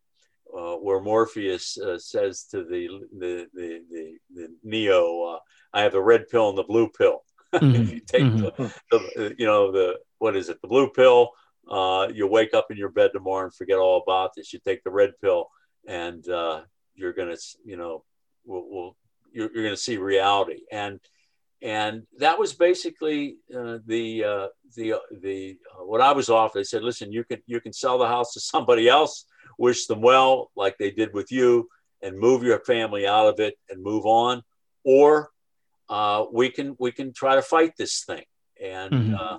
uh, 0.57 0.77
where 0.77 1.01
Morpheus 1.01 1.79
uh, 1.79 1.99
says 1.99 2.45
to 2.51 2.65
the 2.65 2.89
the 3.19 3.47
the, 3.55 3.81
the, 3.91 4.19
the 4.35 4.49
Neo, 4.63 5.39
"I 5.73 5.83
have 5.83 5.93
the 5.93 6.03
red 6.03 6.29
pill 6.29 6.49
and 6.49 6.59
the 6.59 6.65
blue 6.65 6.89
pill." 6.89 7.23
Mm-hmm. 7.53 7.83
if 7.83 7.93
you 7.93 8.01
take 8.01 8.23
mm-hmm. 8.23 8.63
the, 8.91 9.11
the, 9.15 9.35
you 9.37 9.45
know 9.45 9.71
the 9.71 9.99
what 10.17 10.37
is 10.37 10.49
it 10.49 10.63
the 10.63 10.69
blue 10.69 10.89
pill 10.89 11.33
uh, 11.71 12.09
you 12.13 12.27
wake 12.27 12.55
up 12.55 12.71
in 12.71 12.77
your 12.77 12.89
bed 12.89 13.11
tomorrow 13.13 13.45
and 13.45 13.55
forget 13.55 13.79
all 13.79 14.03
about 14.03 14.35
this. 14.35 14.53
You 14.53 14.59
take 14.59 14.83
the 14.83 14.91
red 14.91 15.13
pill, 15.21 15.49
and 15.87 16.27
uh, 16.29 16.63
you're 16.95 17.13
gonna, 17.13 17.37
you 17.65 17.77
know, 17.77 18.05
we'll, 18.45 18.65
we'll 18.69 18.97
you're, 19.33 19.51
you're, 19.55 19.65
gonna 19.65 19.77
see 19.77 19.97
reality. 19.97 20.63
And 20.71 21.01
and 21.63 22.03
that 22.19 22.39
was 22.39 22.53
basically 22.53 23.37
uh, 23.57 23.79
the 23.87 24.25
uh, 24.25 24.47
the 24.77 24.95
the 25.21 25.57
uh, 25.73 25.85
what 25.85 26.01
I 26.01 26.13
was 26.13 26.29
offered. 26.29 26.61
They 26.61 26.65
said, 26.65 26.83
listen, 26.83 27.13
you 27.13 27.25
can 27.25 27.41
you 27.47 27.61
can 27.61 27.73
sell 27.73 27.99
the 27.99 28.09
house 28.09 28.33
to 28.35 28.41
somebody 28.41 28.89
else, 28.89 29.25
wish 29.59 29.87
them 29.87 30.01
well, 30.01 30.51
like 30.57 30.79
they 30.79 30.91
did 30.91 31.13
with 31.13 31.33
you, 31.33 31.69
and 32.03 32.19
move 32.19 32.43
your 32.43 32.61
family 32.61 33.07
out 33.07 33.29
of 33.29 33.41
it 33.41 33.55
and 33.71 33.83
move 33.83 34.05
on, 34.07 34.43
or 34.85 35.31
uh, 35.89 36.25
we 36.33 36.51
can 36.51 36.77
we 36.79 36.93
can 36.93 37.13
try 37.13 37.35
to 37.35 37.43
fight 37.43 37.75
this 37.77 38.05
thing, 38.05 38.25
and 38.61 38.93
mm-hmm. 38.93 39.37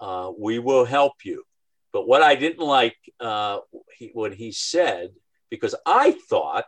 uh, 0.00 0.30
we 0.38 0.58
will 0.58 0.84
help 0.84 1.14
you. 1.24 1.44
But 1.92 2.06
what 2.06 2.22
I 2.22 2.34
didn't 2.34 2.64
like 2.64 2.96
uh, 3.20 3.58
he, 3.96 4.10
what 4.12 4.34
he 4.34 4.52
said, 4.52 5.10
because 5.50 5.74
I 5.86 6.12
thought, 6.28 6.66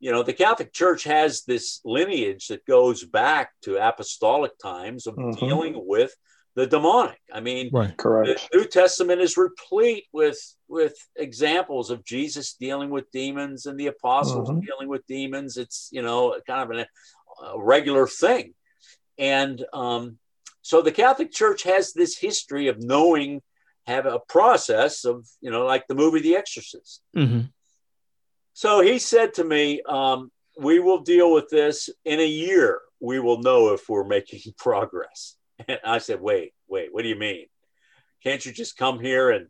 you 0.00 0.10
know, 0.10 0.22
the 0.22 0.32
Catholic 0.32 0.72
Church 0.72 1.04
has 1.04 1.44
this 1.44 1.80
lineage 1.84 2.48
that 2.48 2.64
goes 2.64 3.04
back 3.04 3.50
to 3.62 3.76
apostolic 3.76 4.58
times 4.58 5.06
of 5.06 5.16
mm-hmm. 5.16 5.44
dealing 5.44 5.74
with 5.76 6.14
the 6.58 6.66
demonic. 6.66 7.20
I 7.32 7.38
mean, 7.38 7.70
right. 7.72 7.96
Correct. 7.96 8.48
the 8.50 8.58
New 8.58 8.66
Testament 8.66 9.20
is 9.20 9.36
replete 9.36 10.06
with 10.12 10.38
with 10.66 10.94
examples 11.16 11.88
of 11.90 12.04
Jesus 12.04 12.54
dealing 12.54 12.90
with 12.90 13.10
demons 13.12 13.66
and 13.66 13.78
the 13.78 13.86
apostles 13.86 14.50
Mhm. 14.50 14.60
dealing 14.66 14.88
with 14.88 15.06
demons. 15.06 15.56
It's 15.56 15.88
you 15.92 16.02
know 16.02 16.36
kind 16.46 16.62
of 16.64 16.70
an, 16.76 16.86
a 17.44 17.62
regular 17.74 18.08
thing, 18.08 18.54
and 19.16 19.64
um, 19.72 20.18
so 20.62 20.82
the 20.82 20.90
Catholic 20.90 21.30
Church 21.32 21.62
has 21.62 21.92
this 21.92 22.18
history 22.18 22.66
of 22.66 22.82
knowing, 22.82 23.40
have 23.86 24.04
a 24.06 24.18
process 24.18 25.04
of 25.04 25.28
you 25.40 25.50
know 25.52 25.64
like 25.64 25.86
the 25.86 25.94
movie 25.94 26.20
The 26.20 26.34
Exorcist. 26.36 27.02
hmm 27.14 27.42
So 28.52 28.80
he 28.80 28.98
said 28.98 29.32
to 29.34 29.44
me, 29.44 29.80
um, 29.82 30.32
"We 30.58 30.80
will 30.80 31.02
deal 31.14 31.32
with 31.32 31.48
this 31.50 31.88
in 32.04 32.18
a 32.18 32.26
year. 32.26 32.80
We 32.98 33.20
will 33.20 33.40
know 33.48 33.72
if 33.74 33.88
we're 33.88 34.02
making 34.18 34.40
progress." 34.58 35.37
And 35.68 35.80
I 35.84 35.98
said, 35.98 36.20
"Wait, 36.20 36.52
wait. 36.66 36.92
What 36.92 37.02
do 37.02 37.08
you 37.08 37.16
mean? 37.16 37.46
Can't 38.22 38.44
you 38.44 38.52
just 38.52 38.76
come 38.76 38.98
here 38.98 39.30
and 39.30 39.46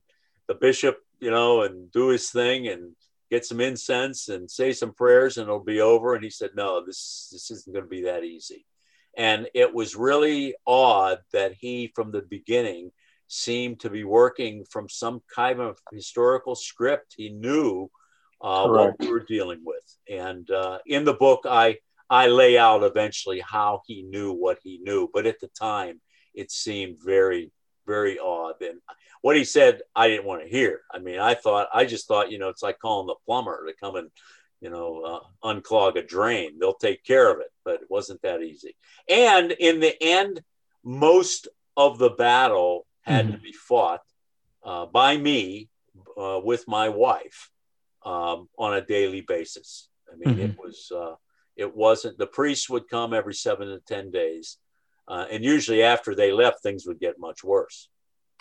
the 0.46 0.54
bishop, 0.54 0.98
you 1.20 1.30
know, 1.30 1.62
and 1.62 1.90
do 1.90 2.08
his 2.08 2.30
thing 2.30 2.68
and 2.68 2.92
get 3.30 3.44
some 3.44 3.60
incense 3.60 4.28
and 4.28 4.50
say 4.50 4.72
some 4.72 4.92
prayers 4.92 5.36
and 5.36 5.44
it'll 5.44 5.60
be 5.60 5.80
over?" 5.80 6.14
And 6.14 6.24
he 6.24 6.30
said, 6.30 6.50
"No, 6.54 6.84
this 6.84 7.28
this 7.32 7.50
isn't 7.50 7.72
going 7.72 7.84
to 7.84 7.90
be 7.90 8.02
that 8.02 8.24
easy." 8.24 8.66
And 9.16 9.48
it 9.54 9.74
was 9.74 9.96
really 9.96 10.54
odd 10.66 11.18
that 11.32 11.54
he, 11.58 11.90
from 11.94 12.12
the 12.12 12.22
beginning, 12.22 12.92
seemed 13.26 13.80
to 13.80 13.90
be 13.90 14.04
working 14.04 14.64
from 14.64 14.88
some 14.88 15.22
kind 15.34 15.60
of 15.60 15.78
historical 15.92 16.54
script. 16.54 17.14
He 17.16 17.30
knew 17.30 17.90
uh, 18.40 18.68
what 18.68 18.98
we 18.98 19.10
were 19.10 19.24
dealing 19.24 19.60
with. 19.64 19.96
And 20.08 20.48
uh, 20.50 20.78
in 20.86 21.04
the 21.04 21.14
book, 21.14 21.44
I 21.48 21.78
I 22.10 22.28
lay 22.28 22.56
out 22.56 22.82
eventually 22.82 23.40
how 23.40 23.82
he 23.86 24.02
knew 24.02 24.32
what 24.32 24.58
he 24.62 24.78
knew, 24.78 25.10
but 25.12 25.26
at 25.26 25.40
the 25.40 25.48
time, 25.48 26.00
it 26.34 26.50
seemed 26.50 26.98
very 27.02 27.52
very 27.88 28.18
odd. 28.18 28.60
And 28.60 28.78
what 29.22 29.36
he 29.36 29.44
said, 29.44 29.80
I 29.96 30.08
didn't 30.08 30.26
want 30.26 30.42
to 30.42 30.48
hear. 30.48 30.82
I 30.92 30.98
mean, 30.98 31.18
I 31.18 31.34
thought 31.34 31.68
I 31.74 31.86
just 31.86 32.06
thought, 32.06 32.30
you 32.30 32.38
know, 32.38 32.50
it's 32.50 32.62
like 32.62 32.78
calling 32.78 33.08
the 33.08 33.16
plumber 33.24 33.66
to 33.66 33.72
come 33.72 33.96
and 33.96 34.10
you 34.60 34.70
know 34.70 35.02
uh, 35.02 35.52
unclog 35.52 35.96
a 35.96 36.02
drain. 36.02 36.58
They'll 36.58 36.74
take 36.74 37.02
care 37.02 37.32
of 37.32 37.40
it, 37.40 37.50
but 37.64 37.76
it 37.82 37.90
wasn't 37.90 38.22
that 38.22 38.42
easy. 38.42 38.76
And 39.08 39.50
in 39.52 39.80
the 39.80 39.96
end, 40.00 40.42
most 40.84 41.48
of 41.76 41.98
the 41.98 42.10
battle 42.10 42.86
had 43.02 43.32
to 43.32 43.38
be 43.38 43.52
fought 43.52 44.02
uh, 44.62 44.86
by 44.86 45.16
me 45.16 45.68
uh, 46.16 46.40
with 46.44 46.68
my 46.68 46.90
wife 46.90 47.50
um, 48.04 48.48
on 48.58 48.74
a 48.74 48.84
daily 48.84 49.22
basis. 49.22 49.88
I 50.12 50.16
mean, 50.16 50.38
it 50.38 50.58
was 50.58 50.92
uh, 50.94 51.14
it 51.58 51.74
wasn't 51.76 52.16
the 52.16 52.26
priests 52.26 52.70
would 52.70 52.88
come 52.88 53.12
every 53.12 53.34
seven 53.34 53.68
to 53.68 53.80
ten 53.80 54.10
days, 54.10 54.56
uh, 55.08 55.26
and 55.30 55.44
usually 55.44 55.82
after 55.82 56.14
they 56.14 56.32
left, 56.32 56.62
things 56.62 56.86
would 56.86 57.00
get 57.00 57.18
much 57.18 57.44
worse. 57.44 57.88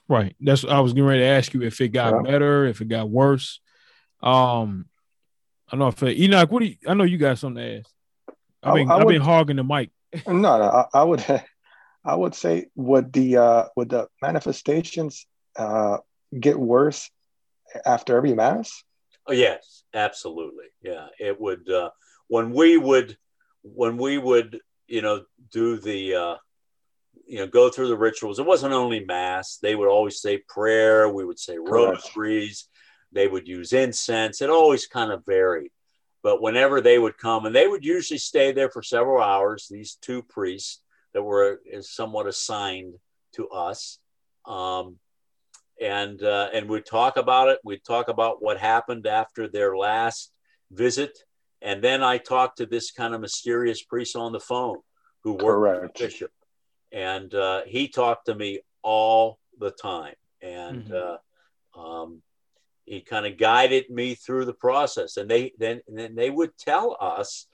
Right. 0.08 0.36
That's 0.40 0.64
I 0.64 0.80
was 0.80 0.94
getting 0.94 1.08
ready 1.08 1.22
to 1.22 1.28
ask 1.28 1.54
you 1.54 1.64
if 1.64 1.82
it 1.82 1.90
got 1.90 2.14
Yeah. 2.14 2.32
better, 2.32 2.66
if 2.66 2.80
it 2.80 2.88
got 2.88 3.10
worse. 3.10 3.60
Um, 4.24 4.86
I 5.68 5.72
don't 5.72 5.80
know 5.80 5.88
if 5.90 6.02
it, 6.04 6.18
Enoch. 6.18 6.50
What 6.52 6.60
do 6.62 6.68
you? 6.68 6.76
I 6.88 6.94
know 6.94 7.04
you 7.04 7.18
got 7.18 7.38
something 7.40 7.62
to 7.62 7.80
ask. 7.80 7.90
I've 8.64 8.72
I- 8.72 8.76
been 8.76 8.92
I 8.92 8.96
I, 8.96 9.00
have 9.00 9.08
been 9.08 9.22
hogging 9.22 9.58
the 9.58 9.64
mic. 9.64 9.92
No, 10.28 10.34
no, 10.34 10.64
I, 10.64 10.86
I 10.94 11.04
would, 11.04 11.26
I 12.06 12.16
would 12.16 12.36
say, 12.36 12.68
would 12.76 13.12
the 13.12 13.38
uh, 13.38 13.64
would 13.76 13.90
the 13.90 14.08
manifestations 14.22 15.28
uh, 15.58 15.98
get 16.40 16.58
worse 16.58 17.10
after 17.86 18.16
every 18.16 18.34
mass? 18.34 18.84
Oh, 19.28 19.34
yes, 19.34 19.84
absolutely. 19.94 20.68
Yeah, 20.82 21.08
it 21.20 21.40
would. 21.42 21.70
Uh, 21.70 21.90
when 22.28 22.52
we 22.52 22.78
would, 22.78 23.18
when 23.64 23.98
we 23.98 24.18
would, 24.18 24.60
you 24.88 25.02
know, 25.02 25.24
do 25.52 25.78
the, 25.78 26.16
uh, 26.16 26.36
you 27.26 27.40
know, 27.40 27.48
go 27.48 27.70
through 27.70 27.90
the 27.90 27.98
rituals. 27.98 28.40
It 28.40 28.46
wasn't 28.46 28.74
only 28.74 29.04
mass. 29.04 29.58
They 29.62 29.76
would 29.76 29.90
always 29.90 30.22
say 30.22 30.38
prayer. 30.48 31.10
We 31.10 31.26
would 31.26 31.40
say 31.40 31.58
rosaries. 31.58 32.70
They 33.12 33.28
would 33.28 33.48
use 33.48 33.74
incense. 33.74 34.42
It 34.42 34.50
always 34.50 34.88
kind 34.88 35.12
of 35.12 35.26
varied. 35.26 35.72
But 36.24 36.42
whenever 36.42 36.82
they 36.82 37.00
would 37.00 37.18
come, 37.18 37.46
and 37.46 37.56
they 37.56 37.68
would 37.68 37.86
usually 37.86 38.18
stay 38.18 38.52
there 38.52 38.70
for 38.70 38.82
several 38.82 39.22
hours. 39.22 39.68
These 39.70 39.98
two 40.02 40.24
priests 40.24 40.82
that 41.14 41.24
were 41.24 41.62
somewhat 41.82 42.28
assigned 42.28 42.96
to 43.34 43.50
us. 43.50 44.00
Um, 44.46 44.98
and 45.82 46.22
uh, 46.24 46.50
and 46.54 46.70
we'd 46.70 46.86
talk 46.86 47.18
about 47.18 47.50
it. 47.50 47.60
We'd 47.64 47.84
talk 47.84 48.08
about 48.08 48.42
what 48.42 48.58
happened 48.58 49.06
after 49.06 49.48
their 49.48 49.78
last 49.78 50.32
visit, 50.72 51.18
and 51.62 51.84
then 51.84 52.04
I 52.04 52.18
talked 52.18 52.58
to 52.58 52.66
this 52.66 52.92
kind 52.92 53.14
of 53.14 53.22
mysterious 53.22 53.84
priest 53.84 54.16
on 54.16 54.32
the 54.32 54.40
phone 54.40 54.80
who 55.24 55.34
worked 55.34 55.84
with 55.84 55.94
the 55.94 56.06
bishop, 56.06 56.32
and 56.92 57.34
uh, 57.34 57.64
he 57.66 57.88
talked 57.88 58.28
to 58.28 58.36
me 58.36 58.62
all 58.84 59.40
the 59.60 59.72
time, 59.72 60.16
and 60.42 60.86
Mhm. 60.86 61.18
uh, 61.76 61.80
um, 61.80 62.22
he 62.86 63.02
kind 63.02 63.26
of 63.26 63.38
guided 63.38 63.90
me 63.90 64.16
through 64.16 64.46
the 64.46 64.54
process. 64.54 65.18
And 65.18 65.30
they 65.30 65.54
then 65.58 65.82
and 65.88 65.98
then 65.98 66.16
they 66.16 66.30
would 66.30 66.58
tell 66.58 66.96
us, 67.02 67.48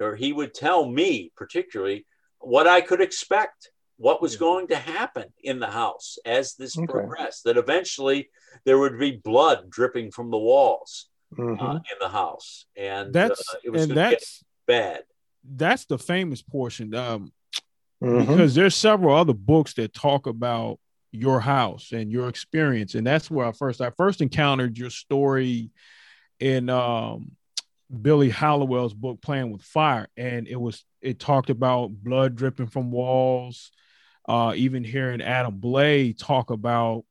or 0.00 0.16
he 0.16 0.32
would 0.32 0.54
tell 0.54 0.86
me 0.86 1.32
particularly 1.36 2.06
what 2.38 2.66
I 2.66 2.80
could 2.80 3.00
expect, 3.00 3.70
what 3.96 4.22
was 4.22 4.34
Yeah. 4.34 4.38
going 4.38 4.68
to 4.68 4.76
happen 4.76 5.32
in 5.42 5.58
the 5.58 5.70
house 5.70 6.16
as 6.24 6.54
this 6.54 6.76
Okay. 6.76 6.86
progressed. 6.86 7.44
That 7.44 7.58
eventually 7.58 8.30
there 8.64 8.78
would 8.78 8.98
be 8.98 9.16
blood 9.16 9.68
dripping 9.68 10.12
from 10.12 10.30
the 10.30 10.38
walls 10.38 11.10
Mhm. 11.36 11.60
uh, 11.60 11.74
in 11.74 11.98
the 12.00 12.08
house, 12.08 12.66
and 12.76 13.12
That's 13.12 13.40
uh, 13.54 13.58
it 13.64 13.70
was 13.70 13.82
and 13.82 13.94
going 13.94 14.10
to 14.10 14.10
get 14.10 14.20
that's 14.20 14.44
bad. 14.66 15.04
that's 15.44 15.84
the 15.86 15.98
famous 15.98 16.42
portion. 16.42 16.94
Um, 16.94 17.32
Mhm. 18.02 18.26
because 18.26 18.54
there's 18.54 18.76
several 18.76 19.14
other 19.16 19.32
books 19.34 19.74
that 19.74 19.92
talk 19.92 20.26
about 20.26 20.78
your 21.10 21.40
house 21.40 21.90
and 21.92 22.12
your 22.12 22.28
experience 22.28 22.94
and 22.94 23.06
that's 23.06 23.30
where 23.30 23.46
i 23.46 23.50
first 23.52 23.80
i 23.80 23.90
first 23.96 24.20
encountered 24.20 24.76
your 24.76 24.90
story 24.90 25.70
in 26.38 26.68
um 26.68 27.30
billy 28.02 28.28
hallowell's 28.28 28.92
book 28.92 29.20
playing 29.22 29.50
with 29.50 29.62
fire 29.62 30.06
and 30.18 30.46
it 30.46 30.60
was 30.60 30.84
it 31.00 31.18
talked 31.18 31.48
about 31.48 31.88
blood 31.90 32.36
dripping 32.36 32.66
from 32.66 32.90
walls 32.90 33.72
uh 34.28 34.52
even 34.54 34.84
hearing 34.84 35.22
adam 35.22 35.58
Blai 35.58 36.12
talk 36.16 36.50
about 36.50 37.04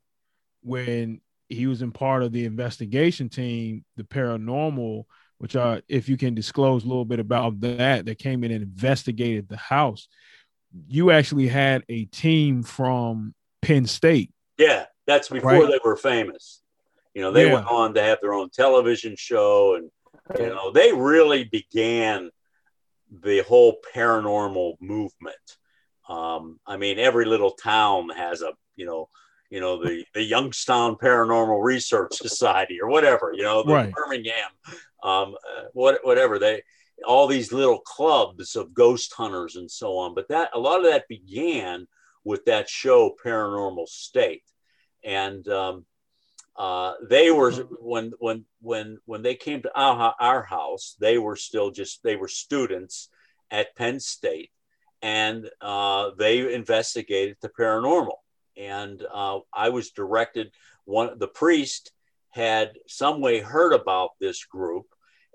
when 0.61 1.19
he 1.49 1.67
was 1.67 1.81
in 1.81 1.91
part 1.91 2.23
of 2.23 2.31
the 2.31 2.45
investigation 2.45 3.29
team 3.29 3.83
the 3.95 4.03
paranormal 4.03 5.05
which 5.39 5.55
uh 5.55 5.79
if 5.87 6.09
you 6.09 6.17
can 6.17 6.33
disclose 6.33 6.83
a 6.83 6.87
little 6.87 7.05
bit 7.05 7.19
about 7.19 7.59
that 7.61 8.05
that 8.05 8.17
came 8.19 8.43
in 8.43 8.51
and 8.51 8.63
investigated 8.63 9.47
the 9.47 9.57
house 9.57 10.07
you 10.87 11.11
actually 11.11 11.47
had 11.47 11.83
a 11.89 12.03
team 12.05 12.61
from 12.61 13.33
Penn 13.61 13.85
State. 13.85 14.31
Yeah, 14.57 14.85
that's 15.07 15.29
before 15.29 15.49
Right. 15.63 15.71
they 15.71 15.79
were 15.83 15.95
famous. 15.95 16.61
You 17.15 17.21
know, 17.21 17.31
they 17.31 17.45
Yeah. 17.47 17.53
went 17.53 17.67
on 17.67 17.93
to 17.93 18.03
have 18.03 18.19
their 18.21 18.33
own 18.33 18.49
television 18.49 19.15
show, 19.17 19.75
and 19.75 19.89
you 20.37 20.47
know, 20.47 20.71
they 20.71 20.91
really 20.91 21.45
began 21.45 22.29
the 23.09 23.39
whole 23.43 23.77
paranormal 23.95 24.75
movement. 24.81 25.37
Um, 26.09 26.59
I 26.67 26.75
mean, 26.77 26.99
every 26.99 27.25
little 27.25 27.51
town 27.51 28.09
has 28.09 28.41
a, 28.41 28.51
you 28.75 28.85
know, 28.85 29.09
you 29.49 29.59
know, 29.59 29.81
the 29.83 30.03
the 30.13 30.23
Youngstown 30.23 30.95
Paranormal 30.95 31.63
Research 31.63 32.13
Society 32.17 32.79
or 32.81 32.89
whatever, 32.89 33.31
you 33.33 33.43
know, 33.43 33.63
the 33.63 33.73
Right. 33.73 33.93
Birmingham, 33.93 34.49
um, 35.03 35.35
uh, 35.35 35.63
what 35.73 35.99
whatever 36.03 36.39
they, 36.39 36.61
all 37.05 37.27
these 37.27 37.53
little 37.53 37.79
clubs 37.79 38.55
of 38.55 38.73
ghost 38.73 39.13
hunters 39.13 39.55
and 39.55 39.69
so 39.69 39.97
on. 39.97 40.13
But 40.15 40.27
that 40.29 40.49
a 40.53 40.59
lot 40.59 40.79
of 40.79 40.91
that 40.91 41.07
began 41.07 41.87
with 42.23 42.45
that 42.45 42.69
show 42.69 43.15
Paranormal 43.23 43.87
State, 43.87 44.43
and 45.03 45.47
um, 45.47 45.85
uh, 46.57 46.93
they 47.07 47.31
were 47.31 47.51
when 47.79 48.11
when 48.19 48.45
when 48.61 48.97
when 49.05 49.21
they 49.21 49.35
came 49.35 49.61
to 49.61 49.71
our, 49.79 50.13
our 50.19 50.43
house, 50.43 50.95
they 50.99 51.17
were 51.17 51.35
still 51.35 51.71
just 51.71 52.03
they 52.03 52.15
were 52.15 52.27
students 52.27 53.09
at 53.49 53.75
Penn 53.75 53.99
State, 53.99 54.51
and 55.01 55.49
uh, 55.61 56.11
they 56.17 56.53
investigated 56.53 57.37
the 57.41 57.49
paranormal. 57.49 58.17
And 58.57 59.05
uh, 59.13 59.39
I 59.53 59.69
was 59.69 59.91
directed. 59.91 60.51
One 60.85 61.19
the 61.19 61.27
priest 61.27 61.91
had 62.31 62.77
some 62.87 63.21
way 63.21 63.39
heard 63.39 63.73
about 63.73 64.11
this 64.19 64.43
group, 64.45 64.85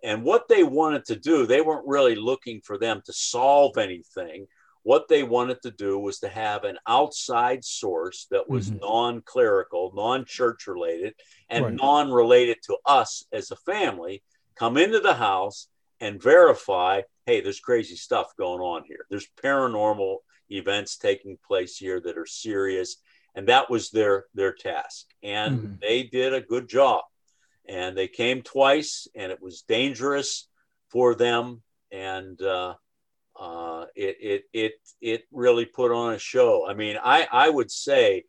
and 0.02 0.24
what 0.24 0.48
they 0.48 0.64
wanted 0.64 1.04
to 1.06 1.16
do. 1.16 1.46
They 1.46 1.60
weren't 1.60 1.86
really 1.86 2.14
looking 2.14 2.60
for 2.60 2.78
them 2.78 3.02
to 3.06 3.12
solve 3.12 3.78
anything. 3.78 4.46
What 4.84 5.06
they 5.08 5.22
wanted 5.22 5.62
to 5.62 5.70
do 5.70 5.98
was 5.98 6.18
to 6.20 6.28
have 6.28 6.64
an 6.64 6.78
outside 6.88 7.64
source 7.64 8.26
that 8.32 8.48
was 8.48 8.70
Mhm. 8.70 8.80
non-clerical, 8.80 9.92
non-church 9.94 10.66
related, 10.66 11.14
and 11.48 11.64
Right. 11.64 11.74
non-related 11.74 12.58
to 12.64 12.78
us 12.84 13.24
as 13.32 13.50
a 13.50 13.56
family 13.56 14.22
come 14.56 14.76
into 14.76 15.00
the 15.00 15.14
house 15.14 15.68
and 16.00 16.20
verify 16.22 17.00
hey 17.26 17.40
there's 17.40 17.60
crazy 17.60 17.96
stuff 17.96 18.34
going 18.36 18.60
on 18.60 18.84
here 18.84 19.06
there's 19.08 19.28
paranormal 19.42 20.18
events 20.50 20.96
taking 20.96 21.38
place 21.46 21.76
here 21.76 22.00
that 22.00 22.18
are 22.18 22.26
serious 22.26 22.96
and 23.34 23.48
that 23.48 23.70
was 23.70 23.90
their 23.90 24.26
their 24.34 24.52
task 24.52 25.06
and 25.22 25.58
Mhm. 25.60 25.80
they 25.80 26.02
did 26.04 26.34
a 26.34 26.40
good 26.40 26.68
job 26.68 27.04
and 27.68 27.96
they 27.96 28.08
came 28.08 28.42
twice 28.42 29.08
and 29.14 29.32
it 29.32 29.40
was 29.40 29.62
dangerous 29.62 30.48
for 30.90 31.14
them 31.14 31.62
and 31.90 32.40
uh, 32.42 32.74
uh, 33.38 33.86
it, 33.94 34.16
it 34.20 34.44
it 34.52 34.72
it 35.00 35.24
really 35.32 35.64
put 35.64 35.90
on 35.90 36.14
a 36.14 36.18
show. 36.18 36.66
I 36.68 36.74
mean, 36.74 36.98
I 37.02 37.26
I 37.30 37.48
would 37.48 37.70
say 37.70 38.24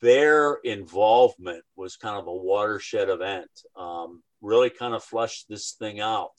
their 0.00 0.54
involvement 0.62 1.64
was 1.76 1.96
kind 1.96 2.18
of 2.18 2.26
a 2.28 2.34
watershed 2.34 3.08
event. 3.08 3.50
Um, 3.76 4.22
really 4.40 4.70
kind 4.70 4.94
of 4.94 5.02
flushed 5.04 5.48
this 5.48 5.72
thing 5.72 6.00
out. 6.00 6.32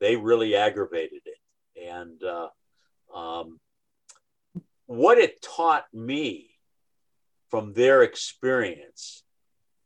They 0.00 0.16
really 0.16 0.56
aggravated 0.56 1.22
it, 1.24 1.80
and 1.88 2.22
uh, 2.22 2.48
um, 3.14 3.60
what 4.86 5.18
it 5.18 5.40
taught 5.42 5.84
me 5.92 6.49
from 7.50 7.72
their 7.72 8.02
experience 8.02 9.24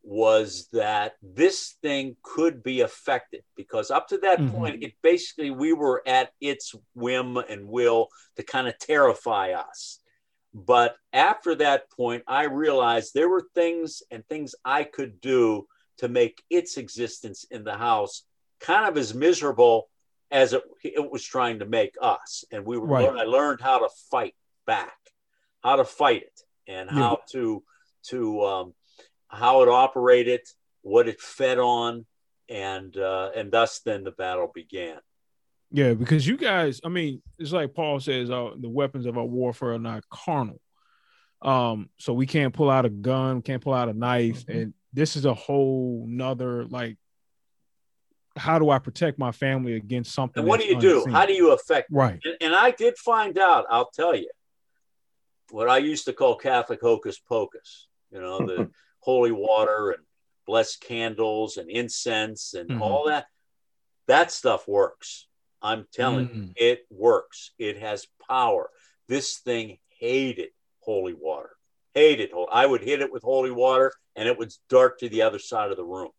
was 0.03 0.69
that 0.73 1.15
this 1.23 1.77
thing 1.83 2.15
could 2.23 2.63
be 2.63 2.83
affected 2.83 3.43
because 3.57 3.91
up 3.91 4.09
to 4.09 4.19
that 4.19 4.39
mm-hmm. 4.39 4.55
point, 4.55 4.83
it 4.83 4.93
basically 5.03 5.51
we 5.51 5.73
were 5.73 6.03
at 6.07 6.31
its 6.41 6.75
whim 6.95 7.39
and 7.39 7.67
will 7.67 8.09
to 8.37 8.43
kind 8.43 8.69
of 8.69 8.79
terrify 8.79 9.53
us. 9.53 10.01
But 10.53 10.95
after 11.13 11.55
that 11.57 11.91
point, 11.91 12.23
I 12.29 12.45
realized 12.45 13.13
there 13.15 13.29
were 13.29 13.49
things 13.55 14.03
and 14.11 14.25
things 14.27 14.55
I 14.65 14.85
could 14.85 15.21
do 15.21 15.67
to 15.99 16.09
make 16.09 16.43
its 16.51 16.77
existence 16.77 17.47
in 17.51 17.65
the 17.65 17.77
house 17.77 18.25
kind 18.61 18.87
of 18.87 18.97
as 18.97 19.15
miserable 19.15 19.89
as 20.31 20.53
it, 20.53 20.63
it 20.83 21.11
was 21.11 21.25
trying 21.25 21.61
to 21.61 21.67
make 21.67 21.97
us. 22.01 22.45
And 22.53 22.65
we 22.65 22.79
were, 22.79 22.87
right. 22.87 23.09
I 23.09 23.25
learned 23.25 23.61
how 23.61 23.79
to 23.81 23.89
fight 24.11 24.35
back, 24.67 24.97
how 25.63 25.77
to 25.77 25.85
fight 25.85 26.23
it, 26.23 26.41
and 26.67 26.89
yeah. 26.91 26.99
how 26.99 27.19
to 27.33 27.63
to 28.05 28.45
um, 28.45 28.75
how 29.29 29.63
it 29.63 29.69
operated, 29.69 30.41
what 30.83 31.09
it 31.09 31.21
fed 31.21 31.59
on, 31.59 32.07
and 32.49 32.97
uh, 32.97 33.31
and 33.35 33.51
thus 33.51 33.81
then 33.81 34.05
the 34.05 34.13
battle 34.13 34.51
began. 34.55 34.99
Yeah, 35.71 35.95
because 35.95 36.27
you 36.27 36.37
guys, 36.37 36.81
I 36.85 36.89
mean, 36.89 37.21
it's 37.39 37.53
like 37.53 37.75
Paul 37.75 37.99
says, 37.99 38.31
uh, 38.31 38.51
the 38.57 38.69
weapons 38.69 39.07
of 39.07 39.19
our 39.19 39.25
warfare 39.25 39.73
are 39.73 39.79
not 39.79 40.09
carnal. 40.09 40.61
Um, 41.43 41.91
so 41.99 42.13
we 42.13 42.27
can't 42.27 42.55
pull 42.55 42.71
out 42.71 42.85
a 42.85 42.91
gun, 42.91 43.43
can't 43.43 43.63
pull 43.63 43.75
out 43.75 43.89
a 43.89 43.93
knife, 43.93 44.47
mm-hmm. 44.47 44.59
and 44.59 44.75
this 44.93 45.17
is 45.17 45.25
a 45.25 45.35
whole 45.35 46.07
nother 46.09 46.65
like 46.67 46.97
how 48.37 48.59
do 48.59 48.71
I 48.71 48.79
protect 48.79 49.19
my 49.19 49.33
family 49.33 49.75
against 49.75 50.13
something? 50.13 50.41
And 50.41 50.49
what 50.49 50.61
do 50.61 50.67
you 50.67 50.75
unseen? 50.75 51.05
do? 51.05 51.11
How 51.11 51.27
do 51.27 51.33
you 51.33 51.53
affect? 51.53 51.89
Right. 51.91 52.19
And, 52.25 52.37
and, 52.41 52.55
I 52.55 52.73
did 52.73 52.97
find 52.99 53.39
out. 53.39 53.65
I'll 53.71 53.91
tell 53.91 54.15
you 54.15 54.29
what 55.51 55.69
I 55.69 55.79
used 55.79 56.07
to 56.07 56.13
call 56.13 56.37
Catholic 56.37 56.81
hocus 56.81 57.19
pocus. 57.19 57.89
You 58.11 58.21
know, 58.21 58.39
the 58.47 58.71
holy 59.01 59.33
water 59.33 59.91
and 59.91 60.03
blessed 60.47 60.81
candles 60.81 61.57
and 61.57 61.71
incense 61.71 62.55
and 62.55 62.69
mm-hmm. 62.69 62.83
all 62.83 63.07
that. 63.09 63.27
That 64.07 64.31
stuff 64.31 64.69
works. 64.69 65.27
I'm 65.63 65.87
telling 65.93 66.29
mm-hmm. 66.29 66.43
you, 66.43 66.53
it 66.57 66.87
works. 66.91 67.53
It 67.59 67.79
has 67.79 68.07
power. 68.29 68.69
This 69.09 69.39
thing 69.39 69.79
hated 69.99 70.51
holy 70.81 71.15
water. 71.15 71.51
Hated. 71.95 72.31
I 72.53 72.67
would 72.67 72.83
hit 72.83 73.01
it 73.01 73.13
with 73.13 73.23
holy 73.23 73.51
water, 73.51 73.93
and 74.17 74.29
it 74.29 74.39
would 74.39 74.53
dart 74.69 74.99
to 74.99 75.09
the 75.09 75.23
other 75.23 75.39
side 75.39 75.71
of 75.71 75.77
the 75.77 75.85
room. 75.85 76.11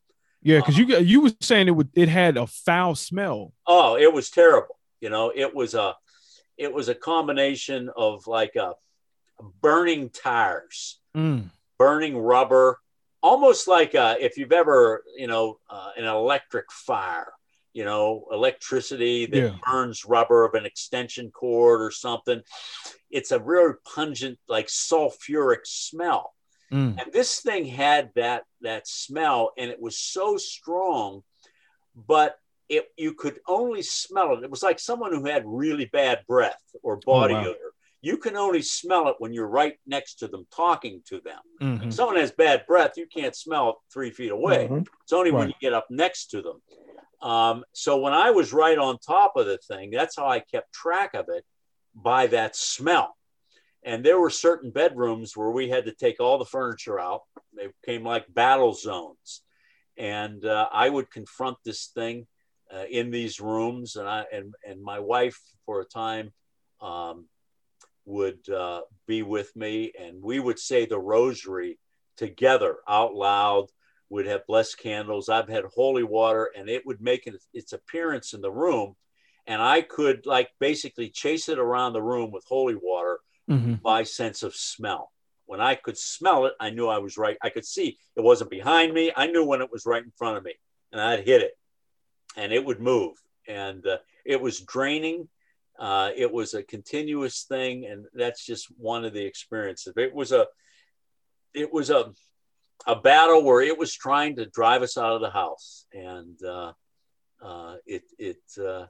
Yeah, 0.41 0.59
because 0.59 0.78
you 0.78 0.86
you 0.99 1.21
were 1.21 1.32
saying 1.41 1.67
it 1.67 1.71
would 1.71 1.89
it 1.93 2.07
had 2.07 2.38
a 2.38 2.47
foul 2.47 2.95
smell. 2.95 3.51
Oh, 3.67 3.97
it 3.97 4.13
was 4.13 4.30
terrible. 4.30 4.80
You 5.01 5.09
know, 5.09 5.32
it 5.36 5.53
was 5.53 5.73
a 5.73 5.95
it 6.57 6.73
was 6.73 6.88
a 6.88 6.95
combination 6.95 7.89
of 7.95 8.28
like 8.28 8.55
a 8.55 8.73
burning 9.61 10.09
tires, 10.09 10.99
mm 11.15 11.49
burning 11.77 12.17
rubber, 12.17 12.79
almost 13.21 13.67
like 13.67 13.95
uh, 13.95 14.15
if 14.19 14.38
you've 14.38 14.51
ever, 14.51 15.03
you 15.17 15.27
know, 15.27 15.59
uh, 15.69 15.91
an 15.97 16.05
electric 16.05 16.71
fire, 16.71 17.31
you 17.73 17.83
know, 17.83 18.25
electricity 18.31 19.25
that 19.25 19.38
yeah. 19.38 19.55
burns 19.65 20.05
rubber 20.05 20.45
of 20.45 20.53
an 20.53 20.65
extension 20.65 21.31
cord 21.31 21.81
or 21.81 21.91
something. 21.91 22.41
It's 23.09 23.31
a 23.31 23.39
really 23.39 23.73
pungent, 23.93 24.39
like 24.47 24.67
sulfuric 24.67 25.65
smell. 25.65 26.33
Mm. 26.71 27.01
And 27.01 27.13
this 27.13 27.41
thing 27.41 27.65
had 27.65 28.11
that 28.15 28.43
that 28.61 28.88
smell, 28.88 29.51
and 29.57 29.69
it 29.69 29.79
was 29.79 29.97
so 29.97 30.38
strong, 30.38 31.23
but 31.95 32.39
it 32.69 32.88
you 32.97 33.13
could 33.13 33.39
only 33.47 33.83
smell 33.83 34.36
it. 34.36 34.43
It 34.43 34.49
was 34.49 34.63
like 34.63 34.79
someone 34.79 35.13
who 35.13 35.25
had 35.25 35.43
really 35.45 35.86
bad 35.86 36.21
breath 36.27 36.61
or 36.81 36.97
body 36.97 37.36
oh, 37.36 37.38
wow. 37.38 37.47
odor 37.49 37.74
you 38.06 38.18
can 38.18 38.38
only 38.38 38.62
smell 38.62 39.08
it 39.08 39.16
when 39.18 39.34
you're 39.34 39.47
right 39.47 39.80
next 39.88 40.20
to 40.20 40.28
them 40.28 40.45
talking 40.56 41.01
to 41.08 41.20
them. 41.22 41.39
Mm-hmm. 41.60 41.88
If 41.88 41.95
someone 41.95 42.18
has 42.18 42.32
bad 42.32 42.64
breath, 42.68 42.91
you 42.97 43.08
can't 43.08 43.36
smell 43.36 43.70
it 43.72 43.76
three 43.91 44.12
feet 44.12 44.32
away. 44.32 44.66
Mm-hmm. 44.66 44.84
It's 45.01 45.12
only 45.12 45.32
right. 45.32 45.39
when 45.39 45.47
you 45.47 45.56
get 45.60 45.74
up 45.74 45.88
next 45.89 46.28
to 46.28 46.43
them. 46.43 46.62
Um, 47.28 47.64
so 47.74 47.97
when 47.97 48.14
I 48.14 48.30
was 48.30 48.53
right 48.53 48.78
on 48.78 48.99
top 48.99 49.34
of 49.38 49.47
the 49.47 49.58
thing, 49.58 49.89
that's 49.89 50.16
how 50.16 50.28
I 50.28 50.39
kept 50.39 50.72
track 50.72 51.16
of 51.16 51.26
it 51.30 51.43
by 51.95 52.28
that 52.28 52.56
smell. 52.56 53.18
And 53.84 54.06
there 54.06 54.20
were 54.20 54.30
certain 54.30 54.70
bedrooms 54.70 55.36
where 55.36 55.49
we 55.49 55.70
had 55.70 55.86
to 55.86 55.91
take 55.91 56.20
all 56.20 56.38
the 56.38 56.45
furniture 56.45 56.99
out. 56.99 57.22
They 57.58 57.70
became 57.82 58.03
like 58.03 58.32
battle 58.32 58.74
zones. 58.74 59.41
And 59.97 60.45
uh, 60.45 60.70
I 60.72 60.89
would 60.89 61.10
confront 61.10 61.58
this 61.66 61.88
thing 61.88 62.28
uh, 62.72 62.86
in 62.88 63.10
these 63.10 63.39
rooms. 63.39 63.95
And 63.95 64.08
I 64.08 64.26
and, 64.32 64.53
and 64.64 64.80
my 64.80 64.99
wife, 64.99 65.39
for 65.66 65.82
a 65.82 65.86
time, 65.86 66.34
um, 66.82 67.26
would 68.06 68.47
uh, 68.49 68.82
be 69.08 69.24
with 69.24 69.56
me, 69.56 69.91
and 69.99 70.22
we 70.22 70.39
would 70.39 70.60
say 70.60 70.86
the 70.86 70.99
rosary 70.99 71.80
together 72.18 72.78
out 72.88 73.14
loud. 73.14 73.68
Would 74.10 74.28
have 74.28 74.45
blessed 74.45 74.78
candles. 74.78 75.30
I've 75.30 75.49
had 75.49 75.66
holy 75.66 76.03
water, 76.03 76.51
and 76.56 76.70
it 76.70 76.86
would 76.86 77.01
make 77.01 77.28
its 77.53 77.74
appearance 77.74 78.34
in 78.34 78.41
the 78.41 78.51
room, 78.51 78.95
and 79.47 79.62
I 79.62 79.82
could 79.82 80.28
like 80.28 80.49
basically 80.60 81.10
chase 81.10 81.49
it 81.49 81.58
around 81.58 81.93
the 81.93 82.03
room 82.03 82.32
with 82.32 82.45
holy 82.47 82.76
water 82.76 83.20
mm-hmm. 83.49 83.74
by 83.76 84.03
sense 84.03 84.43
of 84.43 84.56
smell. 84.56 85.12
When 85.47 85.60
I 85.60 85.74
could 85.76 85.97
smell 85.97 86.45
it, 86.45 86.53
I 86.60 86.70
knew 86.70 86.88
I 86.88 86.99
was 86.99 87.18
right. 87.18 87.38
I 87.41 87.49
could 87.49 87.66
see 87.66 87.97
it 88.16 88.22
wasn't 88.22 88.51
behind 88.51 88.93
me. 88.93 89.12
I 89.16 89.28
knew 89.28 89.43
when 89.43 89.62
it 89.62 89.72
was 89.72 89.88
right 89.88 90.03
in 90.03 90.12
front 90.18 90.38
of 90.38 90.43
me, 90.43 90.53
and 90.91 91.01
I'd 91.01 91.26
hit 91.26 91.41
it, 91.41 91.58
and 92.38 92.53
it 92.53 92.64
would 92.64 92.80
move, 92.80 93.18
and 93.47 93.86
uh, 93.88 93.97
it 94.24 94.39
was 94.39 94.60
draining 94.62 95.28
uh, 95.80 96.11
it 96.15 96.32
was 96.32 96.53
a 96.53 96.63
continuous 96.63 97.43
thing, 97.43 97.86
and 97.86 98.05
that's 98.13 98.45
just 98.45 98.67
one 98.78 99.05
of 99.05 99.13
the 99.13 99.26
experiences. 99.26 99.93
It 99.97 100.13
was 100.13 100.32
a, 100.32 100.47
it 101.53 101.71
was 101.71 101.89
a, 101.89 102.13
a 102.88 102.95
battle 102.95 103.43
where 103.43 103.61
it 103.61 103.78
was 103.78 103.93
trying 103.93 104.38
to 104.38 104.45
drive 104.45 104.82
us 104.82 104.97
out 104.97 105.13
of 105.13 105.21
the 105.21 105.30
house, 105.30 105.86
and 105.93 106.41
uh, 106.43 106.73
uh, 107.43 107.76
it 107.86 108.03
it 108.17 108.41
uh, 108.59 108.86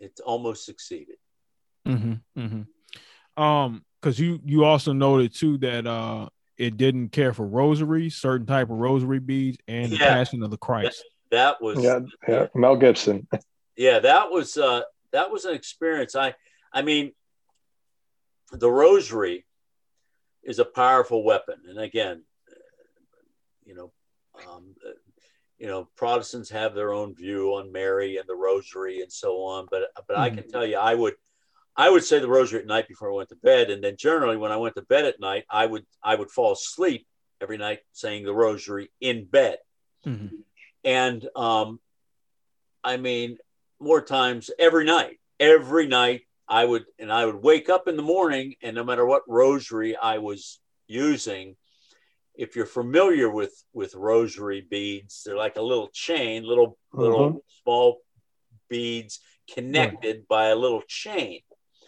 it 0.00 0.18
almost 0.24 0.64
succeeded. 0.64 1.16
Mm-hmm, 1.86 2.40
mm-hmm. 2.40 3.42
Um, 3.42 3.84
because 4.00 4.18
you 4.18 4.40
you 4.44 4.64
also 4.64 4.92
noted 4.92 5.34
too 5.34 5.58
that 5.58 5.86
uh 5.86 6.28
it 6.56 6.76
didn't 6.76 7.08
care 7.08 7.32
for 7.32 7.46
rosaries, 7.46 8.14
certain 8.16 8.46
type 8.46 8.70
of 8.70 8.76
rosary 8.76 9.18
beads, 9.18 9.58
and 9.66 9.90
yeah. 9.90 9.98
the 9.98 10.04
Passion 10.04 10.42
of 10.42 10.50
the 10.50 10.56
Christ. 10.56 11.02
That, 11.30 11.58
that 11.58 11.62
was 11.62 11.82
yeah, 11.82 12.00
yeah, 12.28 12.46
Mel 12.54 12.76
Gibson. 12.76 13.26
yeah, 13.76 13.98
that 14.00 14.30
was 14.30 14.56
uh 14.56 14.82
that 15.14 15.30
was 15.30 15.44
an 15.44 15.54
experience. 15.54 16.14
I, 16.14 16.34
I 16.72 16.82
mean, 16.82 17.12
the 18.52 18.70
rosary 18.70 19.46
is 20.42 20.58
a 20.58 20.64
powerful 20.64 21.24
weapon, 21.24 21.56
and 21.68 21.78
again, 21.78 22.22
you 23.64 23.74
know, 23.74 23.92
um, 24.48 24.74
you 25.58 25.66
know, 25.66 25.88
Protestants 25.96 26.50
have 26.50 26.74
their 26.74 26.92
own 26.92 27.14
view 27.14 27.54
on 27.54 27.72
Mary 27.72 28.16
and 28.16 28.28
the 28.28 28.34
rosary 28.34 29.00
and 29.00 29.10
so 29.10 29.44
on. 29.44 29.66
But 29.70 29.82
but 30.06 30.14
mm-hmm. 30.14 30.22
I 30.22 30.28
can 30.30 30.38
mm-hmm. 30.40 30.50
tell 30.50 30.66
you, 30.66 30.76
I 30.76 30.94
would 30.94 31.14
I 31.76 31.88
would 31.88 32.04
say 32.04 32.18
the 32.18 32.28
rosary 32.28 32.60
at 32.60 32.66
night 32.66 32.88
before 32.88 33.10
I 33.10 33.14
went 33.14 33.30
to 33.30 33.36
bed, 33.36 33.70
and 33.70 33.82
then 33.82 33.96
generally 33.96 34.36
when 34.36 34.52
I 34.52 34.56
went 34.56 34.74
to 34.74 34.82
bed 34.82 35.04
at 35.04 35.20
night, 35.20 35.44
I 35.48 35.64
would 35.66 35.86
I 36.02 36.16
would 36.16 36.30
fall 36.30 36.52
asleep 36.52 37.06
every 37.40 37.56
night 37.56 37.80
saying 37.92 38.24
the 38.24 38.34
rosary 38.34 38.90
in 39.00 39.24
bed. 39.24 39.58
Mm-hmm. 40.06 40.36
And 40.84 41.28
um, 41.34 41.80
I 42.82 42.96
mean, 42.98 43.38
more 43.84 44.02
times 44.02 44.50
every 44.58 44.84
night. 44.84 45.20
Every 45.38 45.86
night 45.86 46.22
I 46.48 46.64
would, 46.64 46.84
and 46.98 47.12
I 47.12 47.26
would 47.26 47.36
wake 47.36 47.68
up 47.68 47.88
in 47.88 47.96
the 47.96 48.02
morning, 48.02 48.54
and 48.62 48.76
no 48.76 48.84
matter 48.84 49.06
what 49.06 49.22
rosary 49.28 49.96
I 49.96 50.18
was 50.18 50.60
using, 50.86 51.56
if 52.34 52.56
you're 52.56 52.66
familiar 52.66 53.30
with 53.30 53.54
with 53.72 53.94
rosary 53.94 54.66
beads, 54.68 55.22
they're 55.24 55.36
like 55.36 55.56
a 55.56 55.62
little 55.62 55.88
chain, 55.92 56.44
little 56.44 56.78
little 56.92 57.28
mm-hmm. 57.28 57.38
small 57.62 58.00
beads 58.68 59.20
connected 59.52 60.16
mm-hmm. 60.16 60.28
by 60.28 60.46
a 60.46 60.56
little 60.56 60.82
chain. 60.88 61.40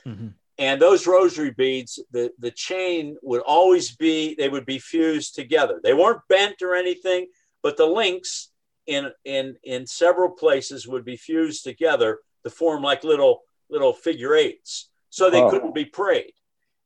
Mm-hmm. 0.07 0.29
And 0.59 0.81
those 0.81 1.07
rosary 1.07 1.51
beads, 1.51 1.99
the, 2.13 2.31
the 2.39 2.51
chain 2.51 3.17
would 3.23 3.43
always 3.43 3.95
be, 3.95 4.35
they 4.37 4.49
would 4.49 4.65
be 4.65 4.79
fused 4.79 5.35
together. 5.35 5.81
They 5.83 5.93
weren't 5.93 6.23
bent 6.31 6.63
or 6.63 6.75
anything, 6.75 7.27
but 7.63 7.77
the 7.77 7.87
links 7.87 8.51
in 8.87 9.11
in 9.25 9.57
in 9.65 9.87
several 9.87 10.31
places 10.31 10.87
would 10.87 11.05
be 11.05 11.17
fused 11.17 11.65
together 11.65 12.21
to 12.45 12.51
form 12.51 12.83
like 12.83 13.05
little 13.05 13.43
little 13.69 13.93
figure 13.93 14.35
eights 14.35 14.91
so 15.11 15.31
they 15.31 15.43
oh. 15.43 15.51
couldn't 15.51 15.75
be 15.75 15.85
prayed 15.85 16.33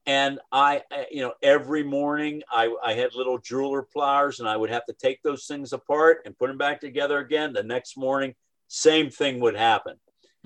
and 0.07 0.41
I, 0.51 0.83
you 1.11 1.21
know, 1.21 1.35
every 1.43 1.83
morning 1.83 2.43
I, 2.51 2.75
I 2.83 2.95
had 2.95 3.15
little 3.15 3.39
jeweler 3.39 3.83
pliers 3.83 4.41
and 4.41 4.49
I 4.49 4.57
would 4.57 4.71
have 4.71 4.87
to 4.87 4.95
take 4.95 5.23
those 5.23 5.47
things 5.47 5.73
apart 5.73 6.23
and 6.25 6.37
put 6.37 6.49
them 6.49 6.59
back 6.59 6.81
together 6.81 7.19
again. 7.19 7.53
The 7.53 7.63
next 7.63 7.97
morning, 7.97 8.35
same 8.67 9.11
thing 9.11 9.41
would 9.41 9.57
happen. 9.57 9.97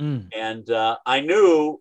Mm. 0.00 0.28
And 0.36 0.68
uh, 0.70 0.98
I 1.06 1.20
knew 1.20 1.80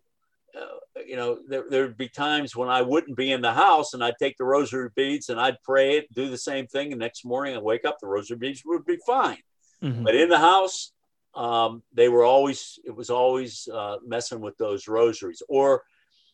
uh, 0.55 1.01
you 1.07 1.15
know, 1.15 1.39
there, 1.47 1.63
there'd 1.67 1.97
be 1.97 2.07
times 2.07 2.55
when 2.55 2.69
I 2.69 2.83
wouldn't 2.83 3.17
be 3.17 3.31
in 3.31 3.41
the 3.41 3.53
house 3.53 3.95
and 3.95 4.03
I'd 4.03 4.19
take 4.19 4.37
the 4.37 4.45
rosary 4.45 4.89
beads 4.95 5.29
and 5.29 5.39
I'd 5.39 5.57
pray 5.63 5.97
it, 5.97 6.13
do 6.13 6.29
the 6.29 6.37
same 6.37 6.67
thing. 6.67 6.91
And 6.91 6.99
next 6.99 7.25
morning 7.25 7.55
I'd 7.55 7.63
wake 7.63 7.85
up, 7.85 7.97
the 7.99 8.07
rosary 8.07 8.37
beads 8.37 8.61
would 8.65 8.85
be 8.85 8.97
fine. 9.05 9.39
Mm-hmm. 9.83 10.03
But 10.03 10.15
in 10.15 10.29
the 10.29 10.39
house, 10.39 10.91
um, 11.35 11.83
they 11.93 12.09
were 12.09 12.23
always, 12.23 12.79
it 12.85 12.95
was 12.95 13.09
always 13.09 13.67
uh, 13.67 13.97
messing 14.05 14.39
with 14.39 14.57
those 14.57 14.87
rosaries. 14.87 15.43
Or, 15.49 15.83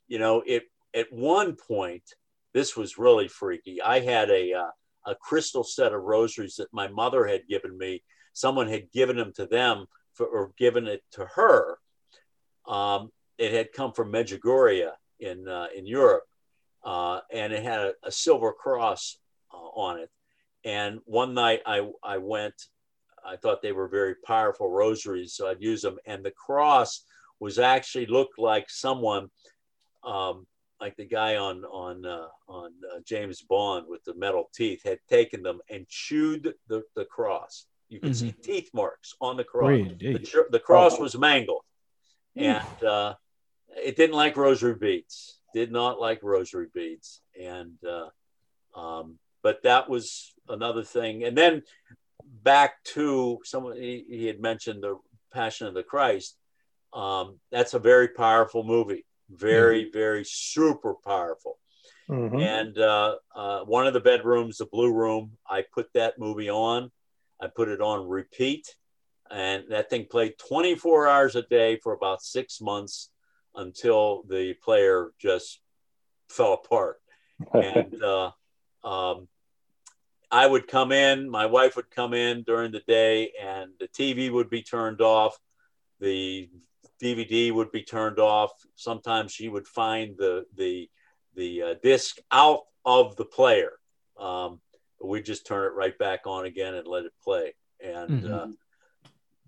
you 0.08 0.20
know, 0.20 0.43
it 0.45 0.64
at 0.93 1.12
one 1.12 1.56
point, 1.56 2.04
this 2.54 2.76
was 2.76 2.97
really 2.97 3.28
freaky. 3.28 3.82
I 3.82 4.00
had 4.00 4.30
a, 4.30 4.54
uh, 4.54 4.72
a 5.06 5.16
crystal 5.16 5.64
set 5.64 5.93
of 5.93 6.02
rosaries 6.02 6.56
that 6.56 6.74
my 6.74 6.88
mother 6.88 7.26
had 7.26 7.47
given 7.47 7.78
me. 7.78 8.04
Someone 8.34 8.68
had 8.68 8.91
given 8.91 9.18
them 9.18 9.34
to 9.34 9.45
them 9.45 9.86
for, 10.14 10.26
or 10.26 10.52
given 10.58 10.88
it 10.88 11.04
to 11.12 11.26
her. 11.26 11.78
Um, 12.68 13.12
it 13.38 13.54
had 13.54 13.72
come 13.72 13.93
from 13.93 14.12
Medjugorje 14.12 14.89
in 15.20 15.47
uh, 15.47 15.68
in 15.76 15.86
Europe, 15.86 16.24
uh, 16.84 17.22
and 17.32 17.54
it 17.54 17.64
had 17.64 17.80
a, 17.80 17.93
a 18.04 18.12
silver 18.12 18.52
cross 18.52 19.18
uh, 19.54 19.58
on 19.58 20.00
it. 20.00 20.10
And 20.64 21.00
one 21.06 21.34
night 21.34 21.62
I 21.66 21.89
I 22.04 22.18
went, 22.18 22.56
I 23.26 23.36
thought 23.36 23.62
they 23.62 23.72
were 23.72 23.88
very 23.88 24.16
powerful 24.16 24.70
rosaries, 24.70 25.34
so 25.34 25.48
I'd 25.48 25.62
use 25.62 25.82
them. 25.82 25.98
And 26.06 26.24
the 26.24 26.32
cross 26.32 27.04
was 27.40 27.60
actually 27.60 28.06
looked 28.06 28.38
like 28.38 28.70
someone, 28.70 29.30
um, 30.04 30.46
like 30.80 30.96
the 30.96 31.06
guy 31.06 31.38
on 31.38 31.64
on 31.66 32.06
uh, 32.06 32.28
on 32.48 32.72
uh, 32.94 33.00
James 33.06 33.42
Bond 33.42 33.86
with 33.88 34.04
the 34.04 34.16
metal 34.16 34.50
teeth, 34.54 34.84
had 34.84 35.00
taken 35.10 35.44
them 35.44 35.60
and 35.70 35.88
chewed 35.88 36.54
the, 36.68 36.84
the 36.96 37.06
cross. 37.06 37.66
You 37.90 38.00
can 38.00 38.12
mm-hmm. 38.12 38.28
see 38.28 38.32
teeth 38.32 38.70
marks 38.74 39.16
on 39.20 39.36
the 39.36 39.44
cross. 39.44 39.72
The, 39.98 40.46
the, 40.52 40.60
cross 40.60 40.96
oh. 40.98 41.02
was 41.02 41.18
mangled, 41.18 41.64
and 42.36 42.84
uh, 42.84 43.16
it 43.76 43.96
didn't 43.96 44.16
like 44.16 44.38
rosary 44.38 44.76
beads. 44.76 45.40
Did 45.54 45.72
not 45.72 46.00
like 46.00 46.22
rosary 46.22 46.68
beads, 46.72 47.22
and 47.40 47.74
uh, 47.84 48.80
um, 48.80 49.18
but 49.42 49.64
that 49.64 49.90
was 49.90 50.34
another 50.48 50.84
thing. 50.84 51.24
And 51.24 51.38
then 51.38 51.64
back 52.44 52.84
to 52.84 53.40
someone 53.44 53.76
he, 53.78 54.06
he 54.10 54.26
had 54.26 54.40
mentioned 54.40 54.84
the 54.84 54.98
Passion 55.32 55.68
of 55.68 55.74
the 55.74 55.84
Christ. 55.84 56.38
Um, 56.94 57.40
that's 57.52 57.74
a 57.74 57.80
very 57.80 58.10
powerful 58.10 58.64
movie. 58.64 59.06
Very, 59.30 59.84
mm-hmm. 59.84 59.98
very 59.98 60.26
super 60.26 60.96
powerful. 61.06 61.60
Mm-hmm. 62.10 62.40
And 62.40 62.78
uh, 62.78 63.16
uh, 63.36 63.60
one 63.62 63.86
of 63.86 63.94
the 63.94 64.00
bedrooms, 64.00 64.58
the 64.58 64.66
blue 64.66 64.92
room, 64.92 65.38
I 65.48 65.64
put 65.72 65.90
that 65.94 66.18
movie 66.18 66.50
on. 66.50 66.92
I 67.40 67.48
put 67.48 67.70
it 67.70 67.82
on 67.82 68.08
repeat, 68.08 68.76
and 69.32 69.64
that 69.70 69.90
thing 69.90 70.08
played 70.12 70.34
24 70.50 71.08
hours 71.08 71.36
a 71.38 71.44
day 71.44 71.78
for 71.78 71.94
about 71.94 72.22
six 72.22 72.60
months 72.60 73.12
until 73.56 74.24
the 74.28 74.56
player 74.62 75.12
just 75.20 75.62
fell 76.28 76.54
apart. 76.54 76.98
and 77.54 78.04
uh, 78.04 78.32
um, 78.84 79.30
I 80.32 80.46
would 80.46 80.68
come 80.68 80.92
in, 80.92 81.30
my 81.30 81.46
wife 81.48 81.76
would 81.76 81.90
come 81.90 82.14
in 82.14 82.44
during 82.44 82.72
the 82.72 82.82
day, 82.82 83.32
and 83.42 83.72
the 83.80 83.88
TV 83.88 84.32
would 84.32 84.50
be 84.50 84.62
turned 84.62 85.02
off, 85.02 85.38
the 86.00 86.50
DVD 87.02 87.52
would 87.52 87.72
be 87.72 87.84
turned 87.84 88.20
off. 88.20 88.52
Sometimes 88.76 89.32
she 89.32 89.50
would 89.50 89.68
find 89.68 90.16
the 90.18 90.46
the 90.56 90.90
the 91.36 91.62
uh, 91.62 91.74
disc 91.82 92.18
out 92.32 92.62
of 92.86 93.16
the 93.16 93.26
player. 93.26 93.72
Um, 94.20 94.60
we 95.02 95.22
just 95.22 95.48
turn 95.48 95.66
it 95.66 95.76
right 95.76 95.98
back 95.98 96.22
on 96.26 96.46
again 96.46 96.74
and 96.74 96.88
let 96.88 97.06
it 97.06 97.14
play. 97.24 97.56
And 97.82 98.24
mm-hmm. 98.24 98.34
uh, 98.34 98.48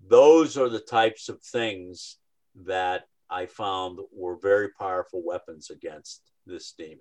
those 0.07 0.57
are 0.57 0.69
the 0.69 0.79
types 0.79 1.27
of 1.27 1.41
things 1.41 2.17
that 2.63 3.03
I 3.29 3.45
found 3.45 3.99
were 4.13 4.37
very 4.37 4.69
powerful 4.69 5.21
weapons 5.25 5.69
against 5.69 6.21
this 6.45 6.73
demon. 6.77 6.99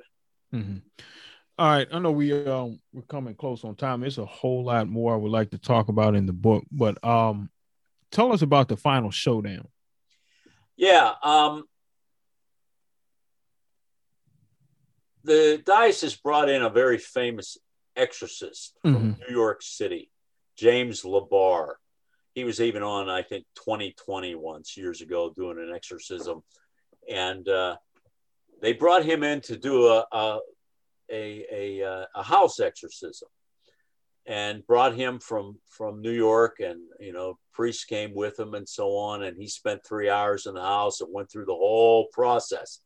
Mm-hmm. 0.53 0.77
All 1.61 1.69
right, 1.69 1.87
I 1.93 1.99
know 1.99 2.11
we 2.11 2.33
um 2.47 2.81
we're 2.95 3.03
coming 3.03 3.35
close 3.35 3.65
on 3.65 3.75
time. 3.77 4.03
It's 4.03 4.17
a 4.17 4.25
whole 4.25 4.65
lot 4.65 4.89
more 4.89 5.13
I 5.13 5.19
would 5.19 5.31
like 5.31 5.51
to 5.51 5.59
talk 5.59 5.89
about 5.91 6.15
in 6.15 6.25
the 6.25 6.33
book, 6.33 6.65
but 6.73 7.03
um, 7.05 7.51
tell 8.11 8.33
us 8.33 8.41
about 8.41 8.69
the 8.69 8.79
final 8.79 9.11
showdown. 9.11 9.69
Yeah, 10.75 11.13
um, 11.23 11.65
the 15.25 15.63
diocese 15.67 16.17
brought 16.17 16.49
in 16.49 16.63
a 16.63 16.71
very 16.71 16.97
famous 16.97 17.59
exorcist 17.95 18.79
from 18.81 18.95
mm-hmm. 18.95 19.21
New 19.29 19.37
York 19.37 19.61
City, 19.61 20.11
James 20.57 21.03
LeBar 21.03 21.75
he 22.35 22.45
was 22.45 22.61
even 22.61 22.83
on 22.83 23.11
I 23.11 23.21
think 23.21 23.45
2020 23.57 24.35
once 24.35 24.77
years 24.79 25.03
ago 25.03 25.31
doing 25.37 25.59
an 25.59 25.75
exorcism, 25.75 26.43
and 27.07 27.47
uh, 27.47 27.77
they 28.63 28.73
brought 28.73 29.05
him 29.05 29.23
in 29.23 29.43
to 29.43 29.59
do 29.59 29.89
a 29.89 30.07
a, 30.11 30.39
a, 31.11 31.47
a, 31.53 31.83
uh, 31.83 32.05
a 32.15 32.23
house 32.23 32.61
exorcism, 32.61 33.29
and 34.27 34.67
brought 34.67 34.95
him 34.95 35.19
from 35.19 35.59
from 35.67 36.03
New 36.03 36.13
York, 36.13 36.61
and 36.61 36.81
you 36.99 37.13
know 37.13 37.39
priests 37.53 37.85
came 37.85 38.15
with 38.15 38.39
him 38.39 38.55
and 38.55 38.69
so 38.69 38.97
on, 38.97 39.23
and 39.23 39.37
he 39.37 39.49
spent 39.49 39.85
three 39.85 40.09
hours 40.09 40.47
in 40.47 40.55
the 40.55 40.61
house 40.61 41.01
and 41.01 41.13
went 41.13 41.31
through 41.31 41.47
the 41.47 41.53
whole 41.53 42.07
process. 42.13 42.81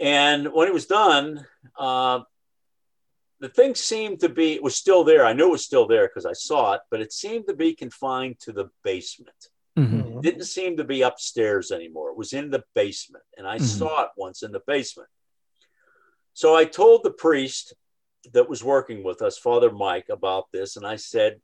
And 0.00 0.52
when 0.52 0.66
it 0.66 0.74
was 0.74 0.86
done, 0.86 1.46
uh, 1.78 2.20
the 3.40 3.48
thing 3.48 3.74
seemed 3.74 4.20
to 4.20 4.28
be 4.28 4.54
it 4.54 4.62
was 4.62 4.76
still 4.76 5.04
there. 5.04 5.24
I 5.24 5.32
knew 5.32 5.48
it 5.48 5.52
was 5.52 5.64
still 5.64 5.86
there 5.86 6.08
because 6.08 6.26
I 6.26 6.32
saw 6.32 6.74
it, 6.74 6.80
but 6.90 7.00
it 7.00 7.12
seemed 7.12 7.46
to 7.48 7.54
be 7.54 7.74
confined 7.74 8.40
to 8.40 8.52
the 8.52 8.70
basement. 8.82 9.48
Mm-hmm. 9.78 10.18
It 10.18 10.22
didn't 10.22 10.44
seem 10.44 10.76
to 10.76 10.84
be 10.84 11.02
upstairs 11.02 11.70
anymore. 11.70 12.10
It 12.10 12.16
was 12.16 12.32
in 12.32 12.50
the 12.50 12.64
basement, 12.74 13.24
and 13.36 13.46
I 13.46 13.56
mm-hmm. 13.56 13.64
saw 13.64 14.04
it 14.04 14.10
once 14.16 14.42
in 14.42 14.52
the 14.52 14.62
basement. 14.66 15.08
So 16.34 16.54
I 16.54 16.64
told 16.64 17.02
the 17.02 17.10
priest 17.10 17.74
that 18.32 18.48
was 18.48 18.62
working 18.62 19.02
with 19.02 19.22
us, 19.22 19.38
Father 19.38 19.70
Mike, 19.70 20.08
about 20.10 20.46
this, 20.52 20.76
and 20.76 20.86
I 20.86 20.96
said, 20.96 21.40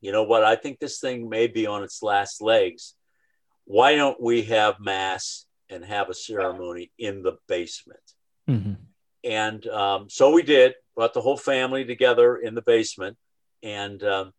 "You 0.00 0.12
know 0.12 0.24
what? 0.24 0.44
I 0.44 0.56
think 0.56 0.78
this 0.78 1.00
thing 1.00 1.28
may 1.28 1.46
be 1.46 1.66
on 1.66 1.82
its 1.82 2.02
last 2.02 2.42
legs. 2.42 2.94
Why 3.64 3.94
don't 3.94 4.20
we 4.20 4.42
have 4.42 4.80
mass 4.80 5.46
and 5.68 5.84
have 5.84 6.10
a 6.10 6.14
ceremony 6.14 6.90
in 6.98 7.22
the 7.22 7.38
basement?" 7.48 8.00
Mm-hmm. 8.48 8.74
And 9.24 9.66
um, 9.68 10.08
so 10.10 10.32
we 10.32 10.42
did 10.42 10.74
brought 11.00 11.14
the 11.14 11.20
whole 11.22 11.36
family 11.38 11.82
together 11.84 12.36
in 12.36 12.54
the 12.54 12.60
basement. 12.60 13.16
And 13.62 14.02
um, 14.02 14.32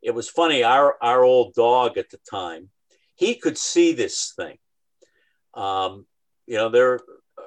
it 0.00 0.12
was 0.12 0.28
funny, 0.28 0.62
our, 0.62 0.96
our 1.02 1.24
old 1.24 1.54
dog 1.54 1.98
at 1.98 2.10
the 2.10 2.18
time, 2.30 2.70
he 3.16 3.34
could 3.34 3.58
see 3.58 3.92
this 3.92 4.32
thing. 4.36 4.56
Um, 5.54 6.06
you 6.46 6.56
know, 6.56 6.68
there, 6.68 7.00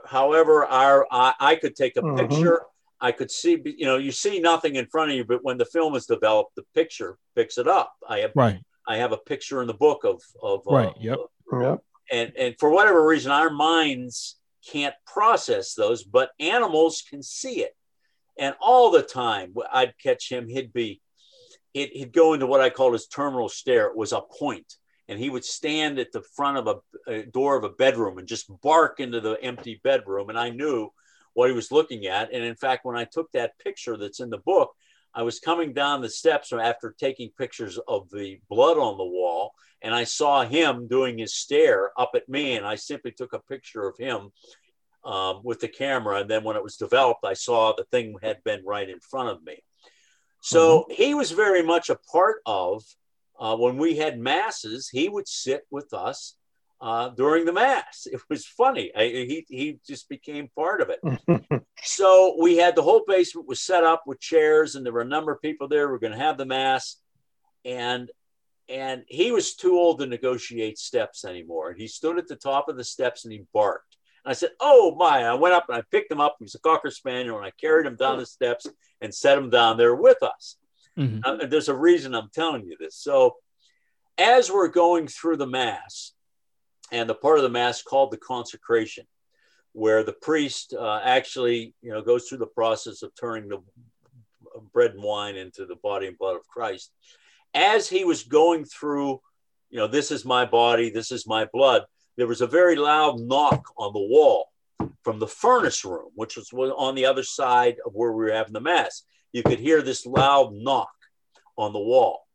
however, 0.10 0.66
our, 0.66 1.08
I, 1.12 1.34
I 1.40 1.56
could 1.56 1.76
take 1.76 1.96
a 1.98 2.02
mm-hmm. 2.02 2.18
picture. 2.18 2.62
I 3.02 3.12
could 3.14 3.32
see, 3.32 3.62
you 3.64 3.86
know, 3.86 3.98
you 3.98 4.12
see 4.12 4.42
nothing 4.42 4.76
in 4.76 4.86
front 4.88 5.12
of 5.12 5.18
you, 5.18 5.24
but 5.24 5.44
when 5.44 5.58
the 5.58 5.66
film 5.66 5.96
is 5.96 6.06
developed, 6.06 6.56
the 6.56 6.66
picture 6.74 7.18
picks 7.36 7.58
it 7.58 7.68
up. 7.68 7.94
I 8.08 8.20
have, 8.20 8.32
right. 8.36 8.60
I 8.88 8.98
have 8.98 9.14
a 9.14 9.18
picture 9.18 9.62
in 9.62 9.68
the 9.68 9.74
book 9.74 10.04
of, 10.04 10.22
of, 10.42 10.64
right. 10.66 10.90
Uh, 10.90 10.94
yep. 11.00 11.20
Uh, 11.54 11.60
yep. 11.60 11.80
And, 12.12 12.34
and 12.38 12.56
for 12.60 12.70
whatever 12.70 13.06
reason, 13.06 13.32
our 13.32 13.50
minds 13.50 14.36
can't 14.70 14.96
process 15.06 15.76
those, 15.76 16.04
but 16.04 16.32
animals 16.40 17.04
can 17.10 17.24
see 17.24 17.62
it. 17.62 17.74
And 18.38 18.56
all 18.62 18.92
the 18.92 19.04
time 19.04 19.54
I'd 19.72 19.94
catch 20.02 20.30
him, 20.30 20.48
he'd 20.48 20.74
be, 20.74 21.02
he'd, 21.74 21.92
he'd 21.94 22.14
go 22.14 22.34
into 22.34 22.48
what 22.48 22.62
I 22.62 22.70
called 22.70 22.94
his 22.94 23.08
terminal 23.08 23.48
stare. 23.48 23.88
It 23.88 23.96
was 23.96 24.12
a 24.12 24.22
point, 24.22 24.74
and 25.10 25.20
he 25.20 25.30
would 25.30 25.44
stand 25.44 25.98
at 25.98 26.12
the 26.12 26.22
front 26.22 26.58
of 26.58 26.68
a, 26.68 27.12
a 27.12 27.24
door 27.26 27.58
of 27.58 27.64
a 27.64 27.70
bedroom 27.70 28.20
and 28.20 28.28
just 28.28 28.50
bark 28.62 29.00
into 29.00 29.20
the 29.20 29.44
empty 29.44 29.82
bedroom. 29.84 30.30
And 30.30 30.40
I 30.40 30.52
knew 30.52 30.92
what 31.34 31.50
he 31.50 31.56
was 31.56 31.72
looking 31.72 32.06
at. 32.06 32.32
And 32.32 32.44
in 32.44 32.56
fact, 32.56 32.86
when 32.86 32.96
I 32.96 33.06
took 33.06 33.32
that 33.32 33.58
picture 33.58 33.98
that's 33.98 34.20
in 34.20 34.30
the 34.30 34.38
book, 34.38 34.72
I 35.14 35.24
was 35.24 35.40
coming 35.40 35.74
down 35.74 36.02
the 36.02 36.10
steps 36.10 36.54
after 36.54 36.96
taking 36.98 37.32
pictures 37.36 37.80
of 37.88 38.08
the 38.12 38.40
blood 38.50 38.78
on 38.78 38.98
the 39.00 39.06
wall, 39.06 39.54
and 39.82 39.96
I 39.96 40.04
saw 40.04 40.46
him 40.46 40.88
doing 40.88 41.18
his 41.18 41.34
stare 41.34 41.92
up 42.00 42.12
at 42.14 42.30
me, 42.30 42.56
and 42.58 42.66
I 42.66 42.76
simply 42.76 43.12
took 43.12 43.34
a 43.34 43.40
picture 43.40 43.88
of 43.88 43.98
him 43.98 44.32
um, 45.04 45.42
with 45.44 45.60
the 45.62 45.68
camera. 45.68 46.20
And 46.20 46.30
then 46.30 46.44
when 46.44 46.56
it 46.56 46.64
was 46.64 46.78
developed, 46.78 47.26
I 47.26 47.34
saw 47.34 47.74
the 47.74 47.86
thing 47.86 48.16
had 48.22 48.44
been 48.44 48.64
right 48.64 48.88
in 48.88 49.00
front 49.00 49.30
of 49.30 49.44
me. 49.44 49.64
So 50.42 50.82
mm-hmm. 50.82 50.94
he 50.94 51.16
was 51.16 51.32
very 51.32 51.64
much 51.64 51.90
a 51.90 52.00
part 52.12 52.42
of 52.46 52.84
uh, 53.40 53.56
when 53.56 53.78
we 53.78 53.96
had 53.96 54.20
masses, 54.20 54.90
he 54.90 55.08
would 55.08 55.28
sit 55.28 55.66
with 55.72 55.94
us 55.94 56.36
uh, 56.82 57.10
during 57.10 57.46
the 57.46 57.54
mass. 57.54 58.08
It 58.12 58.22
was 58.30 58.46
funny. 58.46 58.92
I, 58.96 59.04
he, 59.04 59.46
he 59.48 59.80
just 59.88 60.10
became 60.10 60.50
part 60.56 60.82
of 60.82 60.90
it. 60.90 61.64
so 61.84 62.36
we 62.40 62.58
had 62.58 62.76
the 62.76 62.84
whole 62.84 63.04
basement 63.08 63.48
was 63.48 63.62
set 63.62 63.84
up 63.84 64.04
with 64.06 64.20
chairs, 64.20 64.76
and 64.76 64.86
there 64.86 64.94
were 64.94 65.02
a 65.02 65.06
number 65.06 65.32
of 65.32 65.42
people 65.42 65.68
there. 65.68 65.88
We 65.88 65.96
are 65.96 66.00
going 66.00 66.14
to 66.14 66.20
have 66.20 66.38
the 66.38 66.46
mass, 66.46 66.98
and 67.66 68.10
and 68.70 69.04
he 69.08 69.32
was 69.32 69.56
too 69.56 69.76
old 69.76 70.00
to 70.00 70.06
negotiate 70.06 70.78
steps 70.78 71.26
anymore. 71.26 71.74
He 71.74 71.88
stood 71.88 72.20
at 72.20 72.28
the 72.28 72.36
top 72.36 72.70
of 72.70 72.78
the 72.78 72.84
steps 72.84 73.26
and 73.26 73.34
he 73.34 73.44
barked. 73.52 73.98
And 74.24 74.30
I 74.30 74.34
said, 74.36 74.52
Oh 74.60 74.96
my. 74.96 75.24
I 75.24 75.34
went 75.34 75.56
up 75.56 75.66
and 75.70 75.78
I 75.78 75.82
picked 75.90 76.12
him 76.12 76.22
up. 76.22 76.36
He 76.38 76.44
was 76.44 76.54
a 76.54 76.60
Cocker 76.60 76.92
Spaniel, 76.92 77.38
and 77.38 77.46
I 77.46 77.52
carried 77.60 77.88
him 77.88 77.96
down 77.96 78.20
the 78.20 78.28
steps 78.28 78.68
and 79.02 79.14
set 79.14 79.40
him 79.40 79.50
down 79.50 79.78
there 79.78 79.96
with 79.96 80.22
us. 80.22 80.58
Mm-hmm. 80.98 81.20
Uh, 81.24 81.46
there's 81.46 81.70
a 81.70 81.76
reason 81.76 82.16
I'm 82.16 82.30
telling 82.34 82.66
you 82.66 82.76
this. 82.80 82.96
So, 82.96 83.36
as 84.18 84.52
we're 84.52 84.68
going 84.68 85.08
through 85.08 85.38
the 85.38 85.48
Mass, 85.48 86.14
and 86.92 87.10
the 87.10 87.16
part 87.16 87.38
of 87.38 87.44
the 87.44 87.50
mass 87.50 87.82
called 87.82 88.12
the 88.12 88.18
consecration, 88.18 89.06
where 89.74 90.04
the 90.04 90.14
priest 90.14 90.74
uh, 90.78 91.02
actually, 91.04 91.74
you 91.82 91.92
know, 91.92 92.02
goes 92.02 92.28
through 92.28 92.40
the 92.40 92.48
process 92.48 93.04
of 93.04 93.12
turning 93.20 93.50
the 93.50 93.62
bread 94.74 94.92
and 94.92 95.04
wine 95.04 95.36
into 95.36 95.66
the 95.66 95.76
body 95.76 96.08
and 96.08 96.18
blood 96.18 96.36
of 96.36 96.48
Christ. 96.48 96.92
As 97.54 97.88
he 97.88 98.04
was 98.04 98.24
going 98.24 98.66
through, 98.66 99.22
you 99.70 99.78
know, 99.78 99.88
this 99.88 100.12
is 100.12 100.26
my 100.26 100.46
body, 100.46 100.90
this 100.90 101.12
is 101.12 101.28
my 101.28 101.48
blood, 101.54 101.84
there 102.18 102.28
was 102.28 102.42
a 102.42 102.48
very 102.48 102.76
loud 102.76 103.20
knock 103.20 103.66
on 103.78 103.94
the 103.94 104.00
wall 104.00 104.48
from 105.04 105.20
the 105.20 105.28
furnace 105.28 105.86
room, 105.86 106.10
which 106.16 106.36
was 106.36 106.52
on 106.54 106.96
the 106.96 107.06
other 107.06 107.24
side 107.24 107.78
of 107.86 107.94
where 107.94 108.12
we 108.12 108.26
were 108.26 108.34
having 108.34 108.54
the 108.54 108.62
mass. 108.62 109.04
You 109.32 109.44
could 109.44 109.60
hear 109.60 109.82
this 109.82 110.06
loud 110.06 110.54
knock 110.54 110.92
on 111.58 111.74
the 111.74 111.80
wall. 111.80 112.28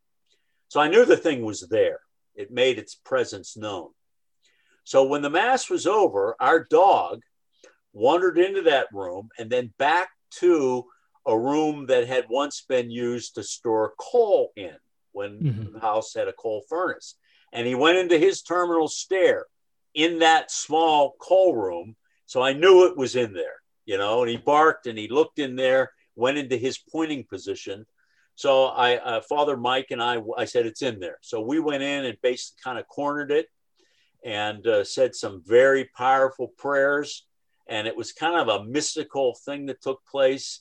So 0.69 0.81
I 0.81 0.89
knew 0.89 1.05
the 1.05 1.17
thing 1.17 1.45
was 1.45 1.61
there. 1.61 2.01
It 2.35 2.51
made 2.51 2.79
its 2.79 2.95
presence 2.95 3.57
known. 3.57 3.91
So 4.85 5.05
when 5.05 5.23
the 5.23 5.31
mass 5.31 5.71
was 5.71 5.87
over, 5.87 6.37
our 6.39 6.65
dog 6.65 7.23
wandered 7.93 8.39
into 8.39 8.63
that 8.63 8.89
room 8.93 9.31
and 9.39 9.49
then 9.49 9.73
back 9.79 10.09
to 10.39 10.85
a 11.27 11.39
room 11.39 11.87
that 11.87 12.07
had 12.07 12.27
once 12.29 12.65
been 12.69 12.91
used 12.91 13.37
to 13.37 13.43
store 13.43 13.95
coal 13.99 14.53
in 14.57 14.77
when 15.13 15.39
mm-hmm. 15.39 15.73
the 15.73 15.81
house 15.81 16.13
had 16.15 16.29
a 16.29 16.33
coal 16.33 16.63
furnace. 16.69 17.17
And 17.53 17.67
he 17.67 17.75
went 17.75 17.99
into 17.99 18.19
his 18.19 18.43
terminal 18.43 18.89
stare 18.89 19.47
in 19.95 20.19
that 20.19 20.51
small 20.51 21.15
coal 21.19 21.55
room. 21.55 21.97
So 22.27 22.43
I 22.43 22.53
knew 22.53 22.87
it 22.87 22.97
was 22.97 23.17
in 23.17 23.33
there, 23.33 23.63
you 23.87 23.97
know, 23.97 24.23
and 24.23 24.31
he 24.31 24.37
barked 24.37 24.87
and 24.87 24.99
he 24.99 25.09
looked 25.09 25.39
in 25.39 25.57
there, 25.57 25.93
went 26.17 26.39
into 26.39 26.57
his 26.57 26.79
pointing 26.79 27.25
position. 27.25 27.87
So 28.37 28.67
I, 28.67 28.97
uh, 28.97 29.21
Father 29.21 29.57
Mike 29.57 29.89
and 29.91 30.03
I, 30.03 30.21
I 30.37 30.45
said, 30.45 30.67
it's 30.67 30.83
in 30.83 31.01
there. 31.01 31.19
So 31.21 31.41
we 31.41 31.61
went 31.61 31.83
in 31.83 32.05
and 32.05 32.17
basically 32.23 32.61
kind 32.65 32.79
of 32.79 32.89
cornered 32.89 33.31
it 33.31 33.49
and 34.25 34.67
uh, 34.67 34.85
said 34.85 35.15
some 35.15 35.43
very 35.45 35.91
powerful 35.97 36.49
prayers. 36.57 37.27
And 37.69 37.87
it 37.87 37.97
was 37.97 38.13
kind 38.13 38.37
of 38.37 38.49
a 38.49 38.65
mystical 38.65 39.35
thing 39.45 39.67
that 39.67 39.81
took 39.81 40.05
place. 40.07 40.61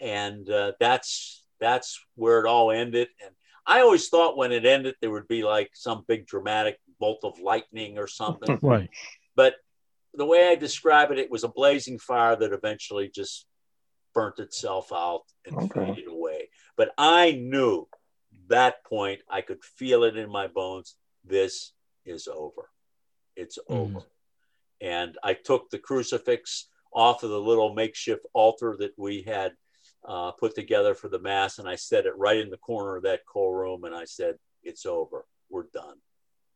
And 0.00 0.48
uh, 0.50 0.72
that's, 0.78 1.44
that's 1.60 1.98
where 2.14 2.40
it 2.40 2.46
all 2.46 2.70
ended. 2.70 3.08
And 3.24 3.34
I 3.66 3.80
always 3.80 4.08
thought 4.08 4.36
when 4.36 4.52
it 4.52 4.66
ended, 4.66 4.96
there 5.00 5.10
would 5.10 5.28
be 5.28 5.42
like 5.42 5.70
some 5.74 6.04
big 6.06 6.26
dramatic 6.26 6.78
bolt 7.00 7.20
of 7.22 7.40
lightning 7.40 7.98
or 7.98 8.06
something. 8.06 8.58
right. 8.62 8.90
But 9.34 9.54
the 10.12 10.26
way 10.26 10.48
I 10.48 10.54
describe 10.54 11.10
it, 11.10 11.18
it 11.18 11.30
was 11.30 11.44
a 11.44 11.48
blazing 11.48 11.98
fire 11.98 12.36
that 12.36 12.52
eventually 12.52 13.10
just 13.12 13.46
burnt 14.14 14.38
itself 14.38 14.92
out 14.92 15.22
and 15.46 15.56
okay. 15.56 15.86
faded 15.86 16.08
away. 16.08 16.48
But 16.76 16.92
I 16.96 17.32
knew 17.32 17.88
that 18.48 18.84
point, 18.84 19.20
I 19.28 19.40
could 19.40 19.62
feel 19.64 20.04
it 20.04 20.16
in 20.16 20.30
my 20.30 20.46
bones. 20.46 20.96
This 21.24 21.72
is 22.04 22.28
over. 22.28 22.70
It's 23.36 23.58
mm. 23.58 23.76
over. 23.76 24.02
And 24.80 25.16
I 25.22 25.34
took 25.34 25.70
the 25.70 25.78
crucifix 25.78 26.68
off 26.92 27.22
of 27.22 27.30
the 27.30 27.40
little 27.40 27.74
makeshift 27.74 28.26
altar 28.34 28.76
that 28.78 28.92
we 28.96 29.22
had 29.22 29.52
uh, 30.06 30.32
put 30.32 30.54
together 30.54 30.94
for 30.94 31.08
the 31.08 31.18
mass, 31.18 31.58
and 31.58 31.68
I 31.68 31.76
set 31.76 32.06
it 32.06 32.16
right 32.16 32.38
in 32.38 32.50
the 32.50 32.58
corner 32.58 32.96
of 32.96 33.04
that 33.04 33.20
coal 33.26 33.54
room, 33.54 33.84
and 33.84 33.94
I 33.94 34.04
said, 34.04 34.36
"It's 34.62 34.84
over. 34.84 35.24
We're 35.48 35.66
done." 35.72 35.96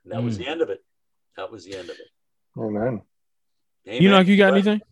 And 0.05 0.13
that 0.13 0.21
mm. 0.21 0.25
was 0.25 0.37
the 0.37 0.47
end 0.47 0.61
of 0.61 0.69
it. 0.69 0.85
That 1.37 1.51
was 1.51 1.65
the 1.65 1.75
end 1.75 1.89
of 1.89 1.97
it. 1.97 2.09
Amen. 2.57 3.03
Amen. 3.87 4.03
You 4.03 4.11
know, 4.11 4.21
you 4.21 4.37
got 4.37 4.53
anything? 4.53 4.83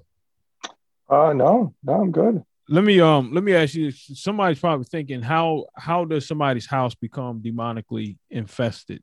Uh, 1.09 1.33
no, 1.35 1.75
no, 1.85 1.93
I'm 1.93 2.11
good. 2.11 2.43
Let 2.69 2.83
me 2.83 3.01
um, 3.01 3.33
let 3.33 3.45
me 3.45 3.55
ask 3.55 3.75
you. 3.75 3.93
Somebody's 3.93 4.59
probably 4.59 4.85
thinking, 4.85 5.23
how 5.23 5.67
how 5.77 6.05
does 6.05 6.27
somebody's 6.27 6.67
house 6.67 6.95
become 6.95 7.41
demonically 7.41 8.17
infested? 8.31 9.03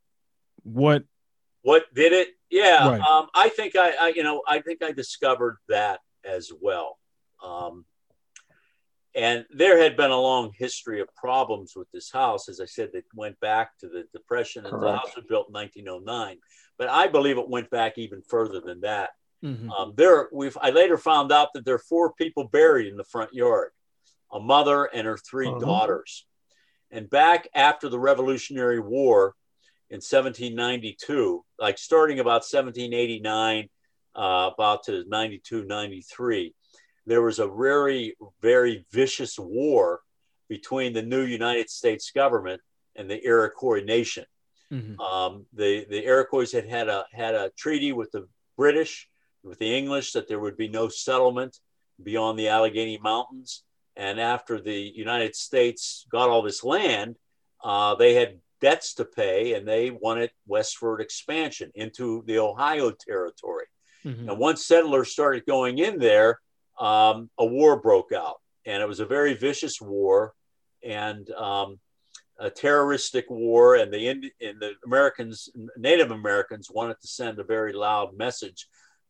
What? 0.63 1.03
What 1.61 1.85
did 1.93 2.11
it? 2.11 2.29
Yeah, 2.49 2.89
right. 2.89 3.01
um, 3.01 3.27
I 3.33 3.49
think 3.49 3.75
I, 3.75 3.93
I, 3.99 4.07
you 4.15 4.23
know, 4.23 4.43
I 4.47 4.59
think 4.59 4.83
I 4.83 4.91
discovered 4.91 5.57
that 5.69 6.01
as 6.25 6.51
well. 6.61 6.99
Um, 7.43 7.85
and 9.15 9.45
there 9.51 9.79
had 9.79 9.95
been 9.95 10.11
a 10.11 10.19
long 10.19 10.51
history 10.57 10.99
of 10.99 11.07
problems 11.15 11.73
with 11.75 11.87
this 11.91 12.11
house. 12.11 12.49
As 12.49 12.59
I 12.59 12.65
said, 12.65 12.89
that 12.93 13.05
went 13.15 13.39
back 13.39 13.77
to 13.79 13.87
the 13.87 14.05
Depression, 14.11 14.65
and 14.65 14.81
the 14.81 14.91
house 14.91 15.15
was 15.15 15.25
built 15.29 15.47
in 15.49 15.53
1909. 15.53 16.37
But 16.77 16.89
I 16.89 17.07
believe 17.07 17.37
it 17.37 17.49
went 17.49 17.69
back 17.69 17.97
even 17.97 18.21
further 18.21 18.59
than 18.59 18.81
that. 18.81 19.11
Mm-hmm. 19.43 19.69
Um, 19.71 19.93
there, 19.95 20.29
we've. 20.31 20.57
I 20.61 20.69
later 20.69 20.97
found 20.97 21.31
out 21.31 21.49
that 21.53 21.65
there 21.65 21.75
are 21.75 21.79
four 21.79 22.13
people 22.13 22.45
buried 22.45 22.87
in 22.87 22.95
the 22.95 23.03
front 23.03 23.33
yard: 23.33 23.71
a 24.31 24.39
mother 24.39 24.85
and 24.85 25.05
her 25.05 25.17
3 25.17 25.47
uh-huh. 25.47 25.59
daughters. 25.59 26.25
And 26.91 27.09
back 27.09 27.49
after 27.55 27.89
the 27.89 27.99
Revolutionary 27.99 28.79
War 28.79 29.35
in 29.89 29.97
1792, 29.97 31.43
like 31.59 31.77
starting 31.77 32.19
about 32.19 32.43
1789, 32.43 33.67
uh, 34.15 34.51
about 34.53 34.83
to 34.83 35.03
92, 35.07 35.65
93 35.65 36.53
there 37.05 37.21
was 37.21 37.39
a 37.39 37.47
very, 37.47 38.15
very 38.41 38.85
vicious 38.91 39.37
war 39.37 40.01
between 40.47 40.93
the 40.93 41.01
new 41.01 41.21
United 41.21 41.69
States 41.69 42.11
government 42.11 42.61
and 42.95 43.09
the 43.09 43.23
Iroquois 43.25 43.83
nation. 43.83 44.25
Mm-hmm. 44.71 44.99
Um, 44.99 45.45
the 45.53 45.85
the 45.89 46.03
Iroquois 46.03 46.51
had 46.51 46.67
had 46.67 46.87
a 46.89 47.05
had 47.11 47.35
a 47.35 47.51
treaty 47.57 47.91
with 47.91 48.11
the 48.11 48.27
British, 48.57 49.09
with 49.43 49.59
the 49.59 49.75
English, 49.75 50.13
that 50.13 50.27
there 50.27 50.39
would 50.39 50.57
be 50.57 50.69
no 50.69 50.89
settlement 50.89 51.59
beyond 52.01 52.39
the 52.39 52.47
Allegheny 52.47 52.97
Mountains. 52.97 53.63
And 53.95 54.19
after 54.19 54.59
the 54.59 54.91
United 54.95 55.35
States 55.35 56.05
got 56.09 56.29
all 56.29 56.41
this 56.41 56.63
land, 56.63 57.15
uh, 57.63 57.95
they 57.95 58.15
had 58.15 58.39
debts 58.61 58.93
to 58.95 59.05
pay, 59.05 59.53
and 59.53 59.67
they 59.67 59.91
wanted 59.91 60.31
westward 60.47 61.01
expansion 61.01 61.71
into 61.75 62.23
the 62.25 62.39
Ohio 62.39 62.91
territory. 62.91 63.65
Mm-hmm. 64.05 64.29
And 64.29 64.39
once 64.39 64.65
settlers 64.65 65.11
started 65.11 65.45
going 65.45 65.77
in 65.77 65.99
there, 65.99 66.39
um, 66.79 67.29
a 67.37 67.45
war 67.45 67.79
broke 67.79 68.11
out, 68.11 68.37
and 68.65 68.81
it 68.81 68.87
was 68.87 68.99
a 68.99 69.05
very 69.05 69.33
vicious 69.33 69.79
war 69.79 70.33
and 70.83 71.29
um, 71.31 71.79
a 72.39 72.49
terroristic 72.49 73.29
war. 73.29 73.75
And 73.75 73.93
the 73.93 74.07
and 74.07 74.59
the 74.59 74.71
Americans, 74.85 75.49
Native 75.77 76.11
Americans, 76.11 76.71
wanted 76.71 76.99
to 77.01 77.07
send 77.07 77.39
a 77.39 77.43
very 77.43 77.73
loud 77.73 78.17
message 78.17 78.67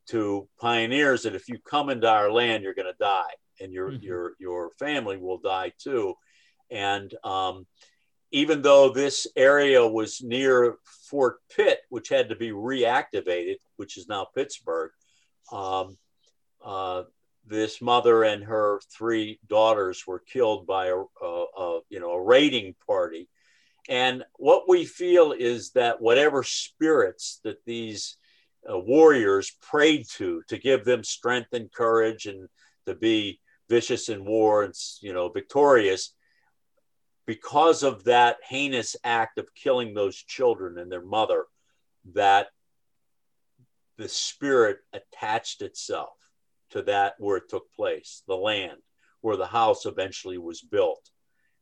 to 0.07 0.47
pioneers 0.59 1.23
that 1.23 1.35
if 1.35 1.47
you 1.47 1.57
come 1.59 1.89
into 1.89 2.07
our 2.07 2.31
land, 2.31 2.63
you're 2.63 2.73
going 2.73 2.91
to 2.91 2.97
die, 2.99 3.31
and 3.61 3.73
your 3.73 3.91
mm-hmm. 3.91 4.03
your 4.03 4.33
your 4.39 4.71
family 4.71 5.17
will 5.17 5.37
die 5.37 5.71
too. 5.77 6.15
And 6.71 7.13
um, 7.23 7.65
even 8.31 8.61
though 8.61 8.89
this 8.89 9.27
area 9.35 9.85
was 9.85 10.21
near 10.21 10.77
Fort 11.09 11.37
Pitt, 11.55 11.79
which 11.89 12.09
had 12.09 12.29
to 12.29 12.35
be 12.35 12.49
reactivated, 12.49 13.57
which 13.77 13.97
is 13.97 14.07
now 14.07 14.27
Pittsburgh, 14.35 14.91
um, 15.51 15.97
uh, 16.63 17.03
this 17.45 17.81
mother 17.81 18.23
and 18.23 18.43
her 18.43 18.81
three 18.97 19.39
daughters 19.47 20.07
were 20.07 20.19
killed 20.19 20.65
by 20.65 20.87
a, 20.87 20.95
a, 20.95 21.45
a, 21.57 21.79
you 21.89 21.99
know 21.99 22.11
a 22.11 22.23
raiding 22.23 22.75
party 22.87 23.29
and 23.89 24.23
what 24.37 24.67
we 24.67 24.85
feel 24.85 25.33
is 25.33 25.71
that 25.71 26.01
whatever 26.01 26.43
spirits 26.43 27.39
that 27.43 27.63
these 27.65 28.17
uh, 28.69 28.77
warriors 28.77 29.51
prayed 29.61 30.05
to 30.09 30.41
to 30.47 30.57
give 30.57 30.85
them 30.85 31.03
strength 31.03 31.53
and 31.53 31.71
courage 31.71 32.25
and 32.25 32.47
to 32.85 32.95
be 32.95 33.39
vicious 33.69 34.09
in 34.09 34.25
war 34.25 34.63
and 34.63 34.73
you 35.01 35.13
know 35.13 35.29
victorious 35.29 36.13
because 37.25 37.83
of 37.83 38.03
that 38.03 38.37
heinous 38.47 38.95
act 39.03 39.37
of 39.37 39.53
killing 39.55 39.93
those 39.93 40.15
children 40.15 40.77
and 40.77 40.91
their 40.91 41.03
mother 41.03 41.45
that 42.13 42.47
the 43.97 44.09
spirit 44.09 44.79
attached 44.91 45.61
itself 45.61 46.17
to 46.71 46.81
that 46.81 47.13
where 47.19 47.37
it 47.37 47.49
took 47.49 47.71
place, 47.73 48.23
the 48.27 48.35
land 48.35 48.77
where 49.21 49.37
the 49.37 49.45
house 49.47 49.85
eventually 49.85 50.37
was 50.37 50.61
built. 50.61 51.09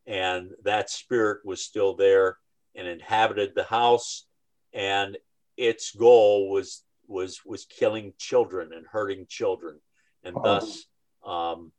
And 0.07 0.51
that 0.63 0.89
spirit 0.89 1.45
was 1.45 1.63
still 1.63 1.95
there 1.95 2.37
and 2.73 2.87
inhabited 2.87 3.51
the 3.53 3.65
house. 3.65 4.25
And 4.73 5.17
its 5.57 5.93
goal 5.93 6.49
was 6.49 6.83
was 7.11 7.41
was 7.45 7.65
killing 7.65 8.13
children 8.17 8.71
and 8.73 8.85
hurting 8.89 9.25
children. 9.27 9.79
And 10.23 10.35
oh. 10.37 10.43
thus 10.43 10.85
um, 11.25 11.71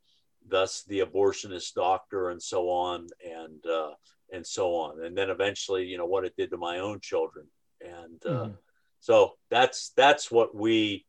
thus 0.48 0.84
the 0.84 1.00
abortionist 1.00 1.74
doctor 1.74 2.30
and 2.30 2.42
so 2.42 2.68
on 2.68 3.08
and 3.24 3.64
uh, 3.66 3.90
and 4.32 4.46
so 4.46 4.74
on. 4.74 5.04
And 5.04 5.16
then 5.16 5.30
eventually, 5.30 5.84
you 5.86 5.98
know, 5.98 6.06
what 6.06 6.24
it 6.24 6.34
did 6.36 6.50
to 6.50 6.56
my 6.56 6.78
own 6.78 7.00
children. 7.00 7.46
And 7.80 8.24
uh, 8.26 8.46
mm. 8.46 8.56
so 9.00 9.32
that's 9.50 9.92
that's 9.96 10.30
what 10.30 10.54
we 10.54 11.06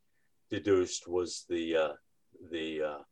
deduced 0.50 1.08
was 1.08 1.44
the 1.48 1.76
uh, 1.76 1.92
the 2.50 2.82
uh, 2.82 3.02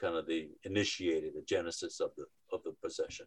kind 0.00 0.16
of 0.16 0.26
the 0.26 0.48
initiated 0.64 1.34
the 1.34 1.42
genesis 1.42 2.00
of 2.00 2.10
the 2.16 2.24
of 2.52 2.62
the 2.64 2.72
possession. 2.82 3.26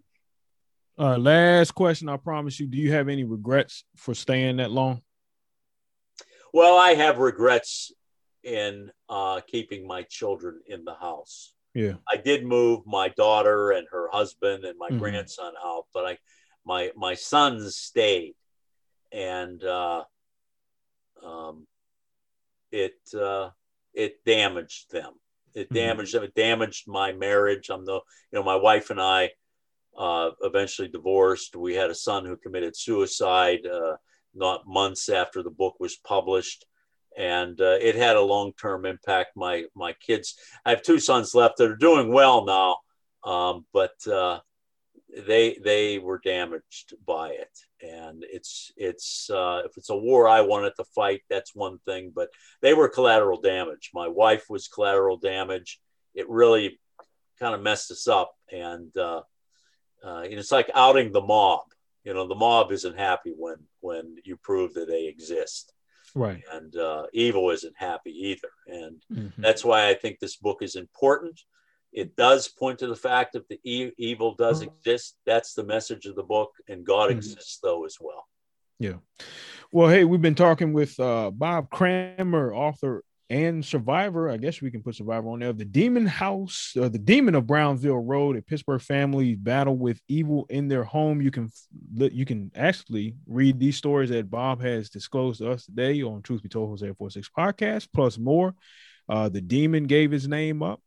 Right, 0.97 1.19
last 1.19 1.71
question. 1.71 2.09
I 2.09 2.17
promise 2.17 2.59
you. 2.59 2.67
Do 2.67 2.77
you 2.77 2.91
have 2.91 3.07
any 3.07 3.23
regrets 3.23 3.85
for 3.95 4.13
staying 4.13 4.57
that 4.57 4.71
long? 4.71 5.01
Well, 6.53 6.77
I 6.77 6.93
have 6.93 7.17
regrets 7.17 7.91
in 8.43 8.91
uh, 9.09 9.41
keeping 9.47 9.87
my 9.87 10.03
children 10.03 10.61
in 10.67 10.83
the 10.83 10.95
house. 10.95 11.53
Yeah, 11.73 11.93
I 12.11 12.17
did 12.17 12.45
move 12.45 12.81
my 12.85 13.09
daughter 13.09 13.71
and 13.71 13.87
her 13.91 14.09
husband 14.11 14.65
and 14.65 14.77
my 14.77 14.89
mm-hmm. 14.89 14.99
grandson 14.99 15.53
out, 15.63 15.85
but 15.93 16.05
I 16.05 16.17
my 16.65 16.91
my 16.95 17.13
sons 17.13 17.77
stayed, 17.77 18.35
and 19.11 19.63
uh, 19.63 20.03
um, 21.23 21.65
it 22.71 22.99
uh, 23.17 23.51
it 23.93 24.23
damaged 24.25 24.91
them. 24.91 25.13
It 25.53 25.69
Mhm. 25.69 25.75
damaged 25.75 26.13
them. 26.13 26.23
It 26.23 26.35
damaged 26.35 26.87
my 26.87 27.13
marriage. 27.13 27.69
I'm 27.69 27.85
the 27.85 27.95
you 27.95 28.01
know 28.33 28.43
my 28.43 28.55
wife 28.55 28.89
and 28.89 29.01
I 29.01 29.31
uh, 29.97 30.31
eventually 30.41 30.87
divorced. 30.87 31.55
We 31.55 31.75
had 31.75 31.89
a 31.89 31.95
son 31.95 32.25
who 32.25 32.37
committed 32.37 32.75
suicide 32.75 33.65
uh, 33.65 33.97
not 34.33 34.67
months 34.67 35.09
after 35.09 35.43
the 35.43 35.49
book 35.49 35.75
was 35.79 35.95
published, 35.97 36.65
and 37.17 37.59
uh, 37.59 37.77
it 37.81 37.95
had 37.95 38.15
a 38.15 38.21
long 38.21 38.53
term 38.53 38.85
impact. 38.85 39.31
My 39.35 39.65
my 39.75 39.93
kids. 39.93 40.35
I 40.65 40.69
have 40.71 40.81
two 40.81 40.99
sons 40.99 41.35
left 41.35 41.57
that 41.57 41.69
are 41.69 41.75
doing 41.75 42.11
well 42.11 42.45
now, 42.45 42.77
um, 43.29 43.65
but 43.73 43.95
uh, 44.07 44.39
they 45.25 45.57
they 45.63 45.99
were 45.99 46.19
damaged 46.23 46.93
by 47.05 47.29
it. 47.29 47.59
And 47.81 48.23
it's 48.31 48.71
it's 48.77 49.29
uh, 49.29 49.63
if 49.65 49.77
it's 49.77 49.89
a 49.89 49.95
war 49.95 50.27
i 50.27 50.41
wanted 50.41 50.73
to 50.75 50.83
fight 50.95 51.21
that's 51.29 51.55
one 51.55 51.79
thing 51.79 52.11
but 52.15 52.29
they 52.61 52.73
were 52.73 52.87
collateral 52.87 53.41
damage. 53.41 53.91
My 53.93 54.07
wife 54.07 54.45
was 54.49 54.67
collateral 54.67 55.17
damage. 55.17 55.79
It 56.13 56.29
really 56.29 56.79
kind 57.39 57.55
of 57.55 57.61
messed 57.61 57.91
us 57.91 58.07
up. 58.07 58.33
And 58.51 58.95
uh, 58.95 59.21
uh, 60.03 60.23
it's 60.25 60.51
like 60.51 60.69
outing 60.75 61.11
the 61.11 61.21
mob 61.21 61.61
you 62.03 62.13
know 62.13 62.27
the 62.27 62.35
mob 62.35 62.71
isn't 62.71 62.97
happy 62.97 63.33
when 63.37 63.57
when 63.79 64.15
you 64.23 64.35
prove 64.37 64.73
that 64.73 64.87
they 64.87 65.05
exist 65.07 65.73
Right. 66.13 66.43
and 66.51 66.75
uh, 66.75 67.05
evil 67.13 67.51
isn't 67.51 67.75
happy 67.77 68.11
either 68.29 68.49
and 68.67 69.01
Mhm. 69.11 69.33
that's 69.37 69.63
why 69.63 69.87
I 69.87 69.93
think 69.93 70.19
this 70.19 70.35
book 70.35 70.61
is 70.61 70.75
important. 70.75 71.39
It 71.93 72.15
does 72.15 72.47
point 72.47 72.79
to 72.79 72.87
the 72.87 72.95
fact 72.95 73.33
that 73.33 73.47
the 73.49 73.59
e- 73.63 73.91
evil 73.97 74.35
does 74.35 74.61
exist. 74.61 75.17
That's 75.25 75.53
the 75.53 75.63
message 75.65 76.05
of 76.05 76.15
the 76.15 76.23
book, 76.23 76.51
and 76.69 76.85
God 76.85 77.09
Mhm. 77.09 77.17
exists 77.17 77.59
though 77.61 77.85
as 77.85 77.97
well. 77.99 78.25
Yeah. 78.79 78.97
Well, 79.71 79.89
hey, 79.89 80.03
we've 80.05 80.21
been 80.21 80.35
talking 80.35 80.73
with 80.73 80.99
uh, 80.99 81.31
Bob 81.31 81.69
Cranmer, 81.69 82.53
author 82.53 83.03
and 83.31 83.63
survivor. 83.63 84.29
I 84.29 84.35
guess 84.35 84.61
we 84.61 84.69
can 84.69 84.83
put 84.83 84.95
survivor 84.95 85.29
on 85.29 85.39
there. 85.39 85.53
The 85.53 85.63
Demon 85.63 86.05
House, 86.05 86.73
uh, 86.79 86.89
the 86.89 86.99
Demon 86.99 87.33
of 87.33 87.47
Brownsville 87.47 88.03
Road, 88.03 88.35
a 88.35 88.41
Pittsburgh 88.41 88.81
family 88.81 89.35
battle 89.35 89.77
with 89.77 90.01
evil 90.09 90.45
in 90.49 90.67
their 90.67 90.83
home. 90.83 91.21
You 91.21 91.31
can 91.31 91.49
you 91.95 92.25
can 92.25 92.51
actually 92.57 93.15
read 93.25 93.57
these 93.57 93.77
stories 93.77 94.09
that 94.09 94.29
Bob 94.29 94.61
has 94.61 94.89
disclosed 94.89 95.39
to 95.39 95.49
us 95.49 95.65
today 95.65 96.03
on 96.03 96.21
Truth 96.21 96.43
Be 96.43 96.49
Told 96.49 96.71
Jose 96.71 96.93
46 96.93 97.29
podcast, 97.35 97.87
plus 97.93 98.17
more. 98.17 98.53
Uh, 99.07 99.29
the 99.29 99.41
demon 99.41 99.85
gave 99.85 100.11
his 100.11 100.27
name 100.27 100.61
up. 100.61 100.81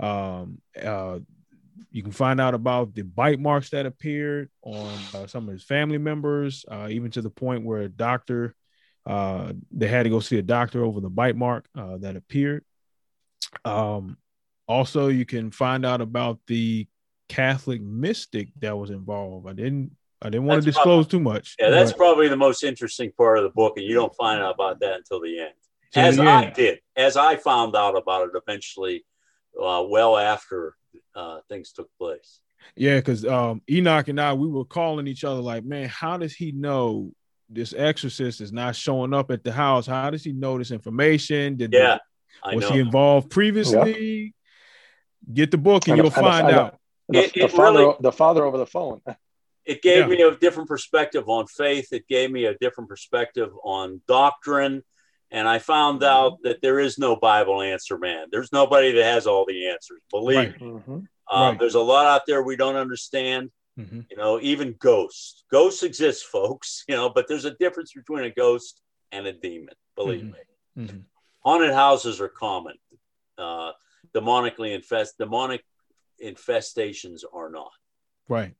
Um, 0.00 0.60
uh, 0.82 1.20
you 1.92 2.02
can 2.02 2.12
find 2.12 2.40
out 2.40 2.54
about 2.54 2.92
the 2.92 3.02
bite 3.02 3.38
marks 3.38 3.70
that 3.70 3.86
appeared 3.86 4.50
on 4.62 4.92
uh, 5.14 5.28
some 5.28 5.46
of 5.46 5.52
his 5.52 5.62
family 5.62 5.98
members, 5.98 6.64
uh, 6.68 6.88
even 6.90 7.12
to 7.12 7.22
the 7.22 7.30
point 7.30 7.64
where 7.64 7.82
a 7.82 7.88
doctor, 7.88 8.56
uh, 9.06 9.52
they 9.70 9.88
had 9.88 10.04
to 10.04 10.10
go 10.10 10.20
see 10.20 10.38
a 10.38 10.42
doctor 10.42 10.84
over 10.84 11.00
the 11.00 11.10
bite 11.10 11.36
mark 11.36 11.66
uh, 11.76 11.96
that 11.98 12.16
appeared. 12.16 12.64
Um, 13.64 14.18
also, 14.66 15.08
you 15.08 15.24
can 15.24 15.50
find 15.50 15.86
out 15.86 16.00
about 16.00 16.40
the 16.46 16.86
Catholic 17.28 17.80
mystic 17.80 18.48
that 18.60 18.76
was 18.76 18.90
involved. 18.90 19.48
I 19.48 19.52
didn't, 19.52 19.92
I 20.20 20.30
didn't 20.30 20.46
want 20.46 20.62
to 20.62 20.64
That's 20.64 20.76
disclose 20.76 21.06
too 21.06 21.20
much. 21.20 21.56
Yeah, 21.58 21.70
that's 21.70 21.92
but 21.92 21.98
probably 21.98 22.28
the 22.28 22.36
most 22.36 22.64
interesting 22.64 23.12
part 23.12 23.38
of 23.38 23.44
the 23.44 23.50
book, 23.50 23.74
and 23.76 23.86
you 23.86 23.94
don't 23.94 24.14
find 24.14 24.42
out 24.42 24.54
about 24.54 24.80
that 24.80 24.96
until 24.96 25.20
the 25.20 25.40
end. 25.40 25.52
as 25.94 26.16
the 26.16 26.24
I 26.24 26.44
end. 26.44 26.54
did, 26.54 26.80
as 26.96 27.16
I 27.16 27.36
found 27.36 27.76
out 27.76 27.96
about 27.96 28.28
it 28.28 28.32
eventually, 28.34 29.04
uh, 29.58 29.84
well 29.88 30.16
after 30.16 30.74
uh, 31.14 31.40
things 31.48 31.72
took 31.72 31.88
place. 31.98 32.40
Yeah, 32.76 32.96
because 32.96 33.24
um, 33.24 33.62
Enoch 33.70 34.08
and 34.08 34.20
I, 34.20 34.34
we 34.34 34.48
were 34.48 34.64
calling 34.64 35.06
each 35.06 35.24
other 35.24 35.40
like, 35.40 35.64
man, 35.64 35.88
how 35.88 36.16
does 36.16 36.34
he 36.34 36.52
know 36.52 37.12
this 37.48 37.72
exorcist 37.76 38.40
is 38.40 38.52
not 38.52 38.76
showing 38.76 39.14
up 39.14 39.30
at 39.30 39.42
the 39.44 39.52
house? 39.52 39.86
How 39.86 40.10
does 40.10 40.24
he 40.24 40.32
know 40.32 40.58
this 40.58 40.70
information? 40.70 41.56
Did 41.56 41.70
the- 41.72 41.78
Yeah, 41.78 41.98
I 42.42 42.54
was 42.54 42.64
know. 42.68 42.72
he 42.74 42.80
involved 42.80 43.30
previously? 43.30 44.34
Get 45.32 45.50
the 45.50 45.58
book 45.58 45.88
and, 45.88 45.92
And- 45.92 45.98
you'll 45.98 46.14
and- 46.14 46.24
find 46.26 46.46
and- 46.48 46.56
out. 46.56 46.78
The, 47.08 47.18
It- 47.24 47.32
the 47.34 47.44
it 47.44 47.52
father, 47.52 47.78
really- 47.80 47.96
the 48.00 48.12
father 48.12 48.44
over 48.44 48.58
the 48.58 48.66
phone. 48.66 49.00
it 49.64 49.80
gave 49.82 50.08
Yeah. 50.08 50.16
me 50.16 50.22
a 50.22 50.36
different 50.36 50.68
perspective 50.68 51.28
on 51.28 51.46
faith. 51.46 51.88
It 51.92 52.06
gave 52.06 52.30
me 52.30 52.44
a 52.44 52.54
different 52.58 52.88
perspective 52.90 53.50
on 53.64 54.02
doctrine. 54.06 54.82
And 55.30 55.46
I 55.46 55.58
found 55.58 56.02
out 56.04 56.38
that 56.44 56.62
there 56.62 56.78
is 56.78 56.98
no 56.98 57.14
Bible 57.16 57.60
answer 57.60 57.98
man. 57.98 58.28
There's 58.30 58.50
nobody 58.52 58.92
that 58.92 59.04
has 59.04 59.26
all 59.26 59.44
the 59.46 59.68
answers. 59.68 60.00
Believe 60.10 60.36
Right. 60.38 60.60
me. 60.60 60.66
Mhm. 60.68 61.06
Uh, 61.30 61.48
Right. 61.50 61.58
There's 61.58 61.74
a 61.74 61.80
lot 61.80 62.06
out 62.06 62.22
there 62.26 62.42
we 62.42 62.56
don't 62.56 62.76
understand. 62.76 63.50
Mhm. 63.78 64.06
You 64.10 64.16
know, 64.16 64.40
even 64.40 64.74
ghosts. 64.78 65.44
Ghosts 65.50 65.82
exist, 65.82 66.26
folks. 66.26 66.84
You 66.88 66.96
know, 66.96 67.08
but 67.08 67.28
there's 67.28 67.44
a 67.44 67.52
difference 67.52 67.92
between 67.92 68.24
a 68.24 68.30
ghost 68.30 68.82
and 69.12 69.26
a 69.26 69.32
demon. 69.32 69.74
Believe 69.96 70.22
Mhm. 70.24 70.32
me. 70.32 70.84
Mhm. 70.84 71.04
Haunted 71.44 71.72
houses 71.72 72.20
are 72.20 72.28
common. 72.28 72.76
Uh, 73.36 73.72
demonically 74.14 74.74
infest 74.74 75.16
demonic 75.18 75.64
infestations 76.22 77.22
are 77.32 77.48
not. 77.50 77.70
Right, 78.28 78.54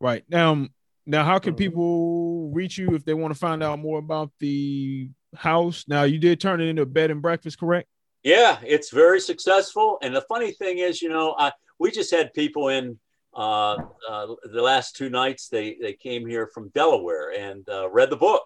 right. 0.00 0.24
Now, 0.28 0.68
now, 1.06 1.24
how 1.24 1.38
can 1.38 1.54
Mhm. 1.54 1.58
people 1.58 2.50
reach 2.50 2.78
you 2.78 2.94
if 2.94 3.04
they 3.04 3.14
want 3.14 3.32
to 3.32 3.38
find 3.38 3.62
out 3.62 3.78
more 3.78 3.98
about 3.98 4.30
the 4.40 5.10
house? 5.34 5.86
Now, 5.88 6.04
you 6.04 6.18
did 6.18 6.40
turn 6.40 6.60
it 6.60 6.68
into 6.68 6.82
a 6.82 6.86
bed 6.86 7.10
and 7.10 7.20
breakfast, 7.22 7.58
correct? 7.58 7.88
Yeah, 8.22 8.60
it's 8.66 8.90
very 8.90 9.20
successful. 9.20 9.98
And 10.02 10.14
the 10.14 10.22
funny 10.22 10.52
thing 10.52 10.78
is, 10.78 11.00
you 11.02 11.08
know, 11.08 11.34
I, 11.38 11.52
we 11.78 11.90
just 11.90 12.10
had 12.10 12.32
people 12.34 12.68
in 12.68 12.98
uh, 13.38 13.76
uh, 14.10 14.26
the 14.52 14.62
last 14.62 14.96
two 14.96 15.08
nights. 15.08 15.48
They 15.48 15.76
they 15.80 15.92
came 15.94 16.26
here 16.26 16.46
from 16.52 16.70
Delaware 16.70 17.30
and 17.38 17.66
uh, 17.68 17.88
read 17.88 18.10
the 18.10 18.16
book. 18.16 18.44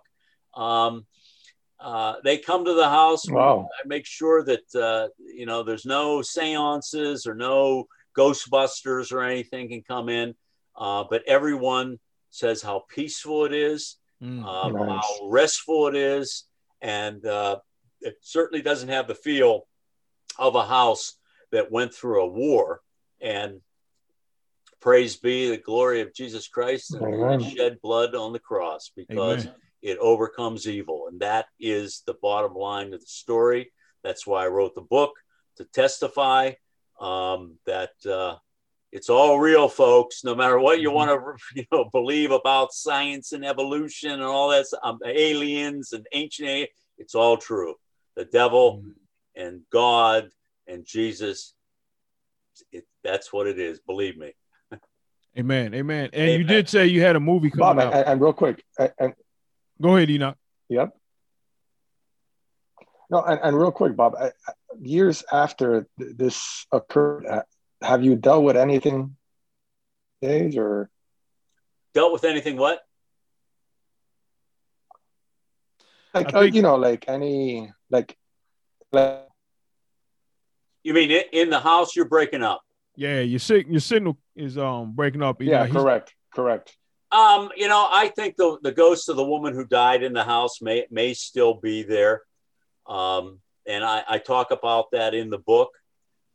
Um, 0.55 1.07
uh, 1.81 2.17
they 2.23 2.37
come 2.39 2.65
to 2.65 2.75
the 2.75 2.89
house. 2.89 3.29
Wow. 3.29 3.69
I 3.83 3.89
make 3.89 4.07
sure 4.07 4.45
that 4.45 4.75
uh, 4.75 5.09
you 5.19 5.47
know 5.47 5.63
there's 5.63 5.87
no 5.87 6.23
seances 6.23 7.27
or 7.27 7.35
no 7.35 7.87
Ghostbusters 8.17 9.11
or 9.13 9.23
anything 9.23 9.69
can 9.69 9.83
come 9.83 10.09
in. 10.09 10.35
Uh, 10.77 11.05
but 11.11 11.23
everyone 11.27 11.99
says 12.31 12.63
how 12.63 12.85
peaceful 12.89 13.45
it 13.45 13.53
is, 13.53 13.97
Mm. 14.23 14.45
um, 14.45 14.73
Nice. 14.75 14.89
how 14.89 15.29
restful 15.29 15.89
it 15.89 15.97
is, 15.97 16.45
and 16.81 17.27
uh, 17.27 17.57
it 18.01 18.17
certainly 18.21 18.63
doesn't 18.63 18.89
have 18.89 19.09
the 19.09 19.17
feel 19.17 19.67
of 20.39 20.55
a 20.55 20.65
house 20.65 21.17
that 21.51 21.73
went 21.73 21.93
through 21.93 22.23
a 22.23 22.27
war. 22.29 22.83
And 23.21 23.61
praise 24.83 25.17
be 25.17 25.49
the 25.49 25.57
glory 25.57 26.01
of 26.01 26.13
Jesus 26.13 26.49
Christ 26.49 26.95
and 26.95 27.15
Amen. 27.15 27.41
Shed 27.41 27.79
blood 27.83 28.15
on 28.15 28.33
the 28.33 28.41
cross 28.41 28.91
because 28.97 29.45
Amen. 29.47 29.55
it 29.81 29.99
overcomes 29.99 30.67
evil. 30.69 31.07
And 31.09 31.21
that 31.21 31.47
is 31.59 32.03
the 32.07 32.15
bottom 32.21 32.55
line 32.55 32.93
of 32.93 33.01
the 33.01 33.07
story. 33.07 33.73
That's 34.03 34.27
why 34.27 34.45
I 34.45 34.49
wrote 34.49 34.75
the 34.75 34.81
book 34.83 35.13
to 35.57 35.65
testify 35.65 36.53
um, 37.01 37.59
that 37.67 37.91
uh, 38.11 38.37
it's 38.91 39.09
all 39.09 39.39
real, 39.39 39.69
folks. 39.69 40.25
No 40.25 40.35
matter 40.35 40.59
what 40.59 40.81
you 40.81 40.91
Mhm. 40.91 40.95
want 40.95 41.11
to, 41.11 41.45
you 41.61 41.65
know, 41.73 41.89
believe 41.93 42.33
about 42.33 42.73
science 42.73 43.33
and 43.33 43.45
evolution 43.45 44.11
and 44.11 44.23
all 44.23 44.51
that, 44.51 44.67
um, 44.83 44.99
aliens 45.07 45.93
and 45.93 46.07
ancient, 46.13 46.49
a- 46.49 46.69
it's 46.99 47.15
all 47.15 47.37
true. 47.37 47.77
The 48.17 48.25
devil 48.25 48.85
and 49.35 49.63
God 49.71 50.31
and 50.67 50.85
Jesus, 50.85 51.55
it, 52.73 52.85
that's 53.03 53.33
what 53.33 53.47
it 53.47 53.59
is. 53.59 53.81
Believe 53.81 54.17
me. 54.17 54.35
Amen, 55.39 55.73
amen. 55.75 56.11
And 56.13 56.33
you 56.33 56.45
did 56.45 56.69
say 56.69 56.87
you 56.87 57.01
had 57.01 57.17
a 57.17 57.21
movie 57.21 57.51
Bob, 57.55 57.77
coming 57.79 57.87
and, 57.87 57.95
out. 57.95 58.07
and 58.13 58.21
real 58.21 58.33
quick, 58.35 58.63
and, 58.79 58.93
and 58.99 59.15
Go 59.81 59.97
ahead, 59.97 60.11
Enoch. 60.11 60.37
Yep. 60.69 60.97
No, 63.11 63.23
and, 63.23 63.41
and 63.43 63.59
real 63.59 63.73
quick, 63.73 63.97
Bob. 63.97 64.15
I, 64.19 64.27
I- 64.27 64.53
years 64.81 65.23
after 65.33 65.87
th- 65.99 66.17
this 66.17 66.67
occurred, 66.73 67.27
uh, 67.27 67.43
have 67.83 68.03
you 68.05 68.15
dealt 68.17 68.45
with 68.45 68.57
anything? 68.57 69.17
Days 70.23 70.57
or 70.57 70.89
Dealt 71.95 72.13
with 72.13 72.25
anything? 72.25 72.57
What? 72.57 72.81
like 76.15 76.35
I 76.35 76.39
uh, 76.39 76.43
you 76.43 76.63
know, 76.63 76.77
like 76.77 77.07
any 77.09 77.73
like, 77.91 78.17
like 78.93 79.27
You 80.85 80.95
mean 80.95 81.11
in, 81.11 81.23
in 81.33 81.51
the 81.51 81.61
house? 81.61 81.97
You're 81.97 82.05
breaking 82.09 82.43
up. 82.43 82.63
Yeah, 82.97 83.21
your 83.21 83.39
sig- 83.39 83.69
your 83.69 83.81
signal 83.81 84.17
is 84.37 84.57
um 84.59 84.93
breaking 84.93 85.23
up. 85.23 85.41
yeah, 85.43 85.61
Enoch. 85.61 85.67
He's- 85.69 85.83
correct, 85.83 86.15
correct. 86.35 86.77
Um, 87.11 87.51
you 87.57 87.69
know, 87.69 87.89
I 87.91 88.09
think 88.09 88.37
the 88.37 88.59
the 88.63 88.73
ghost 88.73 89.09
of 89.11 89.17
the 89.17 89.25
woman 89.25 89.55
who 89.55 89.67
died 89.67 90.03
in 90.03 90.13
the 90.15 90.25
house 90.25 90.63
may 90.63 90.87
may 90.91 91.13
still 91.15 91.55
be 91.55 91.83
there, 91.83 92.23
um, 92.87 93.41
and 93.67 93.85
I, 93.85 94.03
I 94.09 94.19
talk 94.19 94.51
about 94.51 94.91
that 94.93 95.13
in 95.15 95.29
the 95.29 95.39
book. 95.39 95.71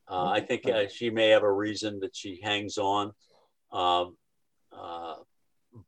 Uh, 0.08 0.28
I 0.30 0.40
think 0.40 0.70
uh, 0.70 0.88
she 0.88 1.10
may 1.10 1.30
have 1.30 1.44
a 1.44 1.52
reason 1.52 2.00
that 2.02 2.16
she 2.16 2.40
hangs 2.42 2.78
on, 2.78 3.12
um, 3.74 4.16
uh, 4.72 5.16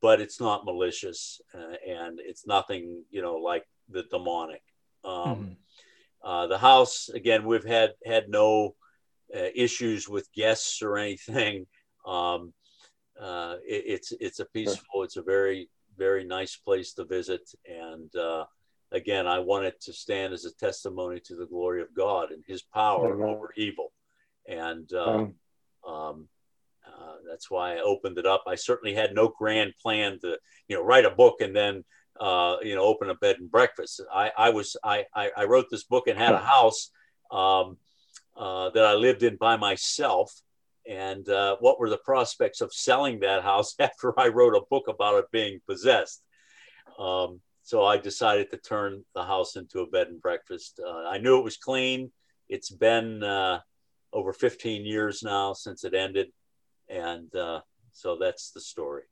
but 0.02 0.20
it's 0.20 0.40
not 0.40 0.64
malicious 0.66 1.40
uh, 1.54 1.74
and 1.88 2.20
it's 2.20 2.46
nothing 2.46 3.04
you 3.10 3.22
know 3.22 3.36
like 3.36 3.64
the 3.88 4.02
demonic. 4.10 4.62
Um, 5.04 5.12
Mhm. 5.14 5.56
uh, 6.22 6.46
the 6.48 6.58
house 6.58 7.08
again, 7.10 7.46
we've 7.46 7.64
had 7.64 7.94
had 8.04 8.28
no 8.28 8.74
uh, 9.34 9.48
issues 9.54 10.08
with 10.08 10.28
guests 10.34 10.82
or 10.82 10.98
anything. 10.98 11.66
Um, 12.06 12.52
uh, 13.20 13.56
it, 13.66 13.84
it's 13.86 14.12
it's 14.20 14.40
a 14.40 14.46
peaceful, 14.46 15.02
it's 15.02 15.16
a 15.16 15.22
very 15.22 15.68
very 15.96 16.24
nice 16.24 16.56
place 16.56 16.94
to 16.94 17.04
visit, 17.04 17.42
and 17.66 18.14
uh, 18.16 18.44
again, 18.92 19.26
I 19.26 19.38
wanted 19.40 19.80
to 19.82 19.92
stand 19.92 20.32
as 20.32 20.44
a 20.44 20.54
testimony 20.54 21.20
to 21.26 21.36
the 21.36 21.46
glory 21.46 21.82
of 21.82 21.94
God 21.94 22.30
and 22.30 22.42
His 22.46 22.62
power 22.62 23.14
Amen. 23.14 23.28
over 23.28 23.52
evil, 23.56 23.92
and 24.48 24.90
uh, 24.92 25.26
um, 25.86 26.28
uh, 26.86 27.16
that's 27.28 27.50
why 27.50 27.74
I 27.74 27.80
opened 27.80 28.18
it 28.18 28.26
up. 28.26 28.44
I 28.46 28.54
certainly 28.54 28.94
had 28.94 29.14
no 29.14 29.28
grand 29.28 29.74
plan 29.80 30.18
to, 30.20 30.38
you 30.68 30.76
know, 30.76 30.82
write 30.82 31.04
a 31.04 31.10
book 31.10 31.40
and 31.40 31.54
then, 31.54 31.84
uh, 32.18 32.56
you 32.62 32.74
know, 32.74 32.82
open 32.82 33.10
a 33.10 33.14
bed 33.14 33.36
and 33.38 33.50
breakfast. 33.50 34.02
I, 34.12 34.30
I 34.36 34.50
was, 34.50 34.76
I, 34.82 35.04
I, 35.14 35.30
I 35.36 35.44
wrote 35.44 35.66
this 35.70 35.84
book 35.84 36.06
and 36.06 36.18
had 36.18 36.34
a 36.34 36.38
house 36.38 36.90
um, 37.30 37.76
uh, 38.36 38.70
that 38.70 38.84
I 38.84 38.94
lived 38.94 39.22
in 39.22 39.36
by 39.36 39.56
myself. 39.56 40.32
And 40.90 41.26
uh, 41.28 41.56
what 41.60 41.78
were 41.78 41.88
the 41.88 41.98
prospects 41.98 42.60
of 42.60 42.74
selling 42.74 43.20
that 43.20 43.42
house 43.42 43.74
after 43.78 44.18
I 44.18 44.28
wrote 44.28 44.54
a 44.54 44.66
book 44.68 44.88
about 44.88 45.18
it 45.18 45.30
being 45.30 45.60
possessed? 45.66 46.22
Um, 46.98 47.40
so 47.62 47.84
I 47.84 47.96
decided 47.96 48.50
to 48.50 48.58
turn 48.58 49.04
the 49.14 49.24
house 49.24 49.56
into 49.56 49.80
a 49.80 49.86
bed 49.86 50.08
and 50.08 50.20
breakfast. 50.20 50.80
Uh, 50.84 51.08
I 51.08 51.18
knew 51.18 51.38
it 51.38 51.44
was 51.44 51.56
clean. 51.56 52.10
It's 52.48 52.70
been 52.70 53.22
uh, 53.22 53.60
over 54.12 54.32
15 54.32 54.84
years 54.84 55.22
now 55.22 55.52
since 55.52 55.84
it 55.84 55.94
ended 55.94 56.32
and 56.90 57.34
uh, 57.34 57.60
so 57.92 58.18
that's 58.20 58.50
the 58.50 58.60
story. 58.60 59.04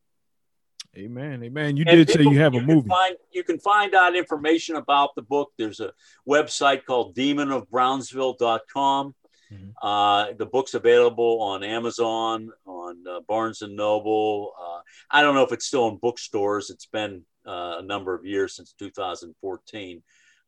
Amen. 0.96 1.42
Amen. 1.44 1.76
You 1.76 1.84
And 1.86 2.06
did 2.06 2.10
say 2.10 2.22
you 2.22 2.38
have 2.38 2.54
a 2.54 2.60
movie. 2.60 2.88
Find, 2.88 3.16
you 3.30 3.44
can 3.44 3.58
find 3.58 3.94
out 3.94 4.16
information 4.16 4.76
about 4.76 5.14
the 5.14 5.22
book. 5.22 5.52
There's 5.56 5.80
a 5.80 5.92
website 6.28 6.84
called 6.84 7.14
demonofbrownsville.com. 7.14 9.14
Mhm. 9.53 9.72
Uh, 9.80 10.32
the 10.34 10.46
book's 10.46 10.74
available 10.74 11.40
on 11.40 11.62
Amazon, 11.62 12.51
on 12.66 13.07
uh, 13.09 13.20
Barnes 13.20 13.62
and 13.62 13.76
Noble. 13.76 14.53
Uh, 14.61 14.80
I 15.11 15.22
don't 15.22 15.34
know 15.34 15.44
if 15.44 15.53
it's 15.53 15.66
still 15.66 15.88
in 15.88 15.96
bookstores. 15.96 16.70
It's 16.70 16.86
been 16.86 17.24
uh, 17.46 17.76
a 17.78 17.82
number 17.82 18.14
of 18.14 18.26
years 18.26 18.55
since 18.57 18.74
2014. 18.78 20.03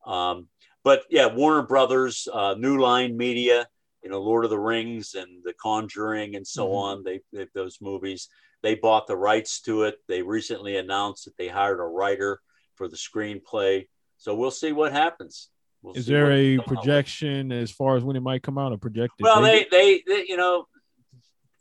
Um, 0.07 0.49
but 0.83 1.05
yeah, 1.11 1.27
Warner 1.27 1.63
Brothers, 1.63 2.29
uh, 2.33 2.55
New 2.59 2.79
Line 2.79 3.17
Media, 3.17 3.67
you 4.03 4.11
know, 4.11 4.21
Lord 4.21 4.45
of 4.45 4.51
the 4.51 4.59
Rings 4.59 5.15
and 5.15 5.43
The 5.45 5.55
Conjuring 5.55 6.37
and 6.37 6.47
so 6.47 6.69
Mhm. 6.69 6.75
on. 6.75 7.03
They, 7.03 7.21
they 7.33 7.47
those 7.55 7.81
movies. 7.81 8.29
They 8.63 8.75
bought 8.75 9.07
the 9.07 9.17
rights 9.17 9.61
to 9.63 9.85
it. 9.85 9.99
They 10.09 10.23
recently 10.23 10.77
announced 10.77 11.25
that 11.25 11.37
they 11.37 11.49
hired 11.49 11.81
a 11.81 11.85
writer 11.85 12.41
for 12.75 12.89
the 12.89 12.97
screenplay. 12.97 13.89
So 14.19 14.35
we'll 14.35 14.51
see 14.51 14.73
what 14.73 14.93
happens. 14.93 15.51
We'll 15.83 15.97
Is 15.97 16.07
there 16.07 16.31
a 16.31 16.37
they 16.37 16.57
come 16.57 16.61
out 16.61 16.71
with. 16.71 16.79
projection 16.79 17.53
as 17.53 17.71
far 17.71 17.97
as 17.97 18.05
when 18.05 18.17
it 18.17 18.21
might 18.21 18.43
come 18.43 18.59
out? 18.59 18.73
A 18.73 18.79
projected? 18.79 19.25
Well, 19.25 19.43
they, 19.43 19.67
they, 19.71 20.03
they, 20.07 20.27
you 20.29 20.37
know, 20.37 20.67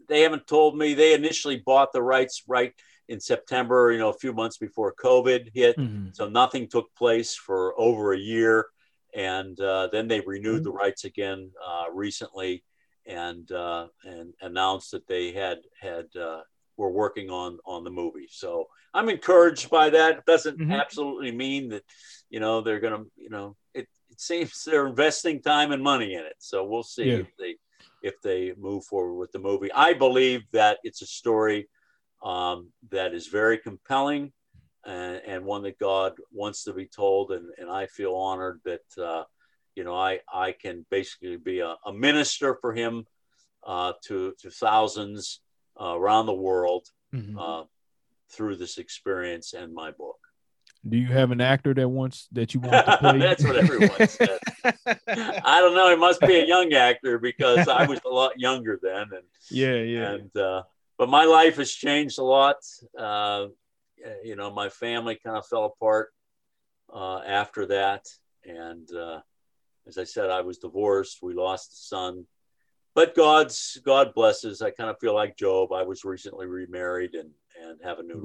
they 0.07 0.21
haven't 0.21 0.47
told 0.47 0.77
me. 0.77 0.93
They 0.93 1.13
initially 1.13 1.57
bought 1.57 1.93
the 1.93 2.01
rights 2.01 2.43
right 2.47 2.73
in 3.07 3.19
September, 3.19 3.91
you 3.91 3.97
know, 3.97 4.09
a 4.09 4.13
few 4.17 4.33
months 4.33 4.57
before 4.57 4.93
COVID 5.01 5.51
hit. 5.53 5.77
Mhm. 5.77 6.15
So 6.15 6.27
nothing 6.27 6.67
took 6.67 6.93
place 6.95 7.35
for 7.35 7.79
over 7.79 8.13
a 8.13 8.17
year. 8.19 8.67
And 9.15 9.59
uh, 9.59 9.87
then 9.91 10.07
they 10.07 10.19
renewed 10.19 10.63
the 10.63 10.71
rights 10.71 11.03
again 11.05 11.49
uh, 11.65 11.85
recently 11.91 12.63
and, 13.07 13.51
uh, 13.51 13.87
and 14.03 14.33
announced 14.41 14.91
that 14.91 15.07
they 15.07 15.31
had, 15.31 15.59
had, 15.81 16.05
uh, 16.15 16.41
were 16.77 16.91
working 16.91 17.31
on, 17.31 17.57
on 17.65 17.83
the 17.83 17.89
movie. 17.89 18.27
So 18.29 18.67
I'm 18.93 19.09
encouraged 19.09 19.71
by 19.71 19.89
that. 19.89 20.19
It 20.19 20.25
doesn't 20.27 20.59
Mhm. 20.59 20.79
absolutely 20.79 21.31
mean 21.31 21.69
that, 21.69 21.83
you 22.29 22.39
know, 22.39 22.61
they're 22.61 22.79
going 22.79 23.03
to, 23.03 23.11
you 23.17 23.29
know, 23.29 23.55
it, 23.73 23.87
it 24.19 24.23
seems 24.23 24.63
they're 24.65 24.87
investing 24.87 25.41
time 25.41 25.71
and 25.71 25.81
money 25.81 26.13
in 26.13 26.25
it. 26.25 26.35
So 26.39 26.65
we'll 26.65 26.83
see 26.83 27.09
Yeah. 27.09 27.19
if 27.19 27.27
they, 27.37 27.55
if 28.01 28.21
they 28.21 28.53
move 28.57 28.83
forward 28.83 29.15
with 29.15 29.31
the 29.31 29.39
movie. 29.39 29.71
I 29.71 29.93
believe 29.93 30.41
that 30.51 30.79
it's 30.83 31.01
a 31.01 31.05
story 31.05 31.69
um, 32.21 32.69
that 32.91 33.13
is 33.13 33.27
very 33.27 33.57
compelling 33.57 34.33
and, 34.85 35.21
and 35.25 35.45
one 35.45 35.63
that 35.63 35.79
God 35.79 36.13
wants 36.33 36.65
to 36.65 36.73
be 36.73 36.85
told. 36.85 37.31
And, 37.31 37.49
and 37.57 37.69
I 37.69 37.87
feel 37.87 38.13
honored 38.13 38.59
that, 38.65 39.01
uh, 39.01 39.23
you 39.75 39.85
know, 39.85 39.95
I, 39.95 40.19
I 40.31 40.51
can 40.51 40.85
basically 40.91 41.37
be 41.37 41.61
a, 41.61 41.75
a 41.85 41.93
minister 41.93 42.57
for 42.59 42.73
him 42.73 43.05
uh, 43.65 43.93
to, 44.07 44.33
to 44.41 44.49
thousands 44.49 45.39
uh, 45.79 45.95
around 45.95 46.25
the 46.25 46.33
world 46.33 46.87
Mhm. 47.15 47.35
uh, 47.39 47.63
through 48.31 48.57
this 48.57 48.77
experience 48.77 49.53
and 49.53 49.73
my 49.73 49.91
book. 49.91 50.18
Do 50.87 50.97
you 50.97 51.07
have 51.07 51.31
an 51.31 51.41
actor 51.41 51.73
that 51.73 51.89
wants 51.89 52.27
that 52.31 52.53
you 52.53 52.61
want 52.61 52.85
to 52.85 52.97
play? 52.99 53.19
That's 53.19 53.43
what 53.43 53.57
everyone 53.57 54.07
said. 54.07 54.39
I 55.07 55.59
don't 55.59 55.75
know. 55.75 55.91
It 55.91 55.99
must 55.99 56.21
be 56.21 56.39
a 56.39 56.45
young 56.45 56.71
actor 56.73 57.19
because 57.19 57.67
I 57.67 57.85
was 57.85 57.99
a 58.05 58.09
lot 58.09 58.39
younger 58.39 58.79
then. 58.81 59.01
And, 59.01 59.23
yeah, 59.51 59.75
yeah. 59.75 60.11
and 60.11 60.37
uh, 60.37 60.63
but 60.97 61.09
my 61.09 61.25
life 61.25 61.57
has 61.57 61.71
changed 61.71 62.17
a 62.19 62.23
lot. 62.23 62.57
Uh, 62.97 63.47
you 64.23 64.37
know, 64.37 64.51
my 64.51 64.69
family 64.69 65.19
kind 65.21 65.35
of 65.35 65.45
fell 65.47 65.65
apart 65.65 66.13
uh, 66.93 67.19
after 67.19 67.65
that, 67.67 68.05
and 68.45 68.89
uh, 68.93 69.19
as 69.85 69.97
I 69.97 70.05
said, 70.05 70.29
I 70.29 70.41
was 70.41 70.59
divorced. 70.59 71.19
We 71.21 71.33
lost 71.33 71.73
a 71.73 71.75
son, 71.75 72.25
but 72.95 73.15
God's 73.15 73.81
God 73.83 74.13
blesses. 74.13 74.61
I 74.61 74.71
kind 74.71 74.89
of 74.89 74.97
feel 74.99 75.13
like 75.13 75.35
Job. 75.35 75.73
I 75.73 75.83
was 75.83 76.05
recently 76.05 76.47
remarried 76.47 77.15
and 77.15 77.31
and 77.61 77.79
have 77.83 77.99
a 77.99 78.03
new 78.03 78.15
life. 78.15 78.23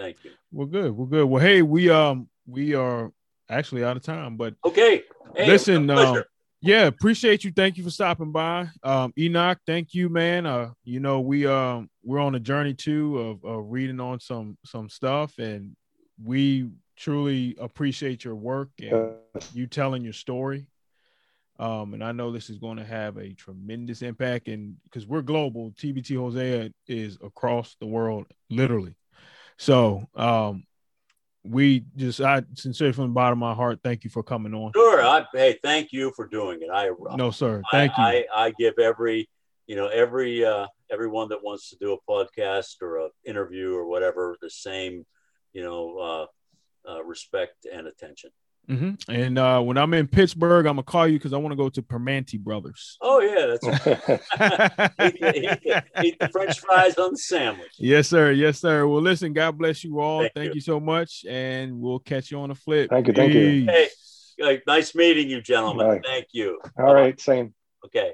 Congratulations. 0.00 0.22
Thank 0.22 0.24
you. 0.24 0.30
We're 0.52 0.66
good. 0.66 0.96
We're 0.96 1.06
good. 1.06 1.24
Well, 1.26 1.42
hey, 1.42 1.62
we 1.62 1.90
um 1.90 2.28
we 2.46 2.74
are 2.74 3.12
actually 3.48 3.84
out 3.84 3.96
of 3.96 4.02
time, 4.02 4.36
but 4.36 4.54
Okay. 4.64 5.02
Hey, 5.36 5.46
Listen, 5.46 5.88
it 5.88 5.94
was 5.94 6.02
a 6.02 6.06
pleasure. 6.06 6.18
um, 6.20 6.24
yeah, 6.62 6.86
appreciate 6.86 7.44
you. 7.44 7.52
Thank 7.52 7.78
you 7.78 7.84
for 7.84 7.90
stopping 7.90 8.32
by. 8.32 8.68
Um, 8.82 9.12
Enoch, 9.18 9.58
thank 9.66 9.94
you, 9.94 10.08
man. 10.08 10.44
Uh, 10.44 10.70
you 10.84 11.00
know, 11.00 11.20
we 11.20 11.46
um 11.46 11.88
we're 12.02 12.18
on 12.20 12.34
a 12.34 12.40
journey 12.40 12.74
too 12.74 13.18
of, 13.18 13.44
of 13.44 13.70
reading 13.70 14.00
on 14.00 14.20
some 14.20 14.58
some 14.64 14.88
stuff, 14.88 15.38
and 15.38 15.76
we 16.22 16.70
truly 16.96 17.56
appreciate 17.58 18.24
your 18.24 18.34
work 18.34 18.70
and 18.80 19.14
you 19.54 19.66
telling 19.66 20.02
your 20.02 20.12
story. 20.12 20.66
Um, 21.58 21.92
and 21.92 22.02
I 22.02 22.12
know 22.12 22.32
this 22.32 22.48
is 22.48 22.58
going 22.58 22.78
to 22.78 22.84
have 22.84 23.18
a 23.18 23.34
tremendous 23.34 24.00
impact, 24.02 24.48
and 24.48 24.76
because 24.84 25.06
we're 25.06 25.20
global, 25.22 25.72
TBT 25.72 26.16
Hosea 26.16 26.70
is 26.88 27.18
across 27.22 27.76
the 27.80 27.86
world, 27.86 28.26
literally. 28.48 28.94
So, 29.60 30.08
um, 30.16 30.64
we 31.44 31.84
just, 31.94 32.18
I 32.22 32.42
sincerely 32.54 32.94
from 32.94 33.08
the 33.08 33.12
bottom 33.12 33.42
of 33.42 33.46
my 33.50 33.54
heart, 33.54 33.80
thank 33.84 34.04
you 34.04 34.10
for 34.10 34.22
coming 34.22 34.54
on. 34.54 34.72
Sure. 34.74 35.02
I, 35.02 35.26
hey, 35.34 35.58
thank 35.62 35.92
you 35.92 36.14
for 36.16 36.26
doing 36.26 36.60
it. 36.62 36.70
I 36.72 36.88
No, 37.14 37.30
sir. 37.30 37.60
Thank 37.70 37.92
I, 37.98 38.12
you. 38.14 38.24
I, 38.34 38.46
I 38.46 38.50
give 38.58 38.78
every, 38.78 39.28
you 39.66 39.76
know, 39.76 39.88
every 39.88 40.46
uh, 40.46 40.66
everyone 40.90 41.28
that 41.28 41.44
wants 41.44 41.68
to 41.70 41.76
do 41.76 41.92
a 41.92 42.10
podcast 42.10 42.80
or 42.80 43.00
a 43.00 43.08
interview 43.26 43.74
or 43.74 43.86
whatever 43.86 44.34
the 44.40 44.48
same, 44.48 45.04
you 45.52 45.62
know, 45.62 45.98
uh, 46.86 46.90
uh, 46.90 47.04
respect 47.04 47.66
and 47.70 47.86
attention. 47.86 48.30
Hmm 48.66 48.92
And 49.08 49.38
uh, 49.38 49.60
when 49.60 49.76
I'm 49.76 49.92
in 49.94 50.06
Pittsburgh, 50.06 50.66
I'm 50.66 50.76
gonna 50.76 50.82
call 50.82 51.08
you 51.08 51.18
because 51.18 51.32
I 51.32 51.38
want 51.38 51.52
to 51.52 51.56
go 51.56 51.68
to 51.68 51.82
Primanti 51.82 52.38
Brothers. 52.38 52.98
Oh 53.00 53.20
yeah, 53.20 53.46
that's 53.46 53.66
right. 53.66 54.20
eat, 55.00 55.20
the, 55.20 55.38
eat, 55.38 55.60
the, 55.64 55.84
eat 56.04 56.18
the 56.20 56.28
French 56.28 56.60
fries 56.60 56.96
on 56.98 57.12
the 57.12 57.18
sandwich. 57.18 57.72
yes, 57.78 58.08
sir. 58.08 58.32
Yes, 58.32 58.60
sir. 58.60 58.86
Well, 58.86 59.02
listen. 59.02 59.32
God 59.32 59.58
bless 59.58 59.82
you 59.82 60.00
all. 60.00 60.20
Thank 60.20 60.34
Thank, 60.34 60.48
you. 60.50 60.54
you. 60.56 60.60
so 60.60 60.78
much, 60.78 61.24
and 61.28 61.80
we'll 61.80 61.98
catch 61.98 62.30
you 62.30 62.38
on 62.40 62.50
the 62.50 62.54
flip. 62.54 62.90
Thank 62.90 63.08
you, 63.08 63.12
thank 63.12 63.32
you. 63.32 63.66
Peace. 63.66 63.70
Hey. 63.70 63.88
Hey, 64.38 64.62
nice 64.66 64.94
meeting 64.94 65.28
you, 65.28 65.42
gentlemen. 65.42 65.86
Bye. 65.86 66.00
Thank 66.02 66.28
you. 66.32 66.58
All 66.78 66.94
right, 66.94 67.20
same. 67.20 67.52
Okay. 67.84 68.12